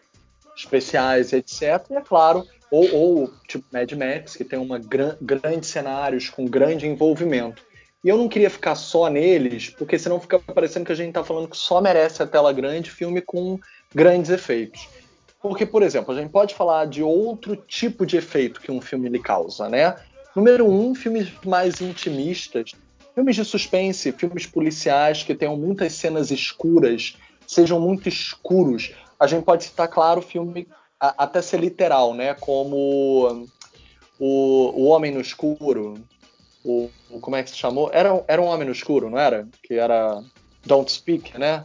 especiais, 0.56 1.34
etc. 1.34 1.86
E 1.90 1.96
é 1.96 2.02
claro, 2.02 2.48
ou, 2.72 2.94
ou 2.94 3.34
tipo 3.48 3.66
Mad 3.72 3.92
Max, 3.94 4.36
que 4.36 4.44
tem 4.44 4.60
uma 4.60 4.80
gran, 4.80 5.16
grandes 5.22 5.70
cenários 5.70 6.30
com 6.30 6.46
grande 6.46 6.88
envolvimento. 6.88 7.64
E 8.04 8.08
eu 8.10 8.18
não 8.18 8.30
queria 8.30 8.50
ficar 8.50 8.76
só 8.76 9.10
neles, 9.10 9.70
porque 9.72 10.00
senão 10.00 10.20
fica 10.20 10.40
parecendo 10.40 10.86
que 10.86 10.92
a 10.92 10.96
gente 10.96 11.14
tá 11.14 11.24
falando 11.24 11.50
que 11.50 11.58
só 11.58 11.82
merece 11.82 12.24
a 12.24 12.28
tela 12.28 12.54
grande 12.54 12.90
filme 12.90 13.22
com 13.22 13.60
grandes 13.94 14.30
efeitos. 14.32 14.88
Porque, 15.42 15.66
por 15.66 15.84
exemplo, 15.84 16.14
a 16.14 16.18
gente 16.20 16.32
pode 16.32 16.56
falar 16.56 16.86
de 16.86 17.04
outro 17.04 17.56
tipo 17.56 18.06
de 18.06 18.18
efeito 18.18 18.62
que 18.62 18.72
um 18.72 18.82
filme 18.82 19.10
lhe 19.10 19.20
causa, 19.20 19.68
né? 19.70 19.98
Número 20.36 20.70
um, 20.70 20.94
filmes 20.96 21.32
mais 21.46 21.82
intimistas, 21.82 22.72
filmes 23.16 23.36
de 23.36 23.44
suspense, 23.44 24.12
filmes 24.14 24.46
policiais 24.46 25.24
que 25.24 25.36
tenham 25.36 25.58
muitas 25.58 25.94
cenas 25.94 26.32
escuras, 26.32 27.18
sejam 27.48 27.80
muito 27.80 28.08
escuros. 28.08 28.94
A 29.20 29.28
gente 29.28 29.44
pode 29.44 29.66
citar, 29.66 29.88
claro, 29.90 30.22
filme 30.22 30.68
a- 31.00 31.24
até 31.24 31.42
ser 31.42 31.60
literal, 31.60 32.14
né? 32.14 32.34
Como 32.34 33.48
o, 34.20 34.84
o 34.84 34.86
Homem 34.88 35.12
no 35.12 35.22
Escuro. 35.22 35.96
O, 36.64 36.90
o- 37.10 37.20
como 37.20 37.36
é 37.36 37.44
que 37.44 37.50
se 37.50 37.58
chamou? 37.58 37.90
Era, 37.94 38.24
era 38.28 38.42
um 38.42 38.46
Homem 38.46 38.66
no 38.66 38.72
Escuro, 38.74 39.10
não 39.10 39.18
era? 39.18 39.48
Que 39.64 39.76
era 39.76 40.22
Don't 40.66 40.92
Speak, 40.92 41.38
né? 41.38 41.64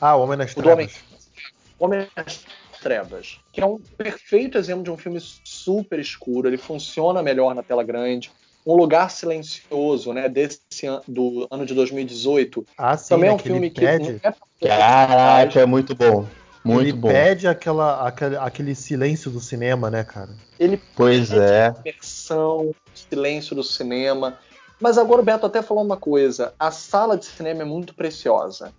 Ah, 0.00 0.16
o 0.16 0.22
Homem 0.22 0.36
nas 0.38 0.52
O 0.56 0.62
do 0.62 0.70
Homem, 0.70 0.86
Trevas. 0.88 1.30
Homem 1.78 2.06
nas 2.16 2.44
Trevas, 2.80 3.40
que 3.52 3.60
é 3.60 3.66
um 3.66 3.78
perfeito 3.96 4.58
exemplo 4.58 4.82
de 4.82 4.90
um 4.90 4.96
filme 4.96 5.18
super 5.44 6.00
escuro, 6.00 6.48
ele 6.48 6.58
funciona 6.58 7.22
melhor 7.22 7.54
na 7.54 7.62
tela 7.62 7.84
grande. 7.84 8.30
Um 8.66 8.74
lugar 8.74 9.10
silencioso, 9.10 10.12
né, 10.12 10.28
desse 10.28 10.86
an 10.86 11.00
do 11.06 11.46
ano 11.50 11.64
de 11.66 11.74
2018. 11.74 12.64
Ah, 12.78 12.96
sim, 12.96 13.08
Também 13.14 13.30
é 13.30 13.32
um 13.32 13.36
que 13.36 13.44
filme 13.44 13.70
que 13.70 13.80
pede, 13.80 14.20
não 14.22 14.30
é 14.30 14.34
Caraca, 14.68 15.60
é 15.60 15.66
muito 15.66 15.94
bom. 15.94 16.26
Muito 16.64 16.82
ele 16.82 16.92
bom. 16.92 17.08
pede 17.08 17.48
aquela, 17.48 18.06
aquele, 18.06 18.36
aquele 18.36 18.74
silêncio 18.74 19.30
do 19.30 19.40
cinema, 19.40 19.90
né, 19.90 20.04
cara? 20.04 20.30
ele 20.58 20.80
Pois 20.94 21.32
é. 21.32 21.74
imersão, 21.80 22.74
silêncio 22.94 23.54
do 23.56 23.64
cinema. 23.64 24.38
Mas 24.80 24.96
agora 24.96 25.20
o 25.20 25.24
Beto 25.24 25.46
até 25.46 25.60
falou 25.60 25.84
uma 25.84 25.96
coisa: 25.96 26.54
a 26.58 26.70
sala 26.70 27.16
de 27.16 27.24
cinema 27.24 27.62
é 27.62 27.64
muito 27.64 27.94
preciosa. 27.94 28.72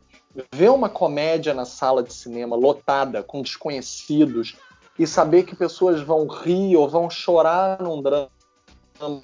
Ver 0.53 0.69
uma 0.69 0.89
comédia 0.89 1.53
na 1.53 1.65
sala 1.65 2.01
de 2.01 2.13
cinema 2.13 2.55
lotada 2.55 3.21
com 3.21 3.41
desconhecidos 3.41 4.55
e 4.97 5.05
saber 5.05 5.43
que 5.43 5.55
pessoas 5.55 6.01
vão 6.01 6.27
rir 6.27 6.75
ou 6.75 6.89
vão 6.89 7.09
chorar 7.09 7.81
num 7.81 8.01
drama 8.01 8.29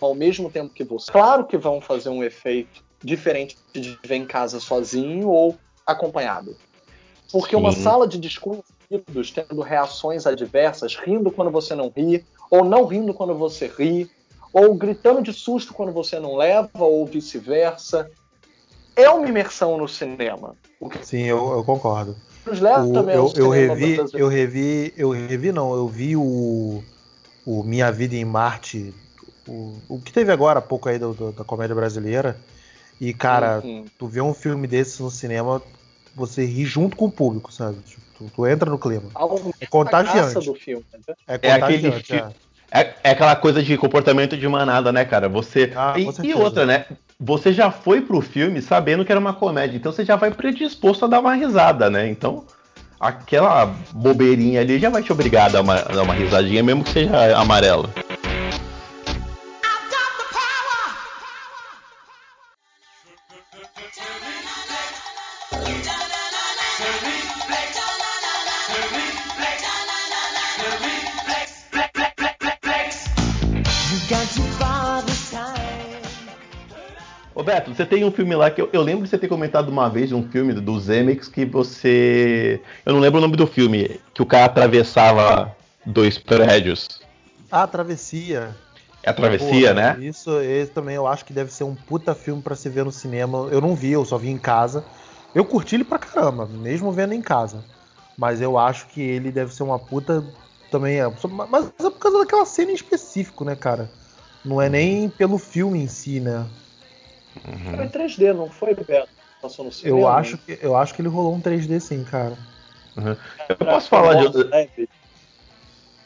ao 0.01 0.13
mesmo 0.13 0.49
tempo 0.51 0.73
que 0.73 0.83
você. 0.83 1.11
Claro 1.11 1.45
que 1.45 1.57
vão 1.57 1.79
fazer 1.79 2.09
um 2.09 2.23
efeito 2.23 2.83
diferente 3.03 3.57
de 3.73 3.97
ver 4.03 4.15
em 4.15 4.25
casa 4.25 4.59
sozinho 4.59 5.29
ou 5.29 5.57
acompanhado. 5.85 6.55
Porque 7.31 7.55
uma 7.55 7.71
Sim. 7.71 7.81
sala 7.81 8.07
de 8.07 8.17
desconhecidos 8.17 9.31
tendo 9.33 9.61
reações 9.61 10.25
adversas, 10.25 10.95
rindo 10.95 11.31
quando 11.31 11.51
você 11.51 11.75
não 11.75 11.91
ri, 11.95 12.25
ou 12.49 12.63
não 12.63 12.85
rindo 12.85 13.13
quando 13.13 13.35
você 13.35 13.67
ri, 13.67 14.09
ou 14.51 14.73
gritando 14.73 15.21
de 15.21 15.31
susto 15.31 15.73
quando 15.73 15.91
você 15.91 16.19
não 16.19 16.35
leva, 16.35 16.69
ou 16.75 17.05
vice-versa, 17.05 18.09
é 18.95 19.09
uma 19.09 19.27
imersão 19.27 19.77
no 19.77 19.87
cinema. 19.87 20.55
Sim, 21.03 21.23
eu, 21.23 21.51
eu 21.51 21.63
concordo. 21.63 22.15
nos 22.45 22.59
leva 22.59 22.87
O- 22.87 22.93
também 22.93 23.15
eu, 23.15 23.33
eu 23.35 23.49
revi, 23.49 23.97
eu 24.13 24.27
revi, 24.27 24.93
eu 24.97 25.09
revi 25.11 25.51
não, 25.51 25.75
eu 25.75 25.87
vi 25.87 26.15
o, 26.15 26.81
o 27.45 27.63
Minha 27.63 27.91
Vida 27.91 28.15
em 28.15 28.25
Marte, 28.25 28.93
o, 29.47 29.75
o 29.87 29.99
que 29.99 30.11
teve 30.11 30.31
agora 30.31 30.59
há 30.59 30.61
pouco 30.61 30.89
aí 30.89 30.97
do- 30.97 31.13
do- 31.13 31.31
da 31.31 31.43
comédia 31.43 31.75
brasileira. 31.75 32.35
E 32.99 33.13
cara, 33.13 33.61
Uhum. 33.63 33.85
tu 33.97 34.07
vê 34.07 34.19
um 34.21 34.33
filme 34.33 34.67
desse 34.67 35.01
no 35.01 35.11
cinema, 35.11 35.61
você 36.15 36.45
ri 36.45 36.65
junto 36.65 36.95
com 36.95 37.05
o 37.05 37.11
público, 37.11 37.51
sabe? 37.53 37.77
Tipo, 37.85 38.01
tu, 38.17 38.31
tu 38.35 38.47
entra 38.47 38.69
no 38.69 38.77
clima. 38.77 39.09
Aumenta 39.15 39.55
É 39.61 39.65
a 39.65 39.67
contagiante. 39.69 40.17
graça 40.17 40.41
do 40.41 40.53
filme. 40.55 40.83
né? 41.07 41.13
É 41.27 41.39
É 41.49 41.51
aquele 41.53 41.91
contagiante, 41.91 42.13
é. 42.15 42.49
É, 42.71 42.93
é 43.03 43.09
aquela 43.11 43.35
coisa 43.35 43.63
de 43.63 43.75
comportamento 43.77 44.37
de 44.37 44.47
manada, 44.47 44.91
né, 44.91 45.03
cara? 45.03 45.27
Você. 45.27 45.73
Ah, 45.75 45.95
e, 45.97 46.27
e 46.27 46.33
outra, 46.35 46.65
né? 46.67 46.85
Você 47.19 47.51
já 47.51 47.71
foi 47.71 47.99
pro 48.01 48.21
filme 48.21 48.61
sabendo 48.61 49.03
que 49.03 49.11
era 49.11 49.19
uma 49.19 49.33
comédia, 49.33 49.75
então 49.75 49.91
você 49.91 50.05
já 50.05 50.15
vai 50.15 50.29
predisposto 50.29 51.05
a 51.05 51.07
dar 51.07 51.19
uma 51.19 51.33
risada, 51.33 51.89
né? 51.89 52.07
Então, 52.07 52.45
aquela 52.99 53.65
bobeirinha 53.91 54.61
ali 54.61 54.77
já 54.77 54.89
vai 54.89 55.01
te 55.01 55.11
obrigar 55.11 55.47
a 55.47 55.49
dar 55.53 55.61
uma, 55.61 55.75
a 55.79 55.81
dar 55.95 56.03
uma 56.03 56.13
risadinha, 56.13 56.61
mesmo 56.61 56.83
que 56.83 56.91
seja 56.91 57.35
amarelo. 57.37 57.89
Ô 77.39 77.43
Beto, 77.43 77.73
você 77.73 77.85
tem 77.85 78.03
um 78.03 78.11
filme 78.11 78.35
lá 78.35 78.51
que 78.51 78.61
eu, 78.61 78.69
eu 78.73 78.81
lembro 78.81 79.05
de 79.05 79.09
você 79.09 79.17
ter 79.17 79.29
comentado 79.29 79.69
uma 79.69 79.89
vez 79.89 80.11
um 80.11 80.27
filme 80.27 80.51
do 80.51 80.77
Zemex 80.77 81.29
que 81.29 81.45
você. 81.45 82.61
Eu 82.85 82.91
não 82.91 82.99
lembro 82.99 83.17
o 83.17 83.21
nome 83.21 83.37
do 83.37 83.47
filme, 83.47 84.01
que 84.13 84.21
o 84.21 84.25
cara 84.25 84.43
atravessava 84.43 85.55
dois 85.85 86.17
prédios. 86.17 86.99
Ah, 87.49 87.65
Travessia. 87.65 88.53
É 89.01 89.09
a 89.09 89.13
travessia, 89.13 89.73
Porra, 89.73 89.73
né? 89.73 89.97
Isso, 90.01 90.37
esse 90.41 90.69
também 90.71 90.97
eu 90.97 91.07
acho 91.07 91.23
que 91.23 91.31
deve 91.31 91.49
ser 91.49 91.63
um 91.63 91.73
puta 91.73 92.13
filme 92.13 92.41
pra 92.41 92.57
se 92.57 92.67
ver 92.67 92.83
no 92.83 92.91
cinema. 92.91 93.47
Eu 93.49 93.61
não 93.61 93.73
vi, 93.73 93.93
eu 93.93 94.03
só 94.03 94.17
vi 94.17 94.27
em 94.27 94.37
casa. 94.37 94.83
Eu 95.33 95.45
curti 95.45 95.75
ele 95.75 95.85
pra 95.85 95.97
caramba, 95.97 96.45
mesmo 96.45 96.91
vendo 96.91 97.13
em 97.13 97.21
casa. 97.21 97.63
Mas 98.17 98.41
eu 98.41 98.57
acho 98.57 98.87
que 98.87 98.99
ele 98.99 99.31
deve 99.31 99.55
ser 99.55 99.63
uma 99.63 99.79
puta 99.79 100.21
também. 100.69 100.99
É, 100.99 101.09
mas 101.49 101.67
é 101.67 101.89
por 101.89 101.99
causa 101.99 102.19
daquela 102.19 102.45
cena 102.45 102.71
em 102.71 102.75
específico, 102.75 103.45
né, 103.45 103.55
cara? 103.55 103.89
Não 104.43 104.61
é 104.61 104.67
nem 104.67 105.07
pelo 105.07 105.37
filme 105.37 105.79
em 105.79 105.87
si, 105.87 106.19
né? 106.19 106.45
Foi 107.75 107.87
3D, 107.87 108.33
não 108.33 108.49
foi, 108.49 108.73
Beto? 108.73 109.09
Passou 109.41 109.65
no 109.65 109.71
cinema. 109.71 109.99
Eu 109.99 110.07
acho, 110.07 110.37
que, 110.37 110.59
eu 110.61 110.75
acho 110.75 110.93
que 110.93 111.01
ele 111.01 111.09
rolou 111.09 111.33
um 111.33 111.41
3D 111.41 111.79
sim, 111.79 112.03
cara. 112.03 112.37
Eu 113.47 113.55
posso 113.55 113.87
falar 113.87 114.15
de. 114.15 114.49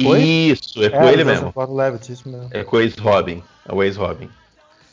Oi? 0.05 0.21
Isso, 0.21 0.83
é 0.83 0.89
com 0.89 1.03
o 1.03 1.09
ele 1.09 1.23
mesmo. 1.23 1.51
Gordon-Levitt, 1.51 2.11
isso 2.11 2.27
mesmo. 2.27 2.49
É 2.51 2.63
com 2.63 2.77
o 2.77 2.81
ex-Robin. 2.81 3.43
É 3.67 3.73
o 3.73 3.83
ex-Robin. 3.83 4.29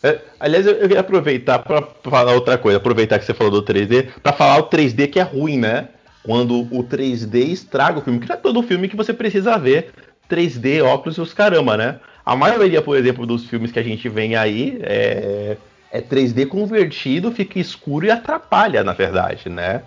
É, 0.02 0.18
aliás, 0.38 0.66
eu, 0.66 0.74
eu 0.74 0.82
queria 0.82 1.00
aproveitar 1.00 1.58
para 1.58 1.86
falar 2.02 2.32
outra 2.32 2.56
coisa. 2.56 2.78
Aproveitar 2.78 3.18
que 3.18 3.24
você 3.24 3.34
falou 3.34 3.52
do 3.52 3.62
3D, 3.62 4.08
para 4.22 4.32
falar 4.32 4.58
o 4.58 4.68
3D 4.68 5.08
que 5.10 5.18
é 5.18 5.22
ruim, 5.22 5.58
né? 5.58 5.88
Quando 6.22 6.60
o 6.60 6.84
3D 6.84 7.34
estraga 7.48 7.98
o 7.98 8.02
filme. 8.02 8.20
Que 8.20 8.28
não 8.28 8.36
é 8.36 8.38
todo 8.38 8.62
filme 8.62 8.88
que 8.88 8.96
você 8.96 9.12
precisa 9.12 9.58
ver 9.58 9.92
3D, 10.30 10.82
óculos 10.82 11.16
e 11.16 11.20
os 11.20 11.34
caramba, 11.34 11.76
né? 11.76 12.00
A 12.24 12.36
maioria, 12.36 12.80
por 12.80 12.96
exemplo, 12.96 13.26
dos 13.26 13.46
filmes 13.46 13.72
que 13.72 13.78
a 13.78 13.82
gente 13.82 14.08
vem 14.08 14.36
aí 14.36 14.78
é, 14.82 15.56
é 15.92 16.00
3D 16.00 16.46
convertido, 16.46 17.32
fica 17.32 17.58
escuro 17.58 18.06
e 18.06 18.10
atrapalha, 18.10 18.82
na 18.84 18.92
verdade, 18.92 19.48
né? 19.48 19.82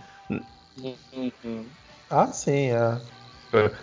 Uhum. 1.13 1.65
Ah, 2.09 2.27
sim, 2.27 2.71
é. 2.71 2.97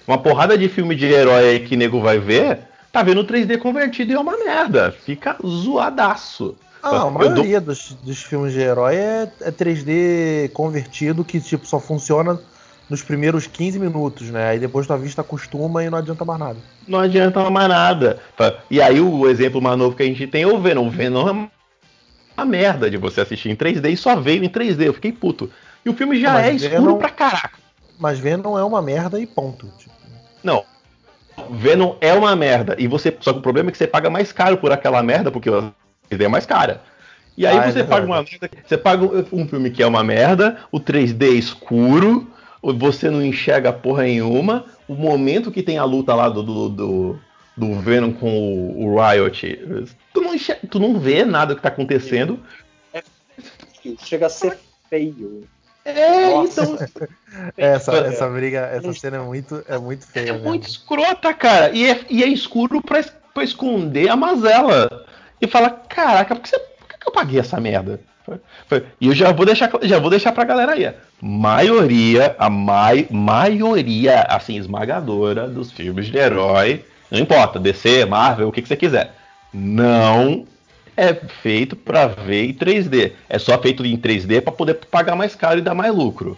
Uma 0.07 0.19
porrada 0.19 0.59
de 0.59 0.69
filme 0.69 0.95
de 0.97 1.07
herói 1.07 1.49
aí 1.49 1.61
que 1.61 1.77
nego 1.77 2.01
vai 2.01 2.19
ver, 2.19 2.61
tá 2.93 3.03
vendo 3.03 3.25
3D 3.25 3.57
convertido 3.59 4.13
e 4.13 4.15
é 4.15 4.19
uma 4.19 4.37
merda. 4.37 4.91
Fica 4.93 5.37
zoadaço. 5.47 6.57
Ah, 6.83 6.89
a 6.89 6.93
Eu 6.95 7.01
dou- 7.01 7.11
maioria 7.13 7.61
dos, 7.61 7.93
dos 8.03 8.23
filmes 8.23 8.53
de 8.53 8.61
herói 8.61 8.97
é, 8.97 9.31
é 9.43 9.51
3D 9.51 10.51
convertido 10.53 11.25
que 11.25 11.41
tipo 11.41 11.67
só 11.67 11.79
funciona 11.79 12.41
nos 12.89 13.03
primeiros 13.03 13.47
15 13.47 13.79
minutos, 13.79 14.31
né? 14.31 14.49
Aí 14.49 14.59
depois 14.59 14.87
tua 14.87 14.97
vista 14.99 15.21
acostuma 15.21 15.85
e 15.85 15.91
não 15.91 15.99
adianta 15.99 16.25
mais 16.25 16.41
nada. 16.41 16.57
Não 16.89 16.99
adianta 16.99 17.49
mais 17.51 17.69
nada. 17.69 18.19
E 18.69 18.81
aí 18.83 19.01
o 19.01 19.29
exemplo 19.29 19.61
mais 19.63 19.79
novo 19.79 19.95
que 19.95 20.03
a 20.03 20.07
gente 20.07 20.27
tem 20.27 20.43
é 20.43 20.47
o 20.47 20.59
Venom. 20.61 20.89
O 20.89 20.91
Venom 20.91 21.47
é 22.41 22.45
uma 22.45 22.51
merda 22.51 22.91
de 22.91 22.97
você 22.97 23.21
assistir 23.21 23.51
em 23.51 23.57
3D 23.57 23.91
e 23.93 23.97
só 23.97 24.17
veio 24.17 24.43
em 24.45 24.49
3D. 24.49 24.87
Eu 24.87 24.95
fiquei 24.95 25.13
puto. 25.13 25.51
E 25.85 25.89
o 25.89 25.95
filme 25.95 26.21
já 26.21 26.33
Mas 26.35 26.47
é 26.47 26.53
escuro 26.55 26.83
Venom- 26.83 26.99
pra 26.99 27.09
caraca. 27.11 27.59
Mas 27.99 28.19
Venom 28.19 28.59
é 28.59 28.65
uma 28.65 28.81
merda 28.83 29.21
e 29.21 29.27
ponto. 29.27 29.67
Tipo, 29.79 29.95
Não. 30.43 30.65
Venom 31.51 31.95
é 32.01 32.13
uma 32.13 32.35
merda. 32.37 32.75
E 32.79 32.87
você. 32.87 33.17
Só 33.21 33.33
que 33.33 33.39
o 33.39 33.43
problema 33.43 33.71
é 33.71 33.73
que 33.73 33.79
você 33.79 33.87
paga 33.87 34.11
mais 34.11 34.33
caro 34.33 34.57
por 34.59 34.73
aquela 34.73 35.03
merda, 35.03 35.31
porque 35.31 35.49
a 35.49 35.71
3D 36.11 36.25
é 36.25 36.29
mais 36.29 36.45
cara. 36.47 36.83
E 37.37 37.47
aí 37.47 37.57
Ah, 37.59 37.65
é 37.67 37.73
você 37.73 37.85
paga 37.85 38.05
uma 38.07 38.23
merda. 38.23 38.51
Você 38.67 38.77
paga 38.77 39.05
um 39.33 39.47
filme 39.49 39.71
que 39.71 39.83
é 39.83 39.87
uma 39.87 40.03
merda, 40.05 40.59
o 40.71 40.79
3D 40.79 41.23
é 41.29 41.31
escuro, 41.31 42.27
você 42.63 43.09
não 43.09 43.25
enxerga 43.25 43.73
porra 43.73 44.03
nenhuma. 44.03 44.65
O 44.87 44.95
momento 44.95 45.51
que 45.51 45.63
tem 45.63 45.79
a 45.79 45.85
luta 45.85 46.15
lá 46.15 46.29
do, 46.29 46.43
do, 46.43 46.69
do, 46.69 47.21
do 47.57 47.75
Venom 47.81 48.13
com 48.13 48.29
o, 48.29 48.85
o 48.87 49.01
Riot, 49.01 49.87
tu 50.13 50.21
não, 50.21 50.35
enxer- 50.35 50.61
tu 50.71 50.79
não 50.79 50.99
vê 50.99 51.25
nada 51.25 51.55
que 51.55 51.63
tá 51.63 51.69
acontecendo. 51.69 52.41
Chega 54.05 54.27
a 54.27 54.31
ser 54.31 54.59
feio. 54.89 55.49
É, 55.85 56.31
Nossa. 56.31 56.63
então. 56.65 57.09
Essa, 57.57 57.93
É. 57.97 58.07
essa 58.09 58.29
briga, 58.29 58.59
essa 58.73 58.93
cena 58.93 59.17
é 59.17 59.21
muito, 59.21 59.63
é 59.67 59.79
muito 59.79 60.07
feia. 60.07 60.31
É 60.31 60.33
mesmo. 60.33 60.49
muito 60.49 60.69
escrota, 60.69 61.33
cara. 61.33 61.71
E 61.71 61.89
é, 61.89 62.01
e 62.11 62.23
é 62.23 62.27
escuro 62.27 62.83
pra, 62.83 63.03
pra 63.33 63.43
esconder 63.45 64.09
a 64.11 64.17
mazela. 64.17 65.07
E 65.41 65.47
fala, 65.47 65.71
caraca, 65.71 66.35
por 66.35 66.43
que, 66.43 66.49
você, 66.51 66.59
por 66.59 66.89
que 66.89 67.09
eu 67.09 67.13
paguei 67.13 67.41
essa 67.41 67.59
merda? 67.61 67.99
E 69.01 69.07
eu 69.07 69.15
já 69.15 69.33
vou 69.33 69.47
deixar, 69.47 69.71
já 69.83 69.99
vou 69.99 70.11
deixar 70.11 70.33
pra 70.33 70.45
galera 70.45 70.73
aí. 70.73 70.87
ó. 70.87 70.93
Maioria, 71.23 72.35
a 72.39 72.51
mai, 72.51 73.07
maioria, 73.11 74.23
assim, 74.23 74.57
esmagadora 74.59 75.49
dos 75.49 75.73
filmes 75.73 76.07
de 76.09 76.19
herói, 76.19 76.85
não 77.11 77.19
importa, 77.19 77.59
DC, 77.59 78.05
Marvel, 78.05 78.49
o 78.49 78.53
que, 78.53 78.61
que 78.63 78.69
você 78.69 78.77
quiser, 78.77 79.15
não 79.53 80.47
é 80.97 81.15
feito 81.15 81.75
pra 81.75 82.07
ver 82.07 82.45
em 82.45 82.55
3D. 82.55 83.13
É 83.29 83.39
só 83.39 83.59
feito 83.61 83.85
em 83.85 83.97
3D 83.97 84.41
pra 84.41 84.53
poder 84.53 84.75
pagar 84.75 85.17
mais 85.17 85.35
caro 85.35 85.59
e 85.59 85.63
dar 85.63 85.75
mais 85.75 85.95
lucro. 85.95 86.37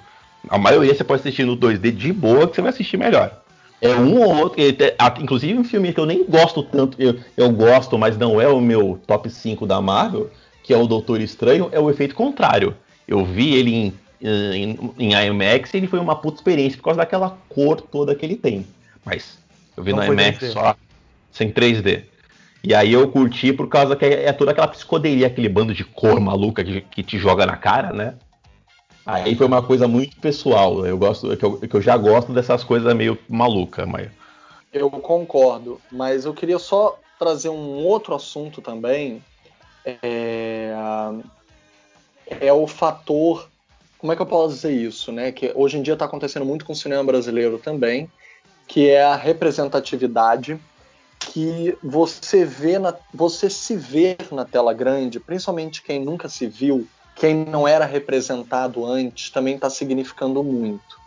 A 0.48 0.58
maioria 0.58 0.94
você 0.94 1.04
pode 1.04 1.20
assistir 1.20 1.44
no 1.44 1.56
2D 1.56 1.90
de 1.90 2.12
boa 2.12 2.48
que 2.48 2.54
você 2.54 2.62
vai 2.62 2.70
assistir 2.70 2.96
melhor. 2.96 3.42
É 3.80 3.94
um 3.96 4.20
ou 4.20 4.36
outro. 4.36 4.60
Inclusive 5.20 5.58
um 5.58 5.64
filme 5.64 5.92
que 5.92 5.98
eu 5.98 6.06
nem 6.06 6.24
gosto 6.24 6.62
tanto, 6.62 6.96
eu, 7.00 7.18
eu 7.36 7.50
gosto, 7.50 7.98
mas 7.98 8.16
não 8.16 8.40
é 8.40 8.46
o 8.46 8.60
meu 8.60 9.00
top 9.06 9.28
5 9.28 9.66
da 9.66 9.80
Marvel, 9.80 10.30
que 10.62 10.72
é 10.72 10.76
o 10.76 10.86
Doutor 10.86 11.20
Estranho, 11.20 11.68
é 11.72 11.80
o 11.80 11.90
efeito 11.90 12.14
contrário. 12.14 12.76
Eu 13.06 13.24
vi 13.24 13.54
ele 13.54 13.74
em, 13.74 13.92
em, 14.20 14.78
em 14.98 15.26
IMAX 15.26 15.74
e 15.74 15.78
ele 15.78 15.88
foi 15.88 15.98
uma 15.98 16.14
puta 16.14 16.38
experiência 16.38 16.76
por 16.78 16.84
causa 16.84 16.98
daquela 16.98 17.36
cor 17.48 17.80
toda 17.80 18.14
que 18.14 18.24
ele 18.24 18.36
tem. 18.36 18.64
Mas 19.04 19.36
eu 19.76 19.82
vi 19.82 19.92
Não 19.92 19.98
no 19.98 20.12
IMAX 20.12 20.38
3D. 20.38 20.52
só 20.52 20.76
sem 21.32 21.50
3D. 21.50 22.04
E 22.64 22.74
aí 22.74 22.92
eu 22.92 23.08
curti 23.08 23.52
por 23.52 23.68
causa 23.68 23.96
que 23.96 24.04
é, 24.04 24.26
é 24.26 24.32
toda 24.32 24.52
aquela 24.52 24.68
psicodelia, 24.68 25.26
aquele 25.26 25.48
bando 25.48 25.74
de 25.74 25.84
cor 25.84 26.20
maluca 26.20 26.62
que, 26.62 26.80
que 26.80 27.02
te 27.02 27.18
joga 27.18 27.44
na 27.44 27.56
cara, 27.56 27.92
né? 27.92 28.14
Aí 29.04 29.34
foi 29.34 29.46
uma 29.46 29.62
coisa 29.62 29.88
muito 29.88 30.16
pessoal. 30.18 30.86
Eu 30.86 30.96
gosto, 30.96 31.36
que 31.36 31.44
eu, 31.44 31.58
que 31.58 31.74
eu 31.74 31.82
já 31.82 31.96
gosto 31.96 32.32
dessas 32.32 32.62
coisas 32.62 32.94
meio 32.94 33.18
maluca, 33.28 33.84
mas 33.84 34.08
Eu 34.72 34.88
concordo, 34.90 35.80
mas 35.90 36.24
eu 36.24 36.32
queria 36.32 36.58
só 36.58 36.98
trazer 37.18 37.48
um 37.48 37.84
outro 37.84 38.14
assunto 38.14 38.62
também. 38.62 39.22
É, 39.84 40.72
é 42.40 42.52
o 42.52 42.66
fator. 42.68 43.48
Como 43.98 44.12
é 44.12 44.16
que 44.16 44.22
eu 44.22 44.26
posso 44.26 44.54
dizer 44.54 44.72
isso, 44.72 45.10
né? 45.10 45.32
Que 45.32 45.52
hoje 45.54 45.78
em 45.78 45.82
dia 45.82 45.94
está 45.94 46.04
acontecendo 46.04 46.46
muito 46.46 46.64
com 46.64 46.72
o 46.72 46.76
cinema 46.76 47.02
brasileiro 47.02 47.58
também, 47.58 48.08
que 48.68 48.88
é 48.88 49.02
a 49.02 49.16
representatividade 49.16 50.58
que 51.24 51.76
você 51.82 52.44
vê 52.44 52.78
na, 52.78 52.94
você 53.12 53.48
se 53.48 53.76
vê 53.76 54.16
na 54.30 54.44
tela 54.44 54.72
grande, 54.72 55.20
principalmente 55.20 55.82
quem 55.82 56.04
nunca 56.04 56.28
se 56.28 56.46
viu, 56.46 56.86
quem 57.16 57.44
não 57.44 57.66
era 57.66 57.84
representado 57.84 58.84
antes, 58.84 59.30
também 59.30 59.54
está 59.54 59.68
significando 59.68 60.42
muito. 60.42 61.00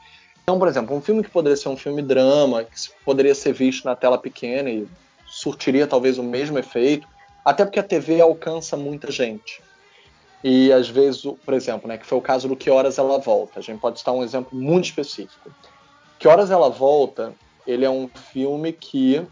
Então, 0.44 0.60
por 0.60 0.68
exemplo, 0.68 0.96
um 0.96 1.02
filme 1.02 1.24
que 1.24 1.30
poderia 1.30 1.58
ser 1.58 1.70
um 1.70 1.78
filme 1.78 2.02
drama, 2.02 2.64
que 2.64 2.76
poderia 3.04 3.34
ser 3.34 3.52
visto 3.54 3.86
na 3.86 3.96
tela 3.96 4.18
pequena 4.18 4.70
e 4.70 4.88
surtiria 5.26 5.88
talvez 5.88 6.18
o 6.18 6.24
mesmo 6.24 6.60
efeito, 6.60 7.08
até 7.44 7.66
porque 7.66 7.80
a 7.80 7.84
TV 7.84 8.22
alcança 8.22 8.78
muita 8.78 9.12
gente. 9.12 9.62
E 10.44 10.72
às 10.72 10.88
vezes, 10.88 11.24
por 11.44 11.56
exemplo, 11.56 11.88
né, 11.88 11.98
que 11.98 12.06
foi 12.06 12.18
o 12.18 12.22
caso 12.22 12.48
do 12.48 12.56
Que 12.56 12.70
Horas 12.70 13.00
Ela 13.00 13.18
Volta. 13.18 13.60
A 13.60 13.64
gente 13.64 13.80
pode 13.80 13.98
citar 13.98 14.14
um 14.14 14.24
exemplo 14.24 14.56
muito 14.58 14.86
específico. 14.86 15.50
Que 16.20 16.28
Horas 16.28 16.52
Ela 16.52 16.70
Volta, 16.70 17.34
ele 17.66 17.84
é 17.84 17.90
um 17.90 18.08
filme 18.08 18.72
que 18.72 19.26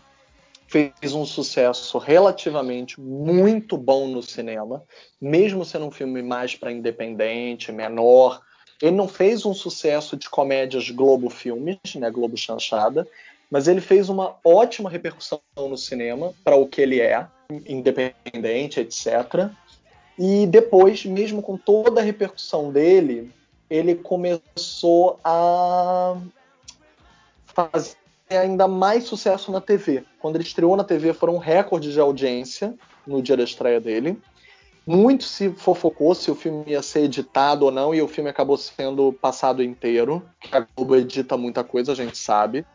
fez 0.74 1.14
um 1.14 1.24
sucesso 1.24 2.00
relativamente 2.00 3.00
muito 3.00 3.78
bom 3.78 4.08
no 4.08 4.24
cinema, 4.24 4.84
mesmo 5.22 5.64
sendo 5.64 5.86
um 5.86 5.92
filme 5.92 6.24
mais 6.24 6.56
para 6.56 6.72
independente, 6.72 7.72
menor. 7.72 8.42
Ele 8.82 8.96
não 8.96 9.08
fez 9.08 9.46
um 9.46 9.54
sucesso 9.54 10.18
de 10.18 10.28
comédias 10.28 10.90
Globo 10.90 11.30
Filmes, 11.30 11.78
né, 11.94 12.10
Globo 12.10 12.36
Chanchada, 12.36 13.08
mas 13.52 13.68
ele 13.68 13.82
fez 13.82 14.10
uma 14.10 14.36
ótima 14.44 14.90
repercussão 14.90 15.40
no 15.56 15.78
cinema 15.78 16.34
para 16.44 16.56
o 16.56 16.68
que 16.68 16.82
ele 16.82 17.00
é, 17.00 17.28
independente, 17.68 18.80
etc. 18.80 19.52
E 20.18 20.48
depois, 20.48 21.06
mesmo 21.06 21.44
com 21.44 21.56
toda 21.56 22.02
a 22.02 22.04
repercussão 22.04 22.72
dele, 22.72 23.32
ele 23.70 23.94
começou 23.94 25.20
a 25.24 26.18
fazer 27.46 28.03
ainda 28.38 28.68
mais 28.68 29.06
sucesso 29.06 29.52
na 29.52 29.62
TV. 29.62 30.04
Quando 30.20 30.36
ele 30.36 30.44
estreou 30.44 30.76
na 30.76 30.84
TV, 30.84 31.14
foram 31.14 31.36
um 31.36 31.40
recorde 31.40 31.92
de 31.92 32.00
audiência 32.00 32.74
no 33.06 33.22
dia 33.22 33.38
da 33.38 33.44
estreia 33.44 33.80
dele. 33.80 34.20
Muito 34.86 35.24
se 35.24 35.50
fofocou 35.52 36.14
se 36.14 36.30
o 36.30 36.36
filme 36.36 36.66
ia 36.68 36.82
ser 36.82 37.04
editado 37.04 37.66
ou 37.66 37.72
não, 37.72 37.96
e 37.96 38.02
o 38.02 38.08
filme 38.08 38.30
acabou 38.30 38.58
sendo 38.58 39.14
passado 39.14 39.64
inteiro. 39.64 40.22
A 40.52 40.60
Globo 40.60 40.96
edita 40.96 41.38
muita 41.38 41.64
coisa, 41.64 41.94
a 41.94 41.96
gente 41.96 42.18
sabe. 42.18 42.66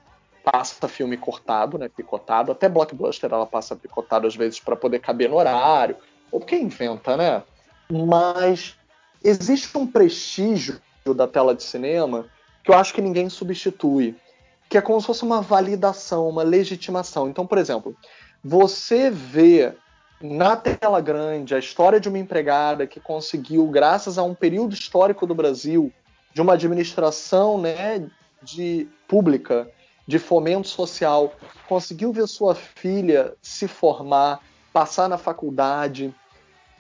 Passa 0.43 0.89
filme 0.89 1.19
cortado, 1.19 1.77
né? 1.77 1.89
Picotado. 1.89 2.51
Até 2.51 2.69
blockbuster 2.69 3.31
ela 3.31 3.45
passa 3.45 3.77
picotado 3.77 4.27
às 4.27 4.35
vezes 4.35 4.59
para 4.59 4.75
poder 4.75 5.01
caber 5.01 5.29
no 5.29 5.37
horário. 5.37 5.97
Ou 6.33 6.41
porque 6.41 6.57
inventa, 6.57 7.17
né? 7.17 7.43
Mas 7.91 8.75
existe 9.23 9.77
um 9.77 9.87
prestígio 9.87 10.81
da 11.15 11.27
tela 11.27 11.55
de 11.55 11.63
cinema 11.63 12.27
que 12.65 12.71
eu 12.71 12.77
acho 12.77 12.95
que 12.95 13.01
ninguém 13.01 13.29
substitui 13.29 14.15
que 14.69 14.77
é 14.77 14.81
como 14.81 15.01
se 15.01 15.07
fosse 15.07 15.23
uma 15.23 15.41
validação, 15.41 16.29
uma 16.29 16.43
legitimação. 16.43 17.29
Então, 17.29 17.47
por 17.47 17.59
exemplo, 17.59 17.97
você 18.45 19.11
vê 19.11 19.73
na 20.21 20.57
tela 20.57 21.01
grande 21.01 21.55
a 21.55 21.59
história 21.59 22.01
de 22.01 22.09
uma 22.09 22.19
empregada 22.19 22.87
que 22.87 23.01
conseguiu, 23.01 23.67
graças 23.69 24.19
a 24.19 24.23
um 24.23 24.35
período 24.35 24.75
histórico 24.75 25.27
do 25.27 25.35
Brasil, 25.35 25.93
de 26.35 26.43
uma 26.43 26.55
administração 26.55 27.59
né, 27.59 28.07
de 28.43 28.89
pública, 29.07 29.71
de 30.07 30.19
fomento 30.19 30.69
social, 30.69 31.33
conseguiu 31.69 32.13
ver 32.13 32.27
sua 32.27 32.55
filha 32.55 33.35
se 33.41 33.69
formar, 33.69 34.41
passar 34.73 35.09
na 35.09 35.19
faculdade, 35.19 36.15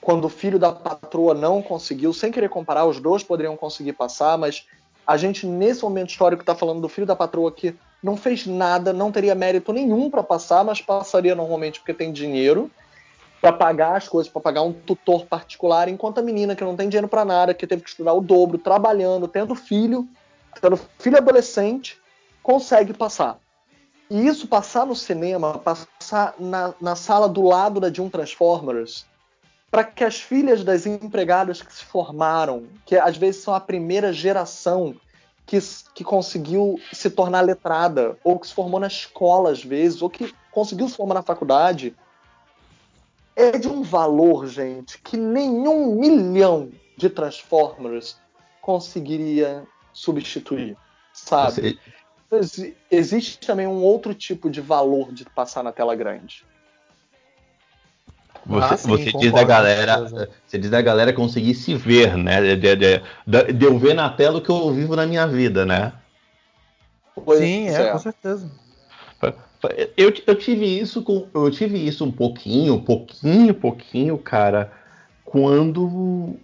quando 0.01 0.26
o 0.26 0.30
filho 0.30 0.59
da 0.59 0.72
patroa 0.72 1.34
não 1.34 1.61
conseguiu, 1.61 2.12
sem 2.12 2.30
querer 2.30 2.49
comparar, 2.49 2.86
os 2.86 3.01
dois 3.01 3.22
poderiam 3.22 3.57
conseguir 3.57 3.93
passar, 3.93 4.39
mas 4.39 4.66
a 5.09 5.16
gente, 5.16 5.46
nesse 5.46 5.82
momento 5.82 6.11
histórico, 6.11 6.42
está 6.42 6.54
falando 6.54 6.82
do 6.82 6.88
filho 6.88 7.06
da 7.06 7.16
patroa 7.16 7.50
que 7.50 7.74
não 8.02 8.14
fez 8.14 8.46
nada, 8.46 8.92
não 8.92 9.11
teria 9.11 9.34
mérito 9.34 9.72
nenhum 9.72 10.11
para 10.11 10.22
passar, 10.22 10.62
mas 10.62 10.82
passaria 10.82 11.34
normalmente 11.34 11.80
porque 11.80 11.94
tem 11.94 12.12
dinheiro 12.12 12.70
para 13.40 13.50
pagar 13.50 13.96
as 13.96 14.06
coisas, 14.06 14.30
para 14.30 14.42
pagar 14.42 14.61
um 14.61 14.72
tutor 14.72 15.24
particular, 15.24 15.88
enquanto 15.88 16.18
a 16.18 16.22
menina 16.22 16.54
que 16.54 16.62
não 16.62 16.76
tem 16.76 16.90
dinheiro 16.90 17.09
para 17.09 17.24
nada, 17.24 17.54
que 17.54 17.66
teve 17.66 17.82
que 17.82 17.88
estudar 17.88 18.12
o 18.12 18.20
dobro, 18.20 18.59
trabalhando, 18.59 19.26
tendo 19.26 19.54
filho, 19.54 20.06
tendo 20.61 20.78
filho 20.98 21.16
adolescente, 21.16 21.98
consegue 22.42 22.92
passar. 22.92 23.38
E 24.11 24.26
isso 24.26 24.46
passar 24.46 24.84
no 24.84 24.94
cinema, 24.94 25.59
passar 25.59 26.34
na, 26.38 26.74
na 26.78 26.94
sala 26.94 27.26
do 27.30 27.40
lado 27.40 27.80
da 27.80 27.88
de 27.88 28.02
um 28.02 28.11
Transformers, 28.11 29.06
para 29.70 29.84
que 29.84 30.02
as 30.02 30.20
filhas 30.20 30.64
das 30.64 30.86
empregadas 30.86 31.62
que 31.62 31.72
se 31.72 31.84
formaram, 31.84 32.66
que 32.86 32.96
às 32.96 33.16
vezes 33.16 33.42
são 33.42 33.54
a 33.54 33.60
primeira 33.60 34.12
geração 34.12 34.94
que, 35.46 35.58
que 35.94 36.04
conseguiu 36.04 36.80
se 36.92 37.10
tornar 37.10 37.42
letrada, 37.42 38.18
ou 38.24 38.38
que 38.38 38.46
se 38.46 38.54
formou 38.54 38.80
na 38.80 38.86
escola 38.86 39.50
às 39.50 39.62
vezes, 39.62 40.02
ou 40.02 40.08
que 40.08 40.34
conseguiu 40.50 40.88
se 40.88 40.96
formar 40.96 41.14
na 41.14 41.22
faculdade, 41.22 41.94
é 43.36 43.56
de 43.58 43.68
um 43.68 43.82
valor, 43.82 44.46
gente, 44.46 44.98
que 44.98 45.16
nenhum 45.16 45.94
milhão 45.94 46.70
de 46.96 47.08
Transformers 47.08 48.18
conseguiria 48.60 49.64
substituir, 49.92 50.76
sabe? 51.12 51.78
Existe 52.90 53.38
também 53.46 53.66
um 53.66 53.82
outro 53.82 54.12
tipo 54.14 54.50
de 54.50 54.60
valor 54.60 55.12
de 55.12 55.24
passar 55.24 55.62
na 55.62 55.72
tela 55.72 55.94
grande. 55.94 56.44
Você, 58.47 58.74
Ah, 58.74 58.76
sim, 58.76 58.89
você 58.89 59.12
diz 59.12 59.32
da 59.32 59.45
galera, 59.45 60.30
você 60.47 60.59
diz 60.59 60.70
da 60.70 60.80
galera 60.80 61.12
conseguir 61.12 61.55
se 61.55 61.74
ver, 61.74 62.16
né? 62.16 62.41
De, 62.41 62.57
de- 62.57 62.76
de- 63.26 63.53
de- 63.53 63.66
eu 63.66 63.78
ver 63.78 63.95
na 63.95 64.09
tela 64.09 64.39
o 64.39 64.41
que 64.41 64.51
eu 64.51 64.72
vivo 64.72 64.97
na 64.97 65.07
minha 65.07 65.26
vida, 65.26 65.66
né? 65.66 65.93
Pois 67.14 67.41
Sim, 67.41 67.68
é, 67.68 67.91
com 67.91 67.99
certeza. 67.99 68.51
Eu, 69.97 70.12
eu 70.26 70.34
tive 70.36 70.64
isso 70.78 71.03
com, 71.03 71.26
eu 71.34 71.51
tive 71.51 71.84
isso 71.84 72.05
um 72.05 72.12
pouquinho, 72.12 72.80
pouquinho, 72.80 73.53
pouquinho, 73.53 74.16
cara, 74.16 74.70
quando 75.24 76.36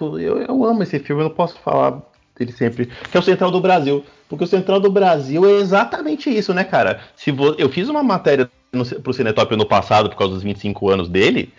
eu, 0.00 0.38
eu 0.38 0.64
amo 0.64 0.82
esse 0.84 1.00
filme, 1.00 1.22
eu 1.22 1.28
não 1.28 1.34
posso 1.34 1.58
falar 1.58 2.00
dele 2.38 2.52
sempre, 2.52 2.86
que 2.86 3.16
é 3.16 3.20
o 3.20 3.22
Central 3.22 3.50
do 3.50 3.60
Brasil, 3.60 4.04
porque 4.28 4.44
o 4.44 4.46
Central 4.46 4.78
do 4.78 4.90
Brasil 4.92 5.44
é 5.44 5.54
exatamente 5.54 6.30
isso, 6.30 6.54
né, 6.54 6.62
cara? 6.62 7.00
Se 7.16 7.32
vo- 7.32 7.56
eu 7.58 7.68
fiz 7.68 7.88
uma 7.88 8.02
matéria 8.02 8.48
no, 8.72 8.84
pro 9.00 9.12
Cinetop 9.12 9.54
ano 9.54 9.66
passado 9.66 10.08
por 10.08 10.16
causa 10.16 10.34
dos 10.34 10.42
25 10.42 10.88
anos 10.88 11.08
dele, 11.08 11.52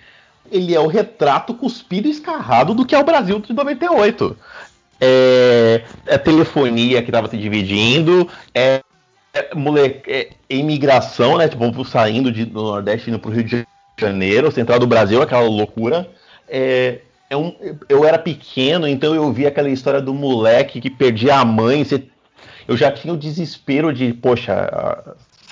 ele 0.51 0.73
é 0.73 0.79
o 0.79 0.87
retrato 0.87 1.53
cuspido 1.53 2.07
e 2.07 2.11
escarrado 2.11 2.73
do 2.73 2.85
que 2.85 2.95
é 2.95 2.99
o 2.99 3.03
Brasil 3.03 3.39
de 3.39 3.53
98. 3.53 4.37
É, 4.99 5.83
é 6.05 6.17
telefonia 6.17 7.01
que 7.01 7.09
estava 7.09 7.27
se 7.27 7.37
dividindo, 7.37 8.27
é 8.53 8.81
é, 9.33 9.55
moleque, 9.55 10.11
é, 10.11 10.29
imigração, 10.47 11.37
né? 11.37 11.49
Tipo, 11.49 11.83
saindo 11.83 12.31
de, 12.31 12.45
do 12.45 12.61
Nordeste 12.61 13.09
indo 13.09 13.17
pro 13.17 13.31
Rio 13.31 13.43
de 13.43 13.67
Janeiro, 13.99 14.51
central 14.51 14.77
do 14.77 14.85
Brasil, 14.85 15.21
aquela 15.21 15.41
loucura. 15.41 16.07
É, 16.47 16.99
é 17.29 17.35
um, 17.35 17.55
eu 17.89 18.05
era 18.05 18.19
pequeno, 18.19 18.87
então 18.87 19.15
eu 19.15 19.33
vi 19.33 19.47
aquela 19.47 19.69
história 19.69 19.99
do 19.99 20.13
moleque 20.13 20.79
que 20.79 20.89
perdia 20.89 21.37
a 21.37 21.45
mãe. 21.45 21.83
Você, 21.83 22.03
eu 22.67 22.77
já 22.77 22.91
tinha 22.91 23.11
o 23.11 23.17
desespero 23.17 23.91
de, 23.91 24.13
poxa, 24.13 24.69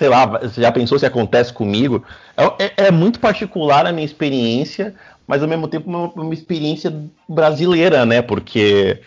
sei 0.02 0.08
lá, 0.08 0.26
você 0.26 0.60
já 0.60 0.72
pensou 0.72 0.98
se 0.98 1.06
acontece 1.06 1.52
comigo? 1.52 2.04
É, 2.36 2.64
é, 2.64 2.72
é 2.88 2.90
muito 2.90 3.20
particular 3.20 3.86
a 3.86 3.92
minha 3.92 4.04
experiência, 4.04 4.96
mas 5.28 5.42
ao 5.42 5.48
mesmo 5.48 5.68
tempo 5.68 5.88
uma, 5.88 6.08
uma 6.08 6.34
experiência 6.34 6.92
brasileira, 7.28 8.04
né? 8.04 8.20
Porque 8.20 9.00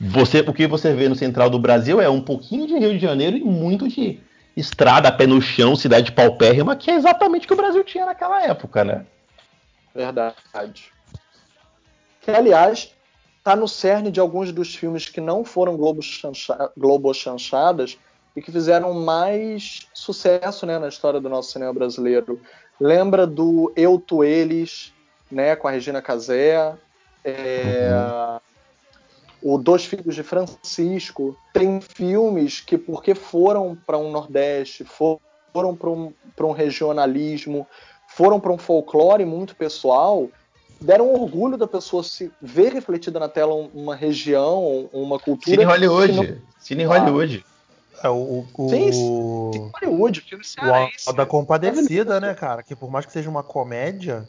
você, 0.00 0.38
o 0.46 0.52
que 0.52 0.68
você 0.68 0.94
vê 0.94 1.08
no 1.08 1.16
central 1.16 1.50
do 1.50 1.58
Brasil 1.58 2.00
é 2.00 2.08
um 2.08 2.20
pouquinho 2.20 2.64
de 2.64 2.78
Rio 2.78 2.92
de 2.92 3.00
Janeiro 3.00 3.36
e 3.36 3.42
muito 3.42 3.88
de 3.88 4.20
estrada, 4.56 5.10
pé 5.10 5.26
no 5.26 5.42
chão, 5.42 5.74
cidade 5.74 6.12
paupérrima, 6.12 6.76
que 6.76 6.92
é 6.92 6.94
exatamente 6.94 7.44
o 7.44 7.48
que 7.48 7.54
o 7.54 7.56
Brasil 7.56 7.82
tinha 7.82 8.06
naquela 8.06 8.44
época, 8.44 8.84
né? 8.84 9.04
Verdade. 9.92 10.92
Que, 12.20 12.30
aliás, 12.30 12.94
está 13.38 13.56
no 13.56 13.66
cerne 13.66 14.12
de 14.12 14.20
alguns 14.20 14.52
dos 14.52 14.76
filmes 14.76 15.08
que 15.08 15.20
não 15.20 15.44
foram 15.44 15.76
Globo, 15.76 16.00
chancha, 16.02 16.70
Globo 16.76 17.12
chanchadas 17.12 17.98
e 18.36 18.42
que 18.42 18.52
fizeram 18.52 18.92
mais 18.92 19.88
sucesso 19.94 20.66
né, 20.66 20.78
na 20.78 20.88
história 20.88 21.18
do 21.18 21.28
nosso 21.28 21.52
cinema 21.52 21.72
brasileiro. 21.72 22.38
Lembra 22.78 23.26
do 23.26 23.72
Eu, 23.74 23.98
Tu, 23.98 24.22
Eles, 24.22 24.92
né, 25.30 25.56
com 25.56 25.66
a 25.66 25.70
Regina 25.70 26.02
Casé, 26.02 26.74
é, 27.24 27.90
uhum. 29.42 29.54
o 29.54 29.58
Dois 29.58 29.86
Filhos 29.86 30.14
de 30.14 30.22
Francisco. 30.22 31.34
Tem 31.54 31.80
filmes 31.80 32.60
que, 32.60 32.76
porque 32.76 33.14
foram 33.14 33.76
para 33.86 33.96
um 33.96 34.10
Nordeste, 34.10 34.84
foram 34.84 35.74
para 35.74 35.88
um, 35.88 36.12
um 36.38 36.52
regionalismo, 36.52 37.66
foram 38.06 38.38
para 38.38 38.52
um 38.52 38.58
folclore 38.58 39.24
muito 39.24 39.56
pessoal, 39.56 40.28
deram 40.78 41.10
orgulho 41.14 41.56
da 41.56 41.66
pessoa 41.66 42.02
se 42.02 42.30
ver 42.40 42.74
refletida 42.74 43.18
na 43.18 43.30
tela 43.30 43.54
uma 43.72 43.96
região, 43.96 44.90
uma 44.92 45.18
cultura. 45.18 45.56
Cine 45.56 45.64
Hollywood. 45.64 46.12
Não... 46.12 46.38
Cine 46.58 46.84
Hollywood. 46.84 47.44
É, 48.02 48.08
o, 48.08 48.46
o, 48.54 48.68
sim, 48.68 48.92
sim. 48.92 49.70
Hollywood, 49.74 50.20
filme 50.20 50.44
cearense. 50.44 51.08
O 51.08 51.12
da 51.12 51.24
Compadecida, 51.24 52.20
né, 52.20 52.34
cara? 52.34 52.62
Que 52.62 52.76
por 52.76 52.90
mais 52.90 53.06
que 53.06 53.12
seja 53.12 53.30
uma 53.30 53.42
comédia. 53.42 54.28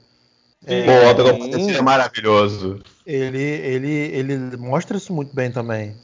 É, 0.65 0.85
Pô, 0.85 1.09
o 1.21 1.23
da 1.23 1.33
Compadecida 1.33 1.77
é 1.77 1.81
maravilhoso. 1.81 2.81
Ele, 3.05 3.41
ele, 3.41 3.91
ele 3.91 4.57
mostra 4.57 4.97
isso 4.97 5.13
muito 5.13 5.35
bem 5.35 5.51
também. 5.51 5.95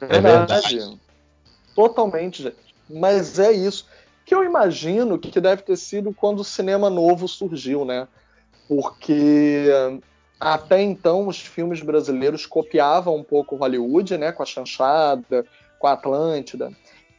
É 0.00 0.20
verdade. 0.20 0.98
Totalmente, 1.74 2.42
gente. 2.42 2.74
Mas 2.88 3.38
é 3.38 3.52
isso. 3.52 3.86
Que 4.24 4.34
eu 4.34 4.44
imagino 4.44 5.18
que 5.18 5.40
deve 5.40 5.62
ter 5.62 5.76
sido 5.76 6.12
quando 6.12 6.40
o 6.40 6.44
cinema 6.44 6.90
novo 6.90 7.28
surgiu, 7.28 7.84
né? 7.84 8.08
Porque 8.66 9.66
até 10.38 10.82
então 10.82 11.26
os 11.26 11.40
filmes 11.40 11.80
brasileiros 11.80 12.46
copiavam 12.46 13.16
um 13.16 13.24
pouco 13.24 13.56
Hollywood, 13.56 14.16
né? 14.18 14.32
Com 14.32 14.42
a 14.42 14.46
chanchada, 14.46 15.46
com 15.78 15.86
a 15.86 15.92
Atlântida. 15.92 16.72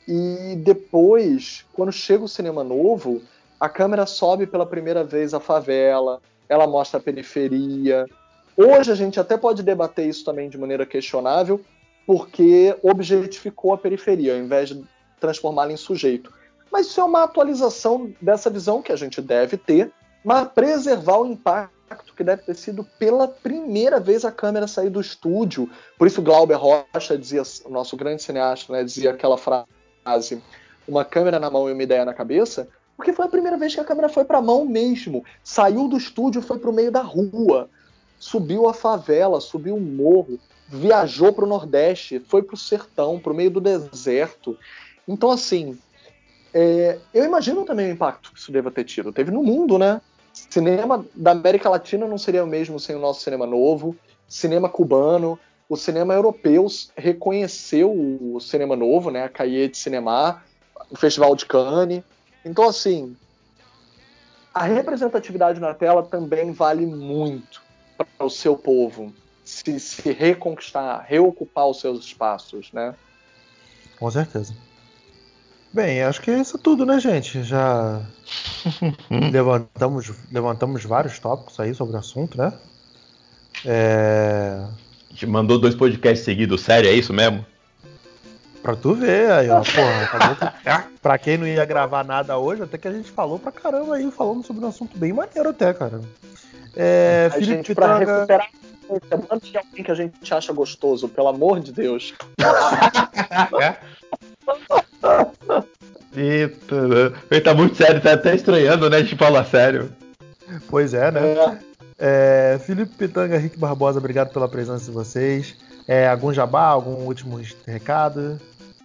E 0.07 0.55
depois, 0.57 1.65
quando 1.73 1.91
chega 1.91 2.23
o 2.23 2.27
cinema 2.27 2.63
novo, 2.63 3.21
a 3.59 3.69
câmera 3.69 4.05
sobe 4.05 4.47
pela 4.47 4.65
primeira 4.65 5.03
vez 5.03 5.33
a 5.33 5.39
favela, 5.39 6.21
ela 6.47 6.65
mostra 6.65 6.99
a 6.99 7.03
periferia. 7.03 8.05
Hoje 8.57 8.91
a 8.91 8.95
gente 8.95 9.19
até 9.19 9.37
pode 9.37 9.61
debater 9.61 10.07
isso 10.07 10.25
também 10.25 10.49
de 10.49 10.57
maneira 10.57 10.85
questionável, 10.85 11.61
porque 12.07 12.75
objetificou 12.81 13.73
a 13.73 13.77
periferia, 13.77 14.33
ao 14.33 14.39
invés 14.39 14.69
de 14.69 14.83
transformá-la 15.19 15.71
em 15.71 15.77
sujeito. 15.77 16.33
Mas 16.71 16.87
isso 16.87 16.99
é 16.99 17.03
uma 17.03 17.23
atualização 17.23 18.11
dessa 18.21 18.49
visão 18.49 18.81
que 18.81 18.91
a 18.91 18.95
gente 18.95 19.21
deve 19.21 19.57
ter, 19.57 19.91
mas 20.23 20.47
preservar 20.49 21.19
o 21.19 21.25
impacto 21.25 21.78
impacto 21.89 22.13
que 22.15 22.23
deve 22.23 22.43
ter 22.43 22.55
sido 22.55 22.83
pela 22.83 23.27
primeira 23.27 23.99
vez 23.99 24.23
a 24.23 24.31
câmera 24.31 24.67
sair 24.67 24.89
do 24.89 25.01
estúdio. 25.01 25.69
Por 25.97 26.05
isso 26.05 26.21
Glauber 26.21 26.55
Rocha 26.55 27.17
dizia, 27.17 27.41
o 27.65 27.69
nosso 27.69 27.97
grande 27.97 28.21
cineasta, 28.21 28.71
né, 28.71 28.83
dizia 28.83 29.11
aquela 29.11 29.37
frase: 29.37 30.41
uma 30.87 31.03
câmera 31.03 31.39
na 31.39 31.49
mão 31.49 31.67
e 31.67 31.73
uma 31.73 31.83
ideia 31.83 32.05
na 32.05 32.13
cabeça, 32.13 32.67
porque 32.95 33.11
foi 33.11 33.25
a 33.25 33.29
primeira 33.29 33.57
vez 33.57 33.73
que 33.73 33.81
a 33.81 33.85
câmera 33.85 34.07
foi 34.07 34.23
para 34.23 34.37
a 34.37 34.41
mão 34.41 34.65
mesmo. 34.65 35.23
Saiu 35.43 35.87
do 35.87 35.97
estúdio, 35.97 36.41
foi 36.41 36.59
para 36.59 36.69
o 36.69 36.73
meio 36.73 36.91
da 36.91 37.01
rua, 37.01 37.69
subiu 38.19 38.69
a 38.69 38.73
favela, 38.73 39.41
subiu 39.41 39.75
o 39.75 39.81
morro, 39.81 40.39
viajou 40.67 41.33
para 41.33 41.45
o 41.45 41.47
Nordeste, 41.47 42.19
foi 42.19 42.43
para 42.43 42.53
o 42.53 42.57
sertão, 42.57 43.19
para 43.19 43.33
o 43.33 43.35
meio 43.35 43.49
do 43.49 43.59
deserto. 43.59 44.57
Então, 45.07 45.31
assim, 45.31 45.77
é, 46.53 46.99
eu 47.13 47.25
imagino 47.25 47.65
também 47.65 47.89
o 47.89 47.93
impacto 47.93 48.31
que 48.31 48.39
isso 48.39 48.51
deva 48.51 48.69
ter 48.69 48.83
tido. 48.83 49.11
Teve 49.11 49.31
no 49.31 49.41
mundo, 49.41 49.79
né? 49.79 49.99
Cinema 50.33 51.05
da 51.15 51.31
América 51.31 51.69
Latina 51.69 52.07
não 52.07 52.17
seria 52.17 52.43
o 52.43 52.47
mesmo 52.47 52.79
sem 52.79 52.95
o 52.95 52.99
nosso 52.99 53.21
cinema 53.21 53.45
novo. 53.45 53.95
Cinema 54.27 54.69
cubano, 54.69 55.39
o 55.67 55.75
cinema 55.75 56.13
europeu 56.13 56.67
reconheceu 56.95 57.91
o 57.91 58.39
cinema 58.39 58.75
novo, 58.75 59.11
né? 59.11 59.23
A 59.23 59.29
Cahiers 59.29 59.71
de 59.71 59.77
Cinema, 59.77 60.43
o 60.89 60.95
Festival 60.95 61.35
de 61.35 61.45
Cannes. 61.45 62.03
Então, 62.43 62.67
assim, 62.67 63.15
a 64.53 64.63
representatividade 64.63 65.59
na 65.59 65.73
tela 65.73 66.03
também 66.03 66.51
vale 66.51 66.85
muito 66.85 67.61
para 67.97 68.25
o 68.25 68.29
seu 68.29 68.55
povo 68.57 69.13
se, 69.43 69.79
se 69.79 70.11
reconquistar, 70.11 71.05
reocupar 71.07 71.67
os 71.67 71.79
seus 71.79 72.05
espaços, 72.05 72.71
né? 72.71 72.95
Com 73.99 74.09
certeza. 74.09 74.55
Bem, 75.71 76.01
acho 76.01 76.21
que 76.21 76.31
é 76.31 76.39
isso 76.39 76.57
tudo, 76.57 76.85
né, 76.85 76.99
gente? 76.99 77.43
Já 77.43 78.01
levantamos, 79.31 80.11
levantamos 80.31 80.83
vários 80.83 81.19
tópicos 81.19 81.59
aí 81.59 81.73
sobre 81.75 81.95
o 81.95 81.99
assunto, 81.99 82.37
né? 82.37 82.53
É... 83.65 84.65
A 85.09 85.13
gente 85.13 85.27
mandou 85.27 85.59
dois 85.59 85.75
podcasts 85.75 86.25
seguidos, 86.25 86.61
sério, 86.61 86.89
é 86.89 86.93
isso 86.93 87.13
mesmo? 87.13 87.45
Pra 88.63 88.75
tu 88.75 88.93
ver 88.93 89.31
aí, 89.31 89.49
ó, 89.49 89.61
porra. 89.63 90.53
Que... 90.63 90.99
pra 91.01 91.17
quem 91.17 91.37
não 91.37 91.47
ia 91.47 91.65
gravar 91.65 92.03
nada 92.03 92.37
hoje, 92.37 92.63
até 92.63 92.77
que 92.77 92.87
a 92.87 92.91
gente 92.91 93.11
falou 93.11 93.37
pra 93.37 93.51
caramba 93.51 93.95
aí, 93.95 94.09
falando 94.11 94.45
sobre 94.45 94.65
um 94.65 94.67
assunto 94.67 94.97
bem 94.97 95.13
maneiro 95.13 95.49
até, 95.49 95.73
cara. 95.73 96.01
É, 96.75 97.27
a 97.27 97.33
Felipe 97.33 97.51
gente, 97.53 97.75
pra 97.75 97.99
Pitanga... 97.99 98.15
recuperar 98.15 98.49
manda 99.29 99.39
de 99.39 99.57
alguém 99.57 99.83
que 99.83 99.91
a 99.91 99.95
gente 99.95 100.33
acha 100.33 100.51
gostoso, 100.51 101.07
pelo 101.07 101.27
amor 101.27 101.59
de 101.59 101.71
Deus. 101.71 102.13
Né? 106.19 107.19
ele 107.31 107.41
tá 107.41 107.53
muito 107.53 107.75
sério, 107.75 108.01
tá 108.01 108.13
até 108.13 108.35
estranhando, 108.35 108.89
né? 108.89 108.97
A 108.97 109.01
gente 109.01 109.15
fala 109.15 109.43
sério. 109.43 109.91
Pois 110.69 110.93
é, 110.93 111.11
né? 111.11 111.21
É. 111.21 111.69
É, 112.01 112.59
Felipe 112.59 112.95
Pitanga, 112.95 113.37
Rick 113.37 113.57
Barbosa, 113.59 113.99
obrigado 113.99 114.31
pela 114.31 114.47
presença 114.47 114.85
de 114.85 114.91
vocês. 114.91 115.55
É, 115.85 116.07
algum 116.07 116.31
jabá, 116.31 116.67
algum 116.67 117.05
último 117.05 117.41
recado? 117.67 118.39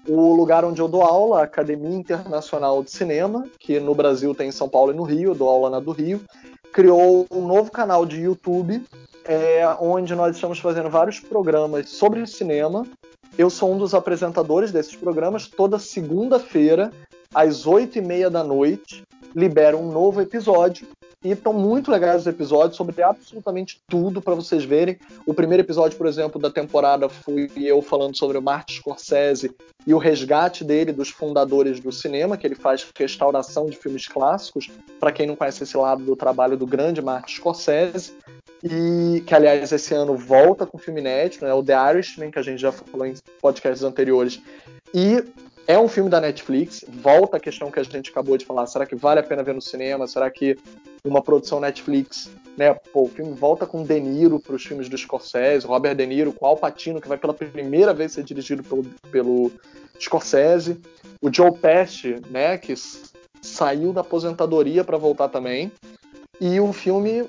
O 0.08 0.34
lugar 0.34 0.64
onde 0.64 0.80
eu 0.80 0.88
dou 0.88 1.02
aula, 1.02 1.40
a 1.40 1.44
Academia 1.44 1.96
Internacional 1.96 2.82
de 2.82 2.90
Cinema, 2.90 3.46
que 3.58 3.78
no 3.78 3.94
Brasil 3.94 4.34
tem 4.34 4.48
em 4.48 4.52
São 4.52 4.68
Paulo 4.68 4.92
e 4.92 4.96
no 4.96 5.04
Rio, 5.04 5.30
eu 5.30 5.34
dou 5.34 5.48
aula 5.48 5.70
na 5.70 5.80
do 5.80 5.92
Rio, 5.92 6.20
criou 6.72 7.24
um 7.30 7.46
novo 7.46 7.70
canal 7.70 8.04
de 8.04 8.20
YouTube, 8.20 8.82
é, 9.24 9.66
onde 9.80 10.14
nós 10.14 10.34
estamos 10.34 10.58
fazendo 10.58 10.90
vários 10.90 11.20
programas 11.20 11.88
sobre 11.88 12.26
cinema. 12.26 12.84
Eu 13.38 13.48
sou 13.48 13.72
um 13.72 13.78
dos 13.78 13.94
apresentadores 13.94 14.72
desses 14.72 14.94
programas. 14.94 15.46
Toda 15.46 15.78
segunda-feira 15.78 16.92
às 17.34 17.66
oito 17.66 17.98
e 17.98 18.00
meia 18.00 18.30
da 18.30 18.44
noite, 18.44 19.02
libera 19.34 19.76
um 19.76 19.90
novo 19.90 20.20
episódio. 20.20 20.86
E 21.22 21.30
estão 21.30 21.54
muito 21.54 21.90
legais 21.90 22.20
os 22.20 22.26
episódios 22.26 22.76
sobre 22.76 23.02
absolutamente 23.02 23.80
tudo 23.88 24.20
para 24.20 24.34
vocês 24.34 24.62
verem. 24.62 24.98
O 25.24 25.32
primeiro 25.32 25.62
episódio, 25.62 25.96
por 25.96 26.06
exemplo, 26.06 26.38
da 26.38 26.50
temporada 26.50 27.08
fui 27.08 27.50
eu 27.56 27.80
falando 27.80 28.14
sobre 28.14 28.36
o 28.36 28.42
Martin 28.42 28.74
Scorsese 28.74 29.50
e 29.86 29.94
o 29.94 29.98
resgate 29.98 30.62
dele 30.62 30.92
dos 30.92 31.08
fundadores 31.08 31.80
do 31.80 31.90
cinema, 31.90 32.36
que 32.36 32.46
ele 32.46 32.54
faz 32.54 32.86
restauração 32.94 33.64
de 33.64 33.76
filmes 33.76 34.06
clássicos. 34.06 34.70
Para 35.00 35.12
quem 35.12 35.26
não 35.26 35.34
conhece 35.34 35.62
esse 35.62 35.76
lado 35.78 36.04
do 36.04 36.14
trabalho 36.14 36.58
do 36.58 36.66
grande 36.66 37.00
Martin 37.00 37.36
Scorsese, 37.36 38.12
e 38.62 39.22
que 39.26 39.34
aliás 39.34 39.72
esse 39.72 39.94
ano 39.94 40.16
volta 40.16 40.66
com 40.66 40.78
filme 40.78 41.00
inédito, 41.00 41.44
né? 41.44 41.52
O 41.54 41.62
The 41.62 41.74
Irishman, 41.92 42.30
que 42.30 42.38
a 42.38 42.42
gente 42.42 42.60
já 42.60 42.70
falou 42.70 43.06
em 43.06 43.14
podcasts 43.40 43.82
anteriores. 43.82 44.40
E 44.92 45.24
é 45.66 45.78
um 45.78 45.88
filme 45.88 46.10
da 46.10 46.20
Netflix, 46.20 46.84
volta 46.88 47.36
a 47.36 47.40
questão 47.40 47.70
que 47.70 47.80
a 47.80 47.82
gente 47.82 48.10
acabou 48.10 48.36
de 48.36 48.44
falar, 48.44 48.66
será 48.66 48.84
que 48.84 48.94
vale 48.94 49.20
a 49.20 49.22
pena 49.22 49.42
ver 49.42 49.54
no 49.54 49.62
cinema? 49.62 50.06
Será 50.06 50.30
que 50.30 50.58
uma 51.04 51.22
produção 51.22 51.60
Netflix, 51.60 52.30
né, 52.56 52.74
pô, 52.92 53.04
o 53.04 53.08
filme 53.08 53.32
volta 53.32 53.66
com 53.66 53.82
De 53.82 54.00
Niro 54.00 54.38
para 54.40 54.54
os 54.54 54.64
filmes 54.64 54.88
do 54.88 54.96
Scorsese, 54.96 55.66
Robert 55.66 55.94
De 55.94 56.06
Niro 56.06 56.32
com 56.32 56.46
Al 56.46 56.56
Pacino, 56.56 57.00
que 57.00 57.08
vai 57.08 57.18
pela 57.18 57.34
primeira 57.34 57.94
vez 57.94 58.12
ser 58.12 58.24
dirigido 58.24 58.62
pelo, 58.62 58.84
pelo 59.10 59.52
Scorsese, 59.98 60.80
o 61.20 61.32
Joe 61.32 61.52
Pesci, 61.52 62.20
né, 62.30 62.58
que 62.58 62.74
saiu 63.40 63.92
da 63.92 64.00
aposentadoria 64.00 64.84
para 64.84 64.96
voltar 64.96 65.28
também, 65.28 65.70
e 66.40 66.58
o 66.58 66.72
filme 66.72 67.28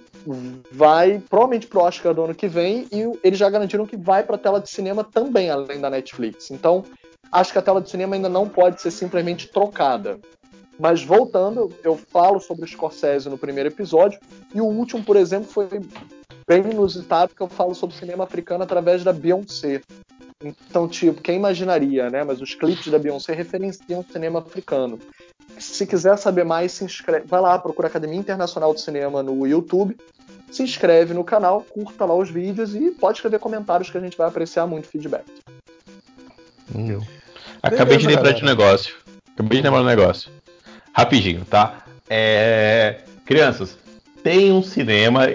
vai 0.71 1.21
provavelmente 1.29 1.67
pro 1.67 1.81
Oscar 1.81 2.13
do 2.13 2.23
ano 2.23 2.33
que 2.33 2.47
vem 2.47 2.87
e 2.91 3.03
eles 3.23 3.37
já 3.37 3.49
garantiram 3.49 3.85
que 3.85 3.95
vai 3.95 4.23
para 4.23 4.37
tela 4.37 4.59
de 4.59 4.69
cinema 4.69 5.03
também 5.03 5.49
além 5.49 5.79
da 5.79 5.89
Netflix. 5.89 6.49
Então 6.49 6.83
acho 7.31 7.51
que 7.51 7.57
a 7.57 7.61
tela 7.61 7.81
de 7.81 7.89
cinema 7.89 8.15
ainda 8.15 8.29
não 8.29 8.47
pode 8.47 8.81
ser 8.81 8.91
simplesmente 8.91 9.47
trocada. 9.47 10.19
Mas 10.77 11.03
voltando, 11.03 11.73
eu 11.83 11.95
falo 11.95 12.39
sobre 12.39 12.65
o 12.65 12.67
Scorsese 12.67 13.29
no 13.29 13.37
primeiro 13.37 13.69
episódio, 13.69 14.19
e 14.53 14.59
o 14.59 14.65
último, 14.65 15.03
por 15.03 15.15
exemplo, 15.15 15.49
foi 15.49 15.67
bem 16.47 16.71
inusitado, 16.71 17.33
que 17.33 17.41
eu 17.41 17.47
falo 17.47 17.73
sobre 17.73 17.95
cinema 17.95 18.25
africano 18.25 18.63
através 18.63 19.03
da 19.03 19.13
Beyoncé. 19.13 19.81
Então, 20.43 20.87
tipo, 20.87 21.21
quem 21.21 21.37
imaginaria, 21.37 22.09
né? 22.09 22.23
Mas 22.23 22.41
os 22.41 22.53
clipes 22.53 22.91
da 22.91 22.99
Beyoncé 22.99 23.33
referenciam 23.33 24.01
o 24.01 24.11
cinema 24.11 24.39
africano. 24.39 24.99
Se 25.57 25.87
quiser 25.87 26.17
saber 26.17 26.43
mais, 26.43 26.73
se 26.73 26.83
inscreve, 26.83 27.25
vai 27.25 27.39
lá, 27.39 27.57
procura 27.57 27.87
Academia 27.87 28.19
Internacional 28.19 28.73
de 28.73 28.81
Cinema 28.81 29.23
no 29.23 29.47
YouTube, 29.47 29.97
se 30.51 30.61
inscreve 30.61 31.13
no 31.13 31.23
canal, 31.23 31.61
curta 31.61 32.05
lá 32.05 32.15
os 32.15 32.29
vídeos 32.29 32.75
e 32.75 32.91
pode 32.91 33.17
escrever 33.17 33.39
comentários 33.39 33.89
que 33.89 33.97
a 33.97 34.01
gente 34.01 34.17
vai 34.17 34.27
apreciar 34.27 34.67
muito 34.67 34.87
feedback. 34.87 35.25
Acabei 37.61 37.97
de 37.97 38.05
Beleza, 38.05 38.21
lembrar 38.21 38.31
de 38.33 38.43
um 38.43 38.45
galera. 38.47 38.65
negócio. 38.69 38.95
Acabei 39.33 39.57
de 39.59 39.63
lembrar 39.63 39.79
de 39.79 39.85
um 39.85 39.89
negócio. 39.89 40.31
Rapidinho, 40.93 41.43
tá? 41.45 41.83
É... 42.09 42.99
Crianças, 43.25 43.77
tem 44.23 44.51
um 44.51 44.61
cinema, 44.63 45.27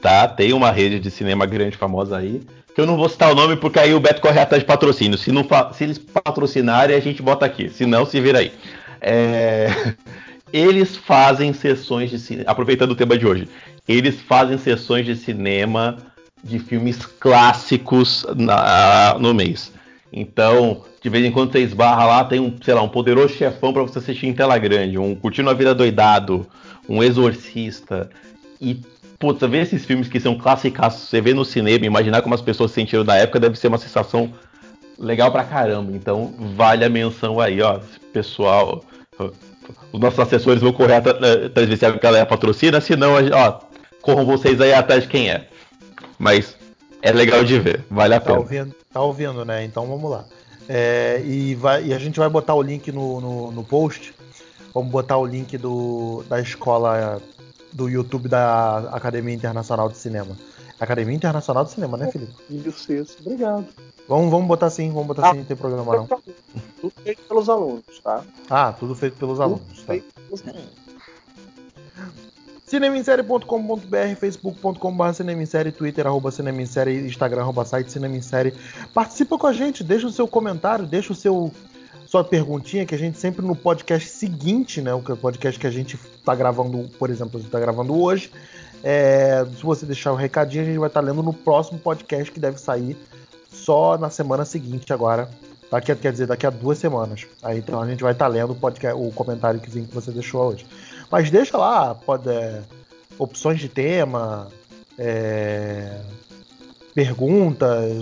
tá? 0.00 0.28
Tem 0.28 0.52
uma 0.52 0.70
rede 0.70 0.98
de 1.00 1.10
cinema 1.10 1.46
grande 1.46 1.76
famosa 1.76 2.16
aí. 2.18 2.42
Que 2.74 2.80
eu 2.80 2.86
não 2.86 2.96
vou 2.96 3.08
citar 3.08 3.32
o 3.32 3.34
nome 3.34 3.56
porque 3.56 3.78
aí 3.78 3.92
o 3.94 3.98
Beto 4.00 4.20
corre 4.20 4.38
atrás 4.38 4.62
de 4.62 4.66
patrocínio. 4.66 5.18
Se, 5.18 5.32
não 5.32 5.42
fa- 5.44 5.72
se 5.72 5.82
eles 5.84 5.98
patrocinarem, 5.98 6.94
a 6.94 7.00
gente 7.00 7.20
bota 7.22 7.44
aqui. 7.44 7.68
Se 7.70 7.84
não, 7.86 8.06
se 8.06 8.20
vira 8.20 8.38
aí. 8.38 8.52
É... 9.00 9.68
Eles 10.52 10.96
fazem 10.96 11.52
sessões 11.52 12.08
de 12.08 12.18
cinema. 12.18 12.50
Aproveitando 12.50 12.92
o 12.92 12.96
tema 12.96 13.18
de 13.18 13.26
hoje, 13.26 13.46
eles 13.86 14.18
fazem 14.18 14.56
sessões 14.56 15.04
de 15.04 15.14
cinema 15.14 15.98
de 16.42 16.58
filmes 16.58 17.04
clássicos 17.04 18.24
na- 18.34 19.16
no 19.20 19.34
mês. 19.34 19.70
Então, 20.12 20.84
de 21.02 21.08
vez 21.08 21.24
em 21.24 21.30
quando 21.30 21.52
você 21.52 21.60
esbarra 21.60 22.04
lá, 22.04 22.24
tem 22.24 22.40
um, 22.40 22.56
sei 22.62 22.74
lá, 22.74 22.82
um 22.82 22.88
poderoso 22.88 23.34
chefão 23.34 23.72
pra 23.72 23.82
você 23.82 23.98
assistir 23.98 24.26
em 24.26 24.32
tela 24.32 24.56
grande, 24.58 24.98
um 24.98 25.14
Curtindo 25.14 25.50
a 25.50 25.54
Vida 25.54 25.74
Doidado, 25.74 26.46
um 26.88 27.02
Exorcista. 27.02 28.10
E, 28.60 28.80
puta, 29.18 29.46
ver 29.46 29.62
esses 29.62 29.84
filmes 29.84 30.08
que 30.08 30.18
são 30.18 30.36
clássicos, 30.36 30.94
você 30.94 31.20
vê 31.20 31.34
no 31.34 31.44
cinema, 31.44 31.84
imaginar 31.84 32.22
como 32.22 32.34
as 32.34 32.40
pessoas 32.40 32.70
se 32.70 32.76
sentiram 32.76 33.04
na 33.04 33.16
época, 33.16 33.38
deve 33.38 33.58
ser 33.58 33.68
uma 33.68 33.78
sensação 33.78 34.32
legal 34.98 35.30
pra 35.30 35.44
caramba. 35.44 35.92
Então, 35.92 36.34
vale 36.56 36.84
a 36.84 36.88
menção 36.88 37.38
aí, 37.40 37.60
ó, 37.62 37.78
pessoal. 38.12 38.82
Os 39.92 40.00
nossos 40.00 40.18
assessores 40.18 40.62
vão 40.62 40.72
correr 40.72 40.94
atrás 40.94 41.52
de 41.54 41.66
ver 41.66 41.76
se 41.76 41.86
a 41.86 41.90
galera 41.90 42.26
patrocina, 42.26 42.80
senão, 42.80 43.12
ó, 43.32 43.60
corram 44.00 44.24
vocês 44.24 44.60
aí 44.60 44.72
atrás 44.72 45.02
de 45.02 45.08
quem 45.08 45.30
é. 45.30 45.46
Mas 46.18 46.57
é 47.02 47.12
legal 47.12 47.44
de 47.44 47.58
ver, 47.60 47.84
vale 47.90 48.14
a 48.14 48.20
Tá 48.20 48.26
pena. 48.26 48.38
ouvindo, 48.38 48.74
tá 48.92 49.00
ouvindo, 49.00 49.44
né? 49.44 49.64
Então 49.64 49.86
vamos 49.86 50.10
lá. 50.10 50.24
É, 50.68 51.22
e, 51.24 51.54
vai- 51.54 51.84
e 51.86 51.94
a 51.94 51.98
gente 51.98 52.18
vai 52.18 52.28
botar 52.28 52.54
o 52.54 52.62
link 52.62 52.90
no, 52.92 53.20
no, 53.20 53.50
no 53.52 53.64
post. 53.64 54.14
Vamos 54.74 54.90
botar 54.90 55.16
o 55.16 55.24
link 55.26 55.56
do, 55.56 56.22
da 56.28 56.40
escola 56.40 57.20
do 57.72 57.88
YouTube 57.88 58.28
da 58.28 58.78
Academia 58.92 59.34
Internacional 59.34 59.88
de 59.88 59.96
Cinema. 59.96 60.36
Academia 60.78 61.14
Internacional 61.14 61.64
de 61.64 61.72
Cinema, 61.72 61.96
né, 61.96 62.10
Felipe? 62.12 62.32
Isso, 62.50 62.92
isso. 62.92 63.16
Obrigado. 63.24 63.66
Vamos, 64.06 64.30
vamos 64.30 64.46
botar 64.46 64.70
sim, 64.70 64.90
vamos 64.90 65.06
botar 65.08 65.28
Ah. 65.28 65.32
sim, 65.32 65.38
não 65.38 65.44
tem 65.44 65.56
problema 65.56 65.96
não. 65.96 66.06
Tudo 66.80 66.92
feito 67.02 67.22
pelos 67.28 67.48
alunos, 67.48 67.82
tá? 68.02 68.22
Ah, 68.48 68.72
tudo 68.78 68.94
feito 68.94 69.16
pelos 69.16 69.40
alunos. 69.40 69.62
Tudo 69.68 69.80
Tá. 69.80 69.92
feito 69.92 70.06
pelos 70.14 70.42
alunos. 70.46 70.87
Cinemissérie.com.br, 72.68 74.16
facebook.com.br 74.20 75.12
cinemissérie, 75.14 75.72
twitter, 75.72 76.06
arroba 76.06 76.30
cinemissérie, 76.30 77.06
instagram, 77.06 77.40
arroba 77.40 77.64
site. 77.64 77.98
Participa 78.92 79.38
com 79.38 79.46
a 79.46 79.52
gente, 79.52 79.82
deixa 79.82 80.06
o 80.06 80.10
seu 80.10 80.28
comentário, 80.28 80.86
deixa 80.86 81.12
o 81.12 81.16
seu 81.16 81.50
sua 82.06 82.24
perguntinha, 82.24 82.86
que 82.86 82.94
a 82.94 82.98
gente 82.98 83.18
sempre 83.18 83.44
no 83.44 83.54
podcast 83.54 84.08
seguinte, 84.08 84.80
né, 84.80 84.94
o 84.94 84.98
o 84.98 85.16
podcast 85.16 85.60
que 85.60 85.66
a 85.66 85.70
gente 85.70 85.98
tá 86.24 86.34
gravando, 86.34 86.88
por 86.98 87.10
exemplo, 87.10 87.38
a 87.38 87.42
gente 87.42 87.50
tá 87.50 87.60
gravando 87.60 87.94
hoje, 88.00 88.30
é, 88.82 89.44
se 89.56 89.62
você 89.62 89.84
deixar 89.84 90.12
o 90.12 90.14
recadinho, 90.14 90.62
a 90.62 90.66
gente 90.66 90.78
vai 90.78 90.88
estar 90.88 91.00
lendo 91.00 91.22
no 91.22 91.34
próximo 91.34 91.78
podcast 91.78 92.32
que 92.32 92.40
deve 92.40 92.58
sair 92.58 92.96
só 93.50 93.98
na 93.98 94.08
semana 94.08 94.44
seguinte 94.44 94.92
agora. 94.92 95.28
Daqui 95.70 95.94
quer 95.94 96.12
dizer, 96.12 96.26
daqui 96.26 96.46
a 96.46 96.50
duas 96.50 96.78
semanas. 96.78 97.26
Aí 97.42 97.58
então 97.58 97.80
a 97.80 97.86
gente 97.86 98.02
vai 98.02 98.12
estar 98.12 98.26
lendo 98.26 98.52
o, 98.52 98.56
podcast, 98.56 98.98
o 98.98 99.10
comentário 99.10 99.60
que 99.60 99.68
você 99.92 100.10
deixou 100.10 100.40
hoje. 100.42 100.66
Mas 101.10 101.30
deixa 101.30 101.56
lá, 101.56 101.94
pode, 101.94 102.28
é, 102.28 102.62
opções 103.18 103.58
de 103.58 103.68
tema, 103.68 104.48
é, 104.98 106.00
perguntas, 106.94 107.92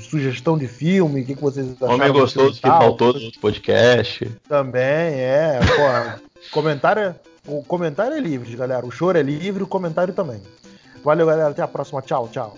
sugestão 0.00 0.56
de 0.56 0.68
filme, 0.68 1.22
o 1.22 1.24
que, 1.24 1.34
que 1.34 1.42
vocês 1.42 1.72
acharam. 1.76 1.94
Homem 1.94 2.12
gostoso 2.12 2.54
que 2.60 2.68
faltou 2.68 3.12
no 3.12 3.32
podcast. 3.40 4.30
Também, 4.48 4.82
é. 4.82 5.60
Pô, 5.60 6.20
comentário, 6.52 7.02
é- 7.02 7.14
o 7.46 7.62
comentário 7.62 8.16
é 8.16 8.20
livre, 8.20 8.56
galera. 8.56 8.86
O 8.86 8.90
choro 8.90 9.18
é 9.18 9.22
livre, 9.22 9.62
o 9.62 9.66
comentário 9.66 10.14
também. 10.14 10.40
Valeu, 11.04 11.26
galera. 11.26 11.50
Até 11.50 11.62
a 11.62 11.68
próxima. 11.68 12.00
Tchau, 12.00 12.28
tchau. 12.32 12.56